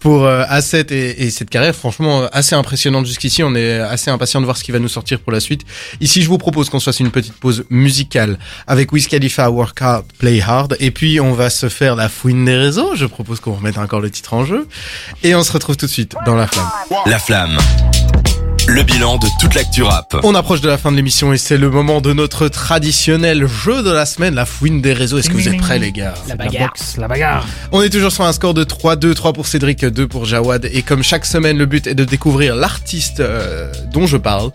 pour 0.00 0.26
euh, 0.26 0.44
A7 0.44 0.92
et, 0.92 1.24
et 1.24 1.30
cette 1.30 1.50
carrière 1.50 1.74
franchement 1.74 2.22
euh, 2.22 2.26
assez 2.32 2.54
impressionnante 2.54 3.04
jusqu'ici. 3.06 3.42
On 3.42 3.54
est 3.56 3.80
assez 3.80 4.10
impatient 4.12 4.40
de 4.40 4.44
voir 4.44 4.56
ce 4.56 4.62
qui 4.62 4.70
va 4.70 4.78
nous 4.78 4.86
sortir 4.88 5.18
pour 5.18 5.32
la 5.32 5.40
suite. 5.40 5.62
Ici, 6.00 6.22
je 6.22 6.28
vous 6.28 6.38
propose 6.38 6.70
qu'on 6.70 6.78
se 6.78 6.84
fasse 6.84 7.00
une 7.00 7.10
petite 7.10 7.34
pause 7.34 7.64
musicale 7.68 8.38
avec 8.68 8.92
Wiz 8.92 9.08
Khalifa, 9.08 9.50
Work 9.50 9.82
Hard, 9.82 10.04
Play 10.18 10.40
Hard. 10.40 10.76
Et 10.78 10.92
puis, 10.92 11.18
on 11.18 11.32
va 11.32 11.50
se 11.50 11.68
faire 11.68 11.96
la 11.96 12.08
fouine 12.08 12.44
des 12.44 12.56
réseaux. 12.56 12.94
Je 12.94 13.06
propose 13.06 13.40
qu'on 13.40 13.54
remette 13.54 13.76
encore 13.78 14.00
le 14.00 14.10
titre 14.10 14.34
en 14.34 14.44
jeu. 14.44 14.68
Et 15.24 15.34
on 15.34 15.42
se 15.42 15.50
retrouve 15.50 15.76
tout 15.76 15.86
de 15.86 15.90
suite 15.90 16.14
dans 16.24 16.36
la 16.36 16.46
flamme. 16.46 16.68
La 17.06 17.18
flamme. 17.18 17.58
Le 18.68 18.82
bilan 18.82 19.16
de 19.16 19.26
toute 19.40 19.54
l'actu 19.54 19.82
rap. 19.82 20.14
On 20.24 20.34
approche 20.34 20.60
de 20.60 20.68
la 20.68 20.76
fin 20.76 20.90
de 20.92 20.96
l'émission 20.96 21.32
et 21.32 21.38
c'est 21.38 21.56
le 21.56 21.70
moment 21.70 22.02
de 22.02 22.12
notre 22.12 22.48
traditionnel 22.48 23.46
jeu 23.46 23.82
de 23.82 23.90
la 23.90 24.04
semaine, 24.04 24.34
la 24.34 24.44
fouine 24.44 24.82
des 24.82 24.92
réseaux. 24.92 25.16
Est-ce 25.18 25.30
que 25.30 25.34
vous 25.34 25.48
êtes 25.48 25.56
prêts 25.56 25.78
les 25.78 25.90
gars? 25.90 26.12
La 26.28 26.34
La 26.34 26.44
bagarre. 26.44 26.68
boxe, 26.68 26.96
la 26.98 27.08
bagarre. 27.08 27.46
On 27.72 27.80
est 27.80 27.88
toujours 27.88 28.12
sur 28.12 28.24
un 28.24 28.32
score 28.34 28.52
de 28.52 28.64
3-2, 28.64 29.14
3 29.14 29.32
pour 29.32 29.46
Cédric, 29.46 29.84
2 29.86 30.06
pour 30.06 30.26
Jawad. 30.26 30.68
Et 30.70 30.82
comme 30.82 31.02
chaque 31.02 31.24
semaine, 31.24 31.56
le 31.56 31.64
but 31.64 31.86
est 31.86 31.94
de 31.94 32.04
découvrir 32.04 32.56
l'artiste 32.56 33.20
euh, 33.20 33.72
dont 33.90 34.06
je 34.06 34.18
parle. 34.18 34.50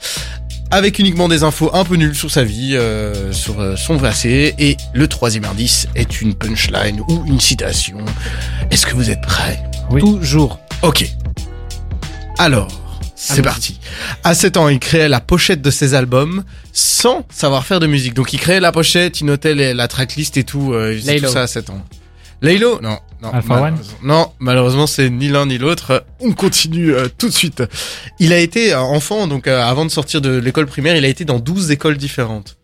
Avec 0.69 0.99
uniquement 0.99 1.27
des 1.27 1.43
infos 1.43 1.71
un 1.73 1.83
peu 1.83 1.95
nulles 1.95 2.15
sur 2.15 2.29
sa 2.31 2.43
vie, 2.43 2.75
euh, 2.75 3.31
sur 3.31 3.59
euh, 3.59 3.75
son 3.75 3.97
passé. 3.97 4.53
Et 4.59 4.77
le 4.93 5.07
troisième 5.07 5.45
indice 5.45 5.87
est 5.95 6.21
une 6.21 6.35
punchline 6.35 7.01
ou 7.07 7.23
une 7.25 7.39
citation. 7.39 7.97
Est-ce 8.69 8.85
que 8.85 8.93
vous 8.95 9.09
êtes 9.09 9.21
prêts? 9.21 9.61
Oui. 9.89 10.01
Toujours. 10.01 10.59
Ok. 10.83 11.05
Alors, 12.39 12.67
c'est 13.23 13.41
parti. 13.41 13.79
À 14.23 14.33
7 14.33 14.57
ans, 14.57 14.67
il 14.69 14.79
créait 14.79 15.07
la 15.09 15.19
pochette 15.21 15.61
de 15.61 15.71
ses 15.71 15.93
albums 15.93 16.43
sans 16.73 17.25
savoir 17.29 17.65
faire 17.65 17.79
de 17.79 17.87
musique. 17.87 18.13
Donc 18.13 18.33
il 18.33 18.39
créait 18.39 18.59
la 18.59 18.71
pochette, 18.71 19.21
il 19.21 19.25
notait 19.25 19.55
les- 19.55 19.73
la 19.73 19.87
tracklist 19.87 20.37
et 20.37 20.43
tout. 20.43 20.73
euh, 20.73 20.93
il 20.93 20.99
faisait 20.99 21.13
Laylo. 21.13 21.27
tout 21.27 21.33
ça 21.33 21.41
à 21.43 21.47
7 21.47 21.69
ans. 21.69 21.81
Laylo? 22.41 22.79
Non. 22.81 22.97
non 23.21 23.31
Alpha 23.31 23.53
One? 23.53 23.61
malheureusement- 23.61 23.97
Non, 24.03 24.31
malheureusement 24.39 24.87
c'est 24.87 25.09
ni 25.09 25.29
l'un 25.29 25.45
ni 25.45 25.57
l'autre. 25.57 26.03
On 26.19 26.33
continue 26.33 26.93
euh, 26.93 27.07
tout 27.17 27.29
de 27.29 27.33
suite. 27.33 27.63
Il 28.19 28.33
a 28.33 28.39
été 28.39 28.73
euh, 28.73 28.79
enfant, 28.81 29.27
donc 29.27 29.47
euh, 29.47 29.63
avant 29.63 29.85
de 29.85 29.91
sortir 29.91 30.19
de 30.19 30.37
l'école 30.37 30.65
primaire, 30.65 30.95
il 30.97 31.05
a 31.05 31.07
été 31.07 31.23
dans 31.23 31.39
12 31.39 31.71
écoles 31.71 31.95
différentes. 31.97 32.57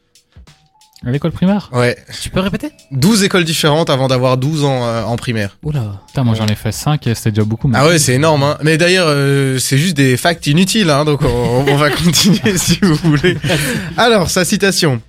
À 1.06 1.12
l'école 1.12 1.32
primaire 1.32 1.70
Ouais, 1.72 1.98
Tu 2.22 2.30
peux 2.30 2.42
répéter? 2.42 2.72
12 2.92 3.24
écoles 3.24 3.46
différentes 3.46 3.90
avant 3.90 4.08
d'avoir 4.10 4.36
12 4.38 4.66
ans 4.66 4.84
euh, 4.86 5.04
en 5.04 5.16
primaire. 5.16 5.58
Oula. 5.64 6.02
Putain, 6.08 6.24
moi 6.26 6.36
j'en 6.36 6.46
ai 6.48 6.56
fait 6.56 6.74
5 6.74 7.08
et 7.08 7.16
c'était 7.16 7.32
déjà 7.32 7.46
beaucoup. 7.46 7.70
mais- 7.70 7.78
Ah 7.80 7.88
ouais, 7.88 7.98
c'est 8.00 8.14
énorme. 8.16 8.44
Hein. 8.44 8.58
Mais 8.64 8.78
d'ailleurs, 8.78 9.08
euh, 9.08 9.58
c'est 9.60 9.78
juste 9.78 9.96
des 9.96 10.18
facts 10.18 10.46
inutiles, 10.48 10.90
hein, 10.90 11.06
donc 11.06 11.22
on, 11.22 11.66
on 11.68 11.76
va 11.78 11.90
continuer 12.04 12.58
si 12.58 12.80
vous 12.82 12.96
voulez. 12.96 13.38
Alors, 13.96 14.30
sa 14.30 14.44
citation. 14.44 15.02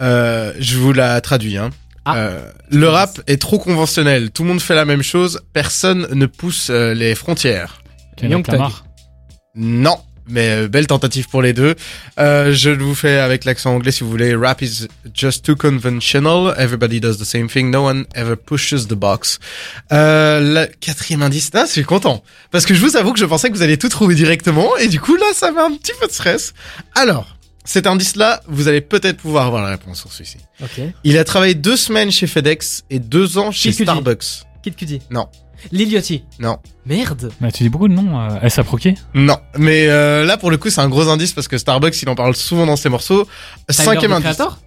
Euh, 0.00 0.52
je 0.60 0.78
vous 0.78 0.92
la 0.92 1.20
traduis. 1.20 1.58
Hein. 1.58 1.70
Ah. 2.04 2.16
Euh, 2.16 2.50
le 2.70 2.88
rap 2.88 3.20
est 3.26 3.40
trop 3.40 3.58
conventionnel. 3.58 4.30
Tout 4.30 4.44
le 4.44 4.48
monde 4.50 4.60
fait 4.62 4.74
la 4.76 4.84
même 4.84 5.02
chose. 5.02 5.40
Personne 5.52 6.06
ne 6.12 6.26
pousse 6.26 6.68
euh, 6.70 6.94
les 6.94 7.14
frontières. 7.14 7.82
Kendrick 8.16 8.30
Young 8.32 8.44
Thug. 8.44 8.52
Lamar? 8.54 8.84
Non. 9.56 9.98
Mais 10.30 10.50
euh, 10.50 10.68
belle 10.68 10.86
tentative 10.86 11.28
pour 11.28 11.42
les 11.42 11.52
deux. 11.52 11.74
Euh, 12.18 12.52
je 12.52 12.70
vous 12.70 12.94
fais 12.94 13.18
avec 13.18 13.44
l'accent 13.44 13.74
anglais 13.74 13.92
si 13.92 14.04
vous 14.04 14.10
voulez. 14.10 14.34
Rap 14.34 14.62
is 14.62 14.86
just 15.14 15.44
too 15.44 15.56
conventional. 15.56 16.54
Everybody 16.58 17.00
does 17.00 17.18
the 17.18 17.24
same 17.24 17.48
thing. 17.48 17.70
No 17.70 17.86
one 17.86 18.06
ever 18.14 18.36
pushes 18.36 18.86
the 18.88 18.94
box. 18.94 19.38
Euh, 19.92 20.66
le 20.66 20.72
quatrième 20.80 21.22
indice, 21.22 21.52
là, 21.52 21.64
je 21.66 21.72
suis 21.72 21.84
content. 21.84 22.22
Parce 22.50 22.66
que 22.66 22.74
je 22.74 22.80
vous 22.80 22.96
avoue 22.96 23.12
que 23.12 23.18
je 23.18 23.26
pensais 23.26 23.50
que 23.50 23.54
vous 23.54 23.62
alliez 23.62 23.78
tout 23.78 23.88
trouver 23.88 24.14
directement. 24.14 24.76
Et 24.76 24.88
du 24.88 25.00
coup, 25.00 25.16
là, 25.16 25.26
ça 25.34 25.50
met 25.50 25.60
un 25.60 25.72
petit 25.72 25.92
peu 26.00 26.06
de 26.06 26.12
stress. 26.12 26.54
Alors, 26.94 27.36
cet 27.64 27.86
indice-là, 27.86 28.42
vous 28.46 28.68
allez 28.68 28.80
peut-être 28.80 29.18
pouvoir 29.18 29.46
avoir 29.46 29.62
la 29.62 29.70
réponse 29.70 30.00
sur 30.00 30.12
celui-ci. 30.12 30.38
Ok. 30.62 30.80
Il 31.04 31.18
a 31.18 31.24
travaillé 31.24 31.54
deux 31.54 31.76
semaines 31.76 32.10
chez 32.10 32.26
FedEx 32.26 32.84
et 32.90 32.98
deux 32.98 33.38
ans 33.38 33.50
chez. 33.50 33.72
Starbucks. 33.72 34.44
Kid 34.62 34.76
Cudi. 34.76 35.00
Non. 35.10 35.28
Lil 35.72 35.90
Yachty. 35.90 36.24
Non. 36.38 36.58
Merde. 36.86 37.30
Mais 37.40 37.52
tu 37.52 37.62
dis 37.62 37.68
beaucoup 37.68 37.88
de 37.88 37.94
noms. 37.94 38.18
Euh, 38.20 38.38
S.A. 38.42 38.64
Proquet 38.64 38.94
Non, 39.14 39.36
mais 39.58 39.86
euh, 39.88 40.24
là 40.24 40.36
pour 40.36 40.50
le 40.50 40.56
coup 40.56 40.70
c'est 40.70 40.80
un 40.80 40.88
gros 40.88 41.08
indice 41.08 41.32
parce 41.32 41.48
que 41.48 41.58
Starbucks 41.58 42.00
il 42.02 42.08
en 42.08 42.14
parle 42.14 42.34
souvent 42.34 42.66
dans 42.66 42.76
ses 42.76 42.88
morceaux. 42.88 43.26
Cinquième 43.68 44.12
indice. 44.12 44.24
Creator 44.36 44.58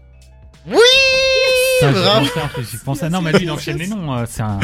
Non, 3.11 3.21
mais 3.21 3.31
lui 3.33 3.43
il 3.43 3.51
enchaîne 3.51 3.77
les 3.77 3.87
noms. 3.87 4.13
euh, 4.13 4.25
C'est 4.29 4.41
un. 4.41 4.59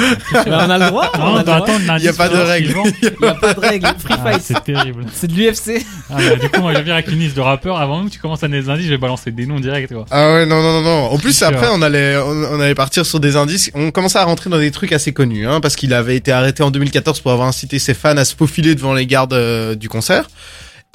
On 0.48 0.70
a 0.70 0.78
le 0.78 0.86
droit. 0.88 1.12
on 1.16 1.18
Non, 1.20 1.36
a 1.36 1.40
le 1.40 1.44
droit. 1.44 1.56
attends, 1.58 1.98
Il 1.98 2.04
y 2.04 2.08
a 2.08 2.14
pas 2.14 2.30
de 2.30 2.38
règle. 2.38 2.76
Il 3.02 3.10
y 3.22 3.28
a 3.28 3.34
pas 3.36 3.54
de 3.54 3.60
règle. 3.60 3.88
Free 4.00 4.16
Ah, 4.26 4.32
c'est 4.42 4.64
terrible. 4.64 5.06
C'est 5.14 5.28
de 5.28 5.34
l'UFC. 5.34 5.86
Ah, 6.10 6.16
bah, 6.18 6.36
du 6.36 6.50
coup, 6.50 6.62
moi, 6.62 6.74
je 6.74 6.80
viens 6.82 6.94
avec 6.96 7.08
une 7.10 7.20
liste 7.20 7.36
de 7.36 7.42
rappeurs. 7.42 7.78
Avant 7.78 8.06
que 8.06 8.10
tu 8.12 8.20
commences 8.20 8.44
à 8.44 8.48
donner 8.48 8.62
des 8.62 8.70
indices, 8.70 8.86
je 8.86 8.92
vais 8.92 8.98
balancer 8.98 9.32
des 9.32 9.46
noms 9.46 9.60
direct, 9.60 9.92
quoi. 9.94 10.06
Ah 10.12 10.34
ouais 10.34 10.46
non 10.46 10.62
non 10.62 10.74
non 10.74 10.82
non. 10.82 11.06
En 11.12 11.18
plus 11.18 11.42
après 11.44 11.68
on 11.72 11.82
allait 11.82 12.18
on, 12.18 12.30
on 12.30 12.60
allait 12.60 12.76
partir 12.76 13.06
sur 13.06 13.20
des 13.20 13.36
indices. 13.36 13.72
On 13.74 13.92
commençait 13.92 14.20
à 14.20 14.24
rentrer 14.24 14.50
dans 14.50 14.60
des 14.60 14.72
trucs 14.72 14.92
assez 14.92 15.14
connus 15.14 15.48
hein, 15.48 15.60
parce 15.62 15.76
qu'il 15.76 15.94
avait 15.94 16.16
été 16.16 16.32
arrêté 16.32 16.64
en 16.64 16.72
2014 16.72 17.20
pour 17.22 17.32
avoir 17.32 17.48
incité 17.48 17.80
ses 17.80 17.94
fans 17.94 18.18
à 18.18 18.26
se 18.26 18.36
faufiler 18.36 18.76
devant 18.76 18.94
les 18.94 19.06
gardes 19.06 19.34
euh, 19.34 19.76
du 19.76 19.90
concert. 19.90 20.30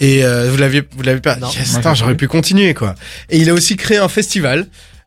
Et 0.01 0.25
euh, 0.25 0.49
vous 0.51 0.57
l'aviez 0.57 0.83
vous 0.97 1.03
l'avez 1.03 1.21
pas? 1.21 1.37
Non. 1.37 1.49
Yes, 1.51 1.79
j'aurais 1.95 2.17
pu 2.17 2.27
continuer 2.29 2.75
quoi. 2.75 2.95
Et 3.31 3.39
il 3.39 3.49
a 3.51 3.55
aussi 3.55 3.77
créé 3.77 3.99
un 3.99 4.09
festival. 4.09 4.67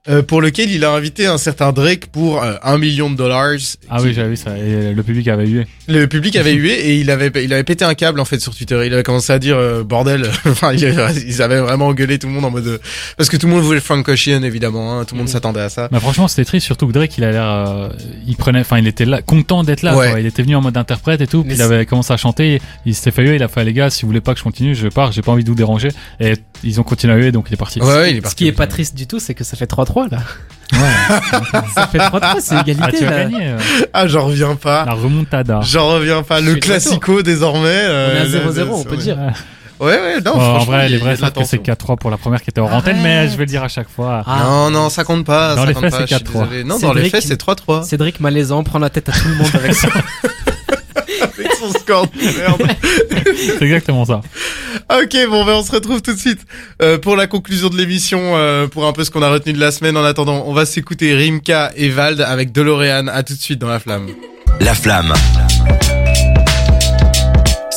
Euh, 0.09 0.21
pour 0.21 0.41
lequel 0.41 0.71
il 0.71 0.85
a 0.85 0.91
invité 0.91 1.25
un 1.27 1.37
certain 1.37 1.71
Drake 1.73 2.07
pour 2.07 2.41
euh, 2.41 2.53
un 2.63 2.77
million 2.77 3.09
de 3.09 3.15
dollars. 3.15 3.55
Ah 3.89 4.01
oui, 4.01 4.13
j'avais 4.13 4.29
vu 4.29 4.35
ça. 4.37 4.57
Et 4.57 4.93
le 4.93 5.03
public 5.03 5.27
avait 5.27 5.49
eu. 5.49 5.65
Le 5.89 6.05
public 6.07 6.35
avait 6.37 6.53
hué 6.55 6.71
et 6.71 6.95
il 6.97 7.11
avait 7.11 7.31
il 7.43 7.51
avait 7.53 7.63
pété 7.65 7.83
un 7.83 7.93
câble 7.93 8.19
en 8.19 8.25
fait 8.25 8.39
sur 8.39 8.55
Twitter. 8.55 8.81
Il 8.85 8.93
avait 8.93 9.03
commencé 9.03 9.33
à 9.33 9.39
dire 9.39 9.57
euh, 9.57 9.83
bordel. 9.83 10.29
enfin, 10.45 10.71
il- 10.73 10.81
ils 11.27 11.41
avaient 11.41 11.59
vraiment 11.59 11.87
engueulé 11.87 12.19
tout 12.19 12.27
le 12.27 12.33
monde 12.33 12.45
en 12.45 12.51
mode 12.51 12.67
euh, 12.67 12.77
parce 13.17 13.29
que 13.29 13.35
tout 13.37 13.47
le 13.47 13.53
monde 13.53 13.63
voulait 13.63 13.79
Frank 13.81 14.07
Ocean 14.07 14.43
évidemment. 14.43 14.99
hein, 14.99 15.05
tout 15.05 15.15
le 15.15 15.19
monde 15.19 15.27
Mhm. 15.27 15.33
s'attendait 15.33 15.59
à 15.61 15.69
ça. 15.69 15.89
Mais 15.91 15.99
franchement, 15.99 16.27
c'était 16.29 16.45
triste, 16.45 16.65
surtout 16.65 16.87
que 16.87 16.93
Drake, 16.93 17.17
il 17.17 17.23
a 17.25 17.31
l'air, 17.31 17.43
euh, 17.45 17.89
il 18.25 18.35
prenait, 18.37 18.59
enfin, 18.61 18.77
il 18.79 18.87
était 18.87 19.05
là, 19.05 19.21
content 19.21 19.63
d'être 19.63 19.81
là, 19.81 19.95
Ouais. 19.97 20.09
quoi. 20.11 20.19
Il 20.21 20.25
était 20.25 20.41
venu 20.43 20.55
en 20.55 20.61
mode 20.61 20.77
interprète 20.77 21.19
et 21.21 21.27
tout, 21.27 21.43
puis 21.43 21.53
il 21.55 21.61
avait 21.61 21.85
commencé 21.85 22.13
à 22.13 22.17
chanter, 22.17 22.61
il 22.85 22.95
s'était 22.95 23.11
fait 23.11 23.23
huer, 23.23 23.35
il 23.35 23.43
a 23.43 23.47
fait, 23.49 23.63
les 23.65 23.73
gars, 23.73 23.89
si 23.89 24.03
vous 24.03 24.07
voulez 24.07 24.21
pas 24.21 24.31
que 24.33 24.39
je 24.39 24.43
continue, 24.43 24.73
je 24.73 24.87
pars, 24.87 25.11
j'ai 25.11 25.21
pas 25.21 25.31
envie 25.33 25.43
de 25.43 25.49
vous 25.49 25.55
déranger. 25.55 25.89
Et 26.21 26.33
ils 26.63 26.79
ont 26.79 26.83
continué 26.83 27.13
à 27.13 27.17
huer, 27.17 27.31
donc 27.31 27.47
il 27.49 27.53
est 27.53 27.57
parti. 27.57 27.79
Ouais, 27.81 27.87
ouais, 27.87 28.11
il 28.11 28.13
est 28.13 28.17
Ce 28.17 28.21
parti. 28.21 28.35
qui 28.37 28.47
est 28.47 28.51
pas 28.53 28.67
triste 28.67 28.95
du 28.95 29.05
tout, 29.07 29.19
c'est 29.19 29.33
que 29.33 29.43
ça 29.43 29.57
fait 29.57 29.65
3-3 29.65 29.96
là. 30.05 30.17
Ouais. 30.73 31.59
Ça 31.73 31.87
fait 31.87 31.97
3-3, 31.97 32.35
c'est 32.39 32.55
Ah, 32.55 32.61
égalité 32.61 32.97
tu 32.99 33.05
as 33.05 33.09
là. 33.09 33.17
gagné, 33.23 33.47
euh, 33.47 33.57
Ah, 33.93 34.05
j'en 34.07 34.25
reviens 34.25 34.55
pas. 34.55 34.83
la 34.85 34.93
remontada. 34.93 35.61
J'en 35.63 35.87
reviens 35.87 36.23
pas. 36.23 36.41
Le 36.41 36.55
classico 36.55 37.21
désormais. 37.21 37.59
On 37.87 37.89
euh, 37.89 38.15
est 38.15 38.19
à 38.19 38.23
le- 38.25 38.29
0-0, 38.51 38.65
le- 38.65 38.71
on 38.73 38.83
peut 38.83 38.97
dire. 38.97 39.17
Ouais, 39.79 39.91
ouais, 39.91 40.15
non. 40.25 40.33
Bon, 40.33 40.41
en 40.41 40.59
vrai, 40.65 40.89
les 40.89 40.95
a- 40.95 40.99
vrais 40.99 41.15
savent 41.15 41.31
que 41.31 41.43
c'est 41.45 41.57
l'attention. 41.57 41.93
4-3 41.95 41.97
pour 41.97 42.09
la 42.11 42.17
première 42.17 42.41
qui 42.41 42.49
était 42.49 42.59
hors 42.59 42.73
antenne, 42.73 42.97
mais 43.01 43.29
je 43.29 43.33
vais 43.37 43.43
le 43.43 43.49
dire 43.49 43.63
à 43.63 43.67
chaque 43.67 43.87
fois. 43.89 44.23
Ah. 44.25 44.39
Non, 44.43 44.69
non, 44.71 44.89
ça 44.89 45.03
compte 45.03 45.23
pas. 45.25 45.55
Dans 45.55 45.61
ça 45.61 45.67
les 45.67 45.73
faits, 45.75 45.93
c'est 45.93 46.01
je 46.01 46.05
suis 46.15 46.15
4-3. 46.25 46.43
désolé. 46.43 46.63
Non, 46.63 46.79
dans 46.79 46.93
les 46.93 47.03
Cédric- 47.03 47.11
faits, 47.11 47.23
c'est 47.23 47.37
3-3. 47.37 47.83
Cédric 47.83 48.19
Malaisan 48.19 48.63
prend 48.63 48.79
la 48.79 48.89
tête 48.89 49.07
à 49.09 49.11
tout 49.13 49.27
le 49.27 49.35
monde 49.35 49.51
avec 49.53 49.73
ça. 49.73 49.87
Son 51.59 51.71
score 51.79 52.07
de 52.07 52.37
merde. 52.37 52.61
C'est 53.35 53.61
exactement 53.63 54.05
ça. 54.05 54.21
Ok, 54.91 55.15
bon, 55.29 55.43
ben 55.45 55.53
on 55.53 55.63
se 55.63 55.71
retrouve 55.71 56.01
tout 56.01 56.13
de 56.13 56.19
suite 56.19 56.41
euh, 56.81 56.97
pour 56.97 57.15
la 57.15 57.27
conclusion 57.27 57.69
de 57.69 57.77
l'émission, 57.77 58.19
euh, 58.35 58.67
pour 58.67 58.85
un 58.85 58.93
peu 58.93 59.03
ce 59.03 59.11
qu'on 59.11 59.21
a 59.23 59.29
retenu 59.29 59.53
de 59.53 59.59
la 59.59 59.71
semaine. 59.71 59.97
En 59.97 60.03
attendant, 60.03 60.43
on 60.45 60.53
va 60.53 60.65
s'écouter 60.65 61.13
Rimka 61.15 61.71
et 61.75 61.89
Vald 61.89 62.21
avec 62.21 62.51
DeLorean. 62.51 63.07
À 63.07 63.23
tout 63.23 63.33
de 63.33 63.39
suite 63.39 63.59
dans 63.59 63.67
la 63.69 63.79
flamme. 63.79 64.07
La 64.59 64.73
flamme. 64.75 65.13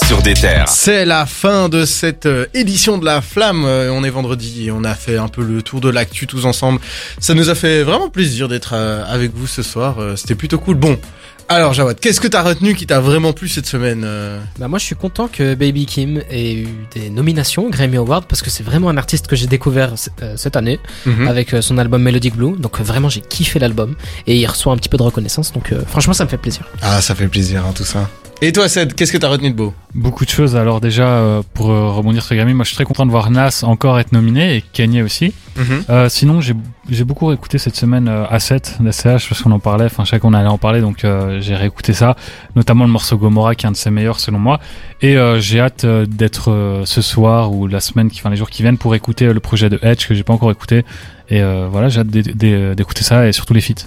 Sur 0.06 0.22
des 0.22 0.34
terres. 0.34 0.68
C'est 0.68 1.04
la 1.04 1.24
fin 1.24 1.68
de 1.68 1.84
cette 1.84 2.26
euh, 2.26 2.46
édition 2.52 2.98
de 2.98 3.04
la 3.04 3.20
flamme. 3.20 3.64
Euh, 3.64 3.92
on 3.92 4.02
est 4.02 4.10
vendredi 4.10 4.66
et 4.66 4.70
on 4.72 4.82
a 4.82 4.94
fait 4.94 5.16
un 5.16 5.28
peu 5.28 5.42
le 5.42 5.62
tour 5.62 5.80
de 5.80 5.88
l'actu 5.88 6.26
tous 6.26 6.46
ensemble. 6.46 6.80
Ça 7.20 7.34
nous 7.34 7.48
a 7.48 7.54
fait 7.54 7.84
vraiment 7.84 8.08
plaisir 8.10 8.48
d'être 8.48 8.72
euh, 8.74 9.04
avec 9.06 9.32
vous 9.34 9.46
ce 9.46 9.62
soir. 9.62 10.00
Euh, 10.00 10.16
C'était 10.16 10.34
plutôt 10.34 10.58
cool. 10.58 10.74
Bon. 10.76 10.98
Alors 11.48 11.72
Jawad, 11.74 11.98
qu'est-ce 11.98 12.20
que 12.20 12.28
t'as 12.28 12.42
retenu 12.42 12.74
qui 12.74 12.86
t'a 12.86 13.00
vraiment 13.00 13.32
plu 13.32 13.48
cette 13.48 13.66
semaine 13.66 14.02
euh 14.04 14.38
Bah 14.58 14.68
moi 14.68 14.78
je 14.78 14.84
suis 14.84 14.94
content 14.94 15.26
que 15.28 15.54
Baby 15.54 15.84
Kim 15.86 16.22
ait 16.30 16.54
eu 16.54 16.68
des 16.94 17.10
nominations 17.10 17.68
Grammy 17.70 17.96
Awards 17.96 18.24
parce 18.26 18.40
que 18.42 18.50
c'est 18.50 18.62
vraiment 18.62 18.88
un 18.88 18.96
artiste 18.96 19.26
que 19.26 19.34
j'ai 19.34 19.46
découvert 19.48 19.94
euh, 20.22 20.34
cette 20.36 20.56
année 20.56 20.78
Mhm. 21.06 21.26
avec 21.26 21.54
euh, 21.54 21.60
son 21.62 21.78
album 21.78 22.02
Melodic 22.02 22.36
Blue 22.36 22.56
donc 22.56 22.78
euh, 22.80 22.84
vraiment 22.84 23.08
j'ai 23.08 23.20
kiffé 23.20 23.58
l'album 23.58 23.96
et 24.28 24.36
il 24.38 24.46
reçoit 24.46 24.72
un 24.72 24.76
petit 24.76 24.88
peu 24.88 24.96
de 24.96 25.02
reconnaissance 25.02 25.52
donc 25.52 25.74
franchement 25.86 26.12
ça 26.14 26.24
me 26.24 26.28
fait 26.28 26.36
plaisir. 26.36 26.62
Ah, 26.82 27.00
ça 27.00 27.14
fait 27.14 27.28
plaisir 27.28 27.64
hein, 27.66 27.72
tout 27.74 27.84
ça. 27.84 28.08
Et 28.42 28.52
toi, 28.52 28.70
Ced, 28.70 28.94
qu'est-ce 28.94 29.12
que 29.12 29.18
t'as 29.18 29.28
retenu 29.28 29.50
de 29.50 29.54
beau? 29.54 29.74
Beaucoup 29.94 30.24
de 30.24 30.30
choses. 30.30 30.56
Alors 30.56 30.80
déjà, 30.80 31.06
euh, 31.08 31.42
pour 31.52 31.70
euh, 31.70 31.90
rebondir 31.90 32.22
sur 32.24 32.34
Grammy, 32.34 32.54
moi 32.54 32.64
je 32.64 32.68
suis 32.68 32.74
très 32.76 32.84
content 32.86 33.04
de 33.04 33.10
voir 33.10 33.30
Nas 33.30 33.60
encore 33.64 33.98
être 34.00 34.12
nominé 34.12 34.56
et 34.56 34.62
Kanye 34.62 35.02
aussi. 35.02 35.34
Mhm. 35.56 35.84
Euh, 35.90 36.08
sinon, 36.08 36.40
j'ai 36.40 37.04
beaucoup 37.04 37.30
écouté 37.32 37.58
cette 37.58 37.76
semaine 37.76 38.08
euh, 38.08 38.24
A7 38.28 38.82
d'SCH 38.82 39.28
parce 39.28 39.42
qu'on 39.42 39.50
en 39.52 39.58
parlait, 39.58 39.84
enfin 39.84 40.06
chacun 40.06 40.32
allait 40.32 40.48
en 40.48 40.56
parler, 40.56 40.80
donc 40.80 41.04
j'ai 41.40 41.54
réécouté 41.54 41.92
ça, 41.92 42.16
notamment 42.56 42.84
le 42.86 42.90
morceau 42.90 43.18
Gomorrah 43.18 43.54
qui 43.54 43.66
est 43.66 43.68
un 43.68 43.72
de 43.72 43.76
ses 43.76 43.90
meilleurs 43.90 44.20
selon 44.20 44.38
moi. 44.38 44.58
Et 45.02 45.16
j'ai 45.38 45.60
hâte 45.60 45.84
d'être 45.84 46.82
ce 46.86 47.02
soir 47.02 47.52
ou 47.52 47.66
la 47.66 47.80
semaine, 47.80 48.08
enfin 48.14 48.30
les 48.30 48.36
jours 48.36 48.48
qui 48.48 48.62
viennent, 48.62 48.78
pour 48.78 48.94
écouter 48.94 49.30
le 49.30 49.40
projet 49.40 49.68
de 49.68 49.78
Edge 49.82 50.06
que 50.08 50.14
j'ai 50.14 50.22
pas 50.24 50.32
encore 50.32 50.50
écouté. 50.50 50.86
Et 51.28 51.42
voilà, 51.70 51.90
j'ai 51.90 52.00
hâte 52.00 52.06
d'é- 52.08 52.22
d'é- 52.22 52.74
d'écouter 52.74 53.02
ça 53.04 53.28
et 53.28 53.32
surtout 53.32 53.52
les 53.52 53.60
feats. 53.60 53.84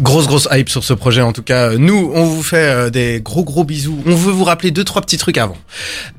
Grosse 0.00 0.28
grosse 0.28 0.46
hype 0.52 0.68
sur 0.68 0.84
ce 0.84 0.92
projet 0.92 1.22
en 1.22 1.32
tout 1.32 1.42
cas. 1.42 1.76
Nous, 1.76 2.12
on 2.14 2.24
vous 2.24 2.42
fait 2.44 2.56
euh, 2.68 2.90
des 2.90 3.20
gros 3.20 3.42
gros 3.42 3.64
bisous. 3.64 4.00
On 4.06 4.14
veut 4.14 4.30
vous 4.30 4.44
rappeler 4.44 4.70
deux 4.70 4.84
trois 4.84 5.02
petits 5.02 5.16
trucs 5.16 5.38
avant. 5.38 5.56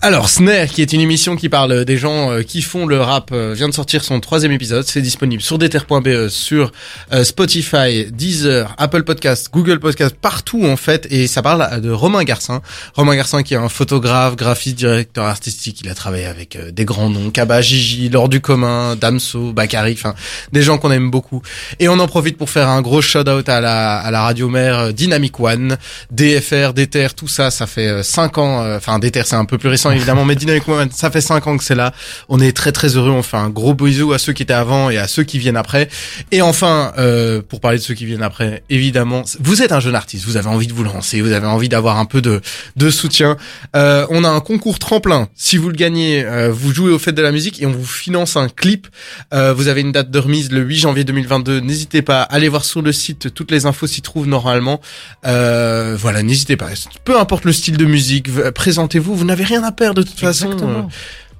Alors 0.01 0.29
Snare, 0.29 0.67
qui 0.67 0.81
est 0.81 0.91
une 0.91 0.99
émission 0.99 1.37
qui 1.37 1.47
parle 1.47 1.85
des 1.85 1.97
gens 1.97 2.29
euh, 2.31 2.41
qui 2.41 2.61
font 2.61 2.85
le 2.85 2.99
rap, 2.99 3.29
euh, 3.31 3.53
vient 3.55 3.69
de 3.69 3.73
sortir 3.73 4.03
son 4.03 4.19
troisième 4.19 4.51
épisode. 4.51 4.85
C'est 4.85 5.01
disponible 5.01 5.41
sur 5.41 5.57
deter.be, 5.57 6.27
sur 6.27 6.73
euh, 7.13 7.23
Spotify, 7.23 8.11
Deezer, 8.11 8.75
Apple 8.77 9.03
Podcast, 9.03 9.49
Google 9.53 9.79
Podcast, 9.79 10.13
partout 10.21 10.65
en 10.65 10.75
fait. 10.75 11.07
Et 11.09 11.27
ça 11.27 11.41
parle 11.41 11.79
de 11.79 11.89
Romain 11.89 12.25
Garcin. 12.25 12.61
Romain 12.95 13.15
Garcin 13.15 13.43
qui 13.43 13.53
est 13.53 13.57
un 13.57 13.69
photographe, 13.69 14.35
graphiste, 14.35 14.75
directeur 14.75 15.23
artistique. 15.23 15.79
Il 15.81 15.89
a 15.89 15.95
travaillé 15.95 16.25
avec 16.25 16.57
euh, 16.57 16.71
des 16.71 16.83
grands 16.83 17.09
noms, 17.09 17.29
Kaba, 17.29 17.61
Gigi, 17.61 18.09
Lors 18.09 18.27
du 18.27 18.41
commun, 18.41 18.97
Damso, 18.97 19.53
Bakary, 19.53 19.93
enfin 19.93 20.15
des 20.51 20.63
gens 20.63 20.77
qu'on 20.77 20.91
aime 20.91 21.09
beaucoup. 21.09 21.41
Et 21.79 21.87
on 21.87 21.97
en 21.99 22.07
profite 22.07 22.37
pour 22.37 22.49
faire 22.49 22.67
un 22.67 22.81
gros 22.81 23.01
shout-out 23.01 23.47
à 23.47 23.61
la 23.61 23.68
la, 23.69 23.97
à 23.97 24.11
la 24.11 24.21
radio 24.23 24.49
mère 24.49 24.79
euh, 24.79 24.91
Dynamic 24.91 25.39
One, 25.39 25.77
DFR, 26.11 26.73
DTR, 26.73 27.13
tout 27.15 27.27
ça, 27.27 27.51
ça 27.51 27.67
fait 27.67 28.03
5 28.03 28.37
ans, 28.37 28.63
euh, 28.63 28.77
enfin 28.77 28.99
DTR 28.99 29.25
c'est 29.25 29.35
un 29.35 29.45
peu 29.45 29.57
plus 29.57 29.69
récent 29.69 29.91
évidemment, 29.91 30.25
mais 30.25 30.35
Dynamic 30.35 30.67
One, 30.67 30.89
ça 30.91 31.11
fait 31.11 31.21
5 31.21 31.47
ans 31.47 31.57
que 31.57 31.63
c'est 31.63 31.75
là. 31.75 31.93
On 32.27 32.39
est 32.39 32.55
très 32.55 32.71
très 32.71 32.95
heureux, 32.95 33.11
on 33.11 33.23
fait 33.23 33.37
un 33.37 33.49
gros 33.49 33.73
bisou 33.73 34.13
à 34.13 34.19
ceux 34.19 34.33
qui 34.33 34.43
étaient 34.43 34.53
avant 34.53 34.89
et 34.89 34.97
à 34.97 35.07
ceux 35.07 35.23
qui 35.23 35.39
viennent 35.39 35.57
après. 35.57 35.89
Et 36.31 36.41
enfin, 36.41 36.93
euh, 36.97 37.41
pour 37.41 37.59
parler 37.59 37.77
de 37.77 37.83
ceux 37.83 37.93
qui 37.93 38.05
viennent 38.05 38.23
après, 38.23 38.63
évidemment, 38.69 39.23
vous 39.39 39.61
êtes 39.61 39.71
un 39.71 39.79
jeune 39.79 39.95
artiste, 39.95 40.25
vous 40.25 40.37
avez 40.37 40.47
envie 40.47 40.67
de 40.67 40.73
vous 40.73 40.83
lancer, 40.83 41.21
vous 41.21 41.31
avez 41.31 41.47
envie 41.47 41.69
d'avoir 41.69 41.97
un 41.97 42.05
peu 42.05 42.21
de, 42.21 42.41
de 42.75 42.89
soutien. 42.89 43.37
Euh, 43.75 44.05
on 44.09 44.23
a 44.23 44.29
un 44.29 44.39
concours 44.39 44.79
tremplin. 44.79 45.29
Si 45.35 45.57
vous 45.57 45.69
le 45.69 45.75
gagnez, 45.75 46.23
euh, 46.25 46.51
vous 46.51 46.73
jouez 46.73 46.91
au 46.91 46.99
Fête 46.99 47.15
de 47.15 47.21
la 47.21 47.31
musique 47.31 47.61
et 47.61 47.65
on 47.65 47.71
vous 47.71 47.85
finance 47.85 48.35
un 48.35 48.49
clip. 48.49 48.87
Euh, 49.33 49.53
vous 49.53 49.67
avez 49.67 49.81
une 49.81 49.91
date 49.91 50.11
de 50.11 50.19
remise 50.19 50.51
le 50.51 50.61
8 50.61 50.77
janvier 50.77 51.03
2022. 51.03 51.59
N'hésitez 51.59 52.01
pas, 52.01 52.23
allez 52.23 52.49
voir 52.49 52.65
sur 52.65 52.81
le 52.81 52.91
site, 52.91 53.33
toutes 53.33 53.51
les 53.51 53.58
infos 53.65 53.87
s'y 53.87 54.01
trouvent 54.01 54.27
normalement. 54.27 54.79
Euh, 55.25 55.95
voilà, 55.99 56.23
n'hésitez 56.23 56.57
pas. 56.57 56.67
Peu 57.03 57.19
importe 57.19 57.45
le 57.45 57.51
style 57.53 57.77
de 57.77 57.85
musique, 57.85 58.29
présentez-vous. 58.53 59.15
Vous 59.15 59.25
n'avez 59.25 59.43
rien 59.43 59.63
à 59.63 59.71
perdre 59.71 60.01
de 60.03 60.07
toute 60.07 60.19
façon. 60.19 60.51
Exactement. 60.51 60.89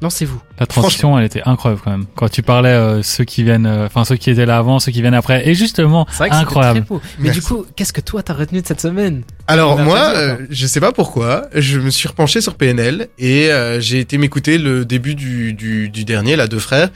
Lancez-vous. 0.01 0.39
La 0.57 0.65
transition, 0.65 1.19
elle 1.19 1.25
était 1.25 1.41
incroyable 1.43 1.81
quand 1.83 1.91
même. 1.91 2.05
Quand 2.15 2.29
tu 2.29 2.41
parlais 2.41 2.69
euh, 2.69 3.03
ceux 3.03 3.25
qui 3.25 3.43
viennent, 3.43 3.65
euh, 3.65 3.85
enfin 3.85 4.05
ceux 4.05 4.15
qui 4.15 4.29
étaient 4.29 4.45
là 4.45 4.57
avant, 4.57 4.79
ceux 4.79 4.93
qui 4.93 5.01
viennent 5.01 5.13
après, 5.13 5.45
et 5.49 5.53
justement, 5.53 6.07
C'est 6.09 6.19
vrai 6.19 6.29
que 6.29 6.35
incroyable. 6.35 6.79
très 6.85 6.87
beau. 6.87 7.01
Mais 7.17 7.25
Merci. 7.25 7.39
du 7.41 7.45
coup, 7.45 7.65
qu'est-ce 7.75 7.91
que 7.91 7.99
toi 7.99 8.23
t'as 8.23 8.33
retenu 8.33 8.61
de 8.61 8.65
cette 8.67 8.79
semaine? 8.79 9.23
Alors 9.47 9.77
moi, 9.77 9.99
euh, 10.15 10.37
je 10.49 10.67
sais 10.67 10.79
pas 10.79 10.93
pourquoi, 10.93 11.47
je 11.53 11.79
me 11.79 11.89
suis 11.89 12.07
repenché 12.07 12.39
sur 12.39 12.55
PNL 12.55 13.09
et 13.19 13.51
euh, 13.51 13.81
j'ai 13.81 13.99
été 13.99 14.17
m'écouter 14.17 14.57
le 14.57 14.85
début 14.85 15.15
du, 15.15 15.51
du, 15.53 15.89
du 15.89 16.05
dernier, 16.05 16.37
là, 16.37 16.47
deux 16.47 16.59
frères, 16.59 16.89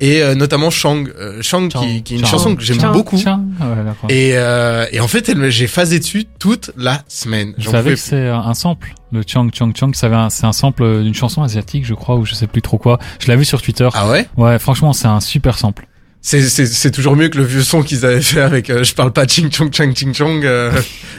et 0.00 0.22
euh, 0.22 0.34
notamment 0.34 0.70
Shang, 0.70 1.10
euh, 1.18 1.42
Shang, 1.42 1.68
qui, 1.68 2.02
qui 2.04 2.14
est 2.14 2.18
une 2.18 2.24
Shang. 2.24 2.30
chanson 2.38 2.56
que 2.56 2.62
j'aime 2.62 2.78
beaucoup. 2.90 3.18
tiens. 3.18 3.42
Ouais, 3.60 3.84
d'accord. 3.84 4.10
Et, 4.10 4.32
euh, 4.34 4.86
et 4.92 5.00
en 5.00 5.08
fait, 5.08 5.32
j'ai 5.48 5.66
phasé 5.66 5.98
dessus 5.98 6.24
toute 6.38 6.70
la 6.76 7.02
semaine. 7.08 7.54
Vous 7.58 7.70
savez 7.70 7.90
que 7.94 7.96
c'est 8.00 8.28
un 8.28 8.54
sample, 8.54 8.92
le 9.12 9.22
Chang 9.26 9.48
Chang 9.54 9.72
Chang, 9.74 9.90
un- 10.12 10.30
c'est 10.30 10.46
un 10.46 10.52
sample 10.52 11.02
d'une 11.02 11.14
chanson 11.14 11.42
asiatique, 11.42 11.84
je 11.86 11.94
crois, 11.94 12.16
ou 12.16 12.24
je 12.24 12.34
sais 12.34 12.46
plus 12.46 12.62
trop 12.62 12.78
quoi. 12.78 12.98
Je 13.18 13.28
l'ai 13.28 13.36
vu 13.36 13.44
sur 13.44 13.62
Twitter. 13.62 13.88
Ah 13.94 14.08
ouais? 14.08 14.26
Ouais, 14.36 14.58
franchement, 14.58 14.92
c'est 14.92 15.08
un 15.08 15.20
super 15.20 15.58
sample. 15.58 15.86
C'est 16.28 16.42
c'est 16.42 16.66
c'est 16.66 16.90
toujours 16.90 17.14
mieux 17.14 17.28
que 17.28 17.38
le 17.38 17.44
vieux 17.44 17.62
son 17.62 17.84
qu'ils 17.84 18.04
avaient 18.04 18.20
fait 18.20 18.40
avec 18.40 18.68
euh, 18.68 18.82
je 18.82 18.94
parle 18.94 19.12
pas 19.12 19.28
ching 19.28 19.48
chong 19.48 19.72
chang 19.72 19.92
ching 19.94 20.12
chong. 20.12 20.44
euh. 20.44 20.72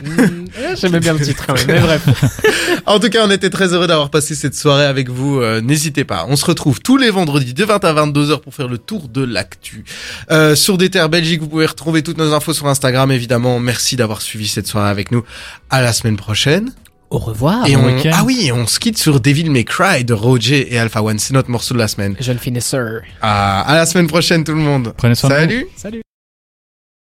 J'aimais 0.75 0.99
bien 0.99 1.13
le 1.13 1.21
titre. 1.21 1.45
Mais 1.65 1.79
bref. 1.79 2.01
en 2.85 2.99
tout 2.99 3.07
cas, 3.07 3.25
on 3.25 3.31
était 3.31 3.49
très 3.49 3.71
heureux 3.73 3.87
d'avoir 3.87 4.09
passé 4.09 4.35
cette 4.35 4.53
soirée 4.53 4.83
avec 4.83 5.07
vous. 5.07 5.39
Euh, 5.39 5.61
N'hésitez 5.61 6.03
pas. 6.03 6.25
On 6.27 6.35
se 6.35 6.43
retrouve 6.43 6.81
tous 6.81 6.97
les 6.97 7.09
vendredis 7.09 7.53
de 7.53 7.63
20 7.63 7.85
à 7.85 7.93
22 7.93 8.31
heures 8.31 8.41
pour 8.41 8.53
faire 8.53 8.67
le 8.67 8.77
tour 8.77 9.07
de 9.07 9.23
l'actu. 9.23 9.85
Euh, 10.29 10.55
sur 10.55 10.77
des 10.77 10.89
terres 10.89 11.07
Belgique, 11.07 11.39
vous 11.39 11.47
pouvez 11.47 11.67
retrouver 11.67 12.03
toutes 12.03 12.17
nos 12.17 12.33
infos 12.33 12.53
sur 12.53 12.67
Instagram 12.67 13.09
évidemment. 13.09 13.61
Merci 13.61 13.95
d'avoir 13.95 14.21
suivi 14.21 14.45
cette 14.45 14.67
soirée 14.67 14.89
avec 14.89 15.11
nous. 15.11 15.23
À 15.69 15.81
la 15.81 15.93
semaine 15.93 16.17
prochaine. 16.17 16.73
Au 17.09 17.17
revoir. 17.19 17.65
et 17.67 17.75
bon 17.75 17.83
on 17.83 17.95
week-end. 17.95 18.11
ah 18.13 18.23
oui, 18.25 18.51
on 18.53 18.67
se 18.67 18.79
quitte 18.79 18.97
sur 18.97 19.19
Devil 19.21 19.49
May 19.49 19.63
Cry 19.63 20.03
de 20.03 20.13
Roger 20.13 20.73
et 20.73 20.77
Alpha 20.79 21.01
One. 21.01 21.19
C'est 21.19 21.33
notre 21.33 21.49
morceau 21.49 21.73
de 21.73 21.79
la 21.79 21.87
semaine. 21.87 22.15
Jeune 22.19 22.37
finesseur. 22.39 23.01
Ah, 23.21 23.61
à 23.61 23.75
la 23.75 23.85
semaine 23.85 24.07
prochaine 24.07 24.43
tout 24.43 24.53
le 24.53 24.59
monde. 24.61 24.93
Prenez 24.97 25.15
soin 25.15 25.29
de 25.29 25.35
vous. 25.35 25.41
Salut. 25.41 25.67
Salut. 25.75 26.01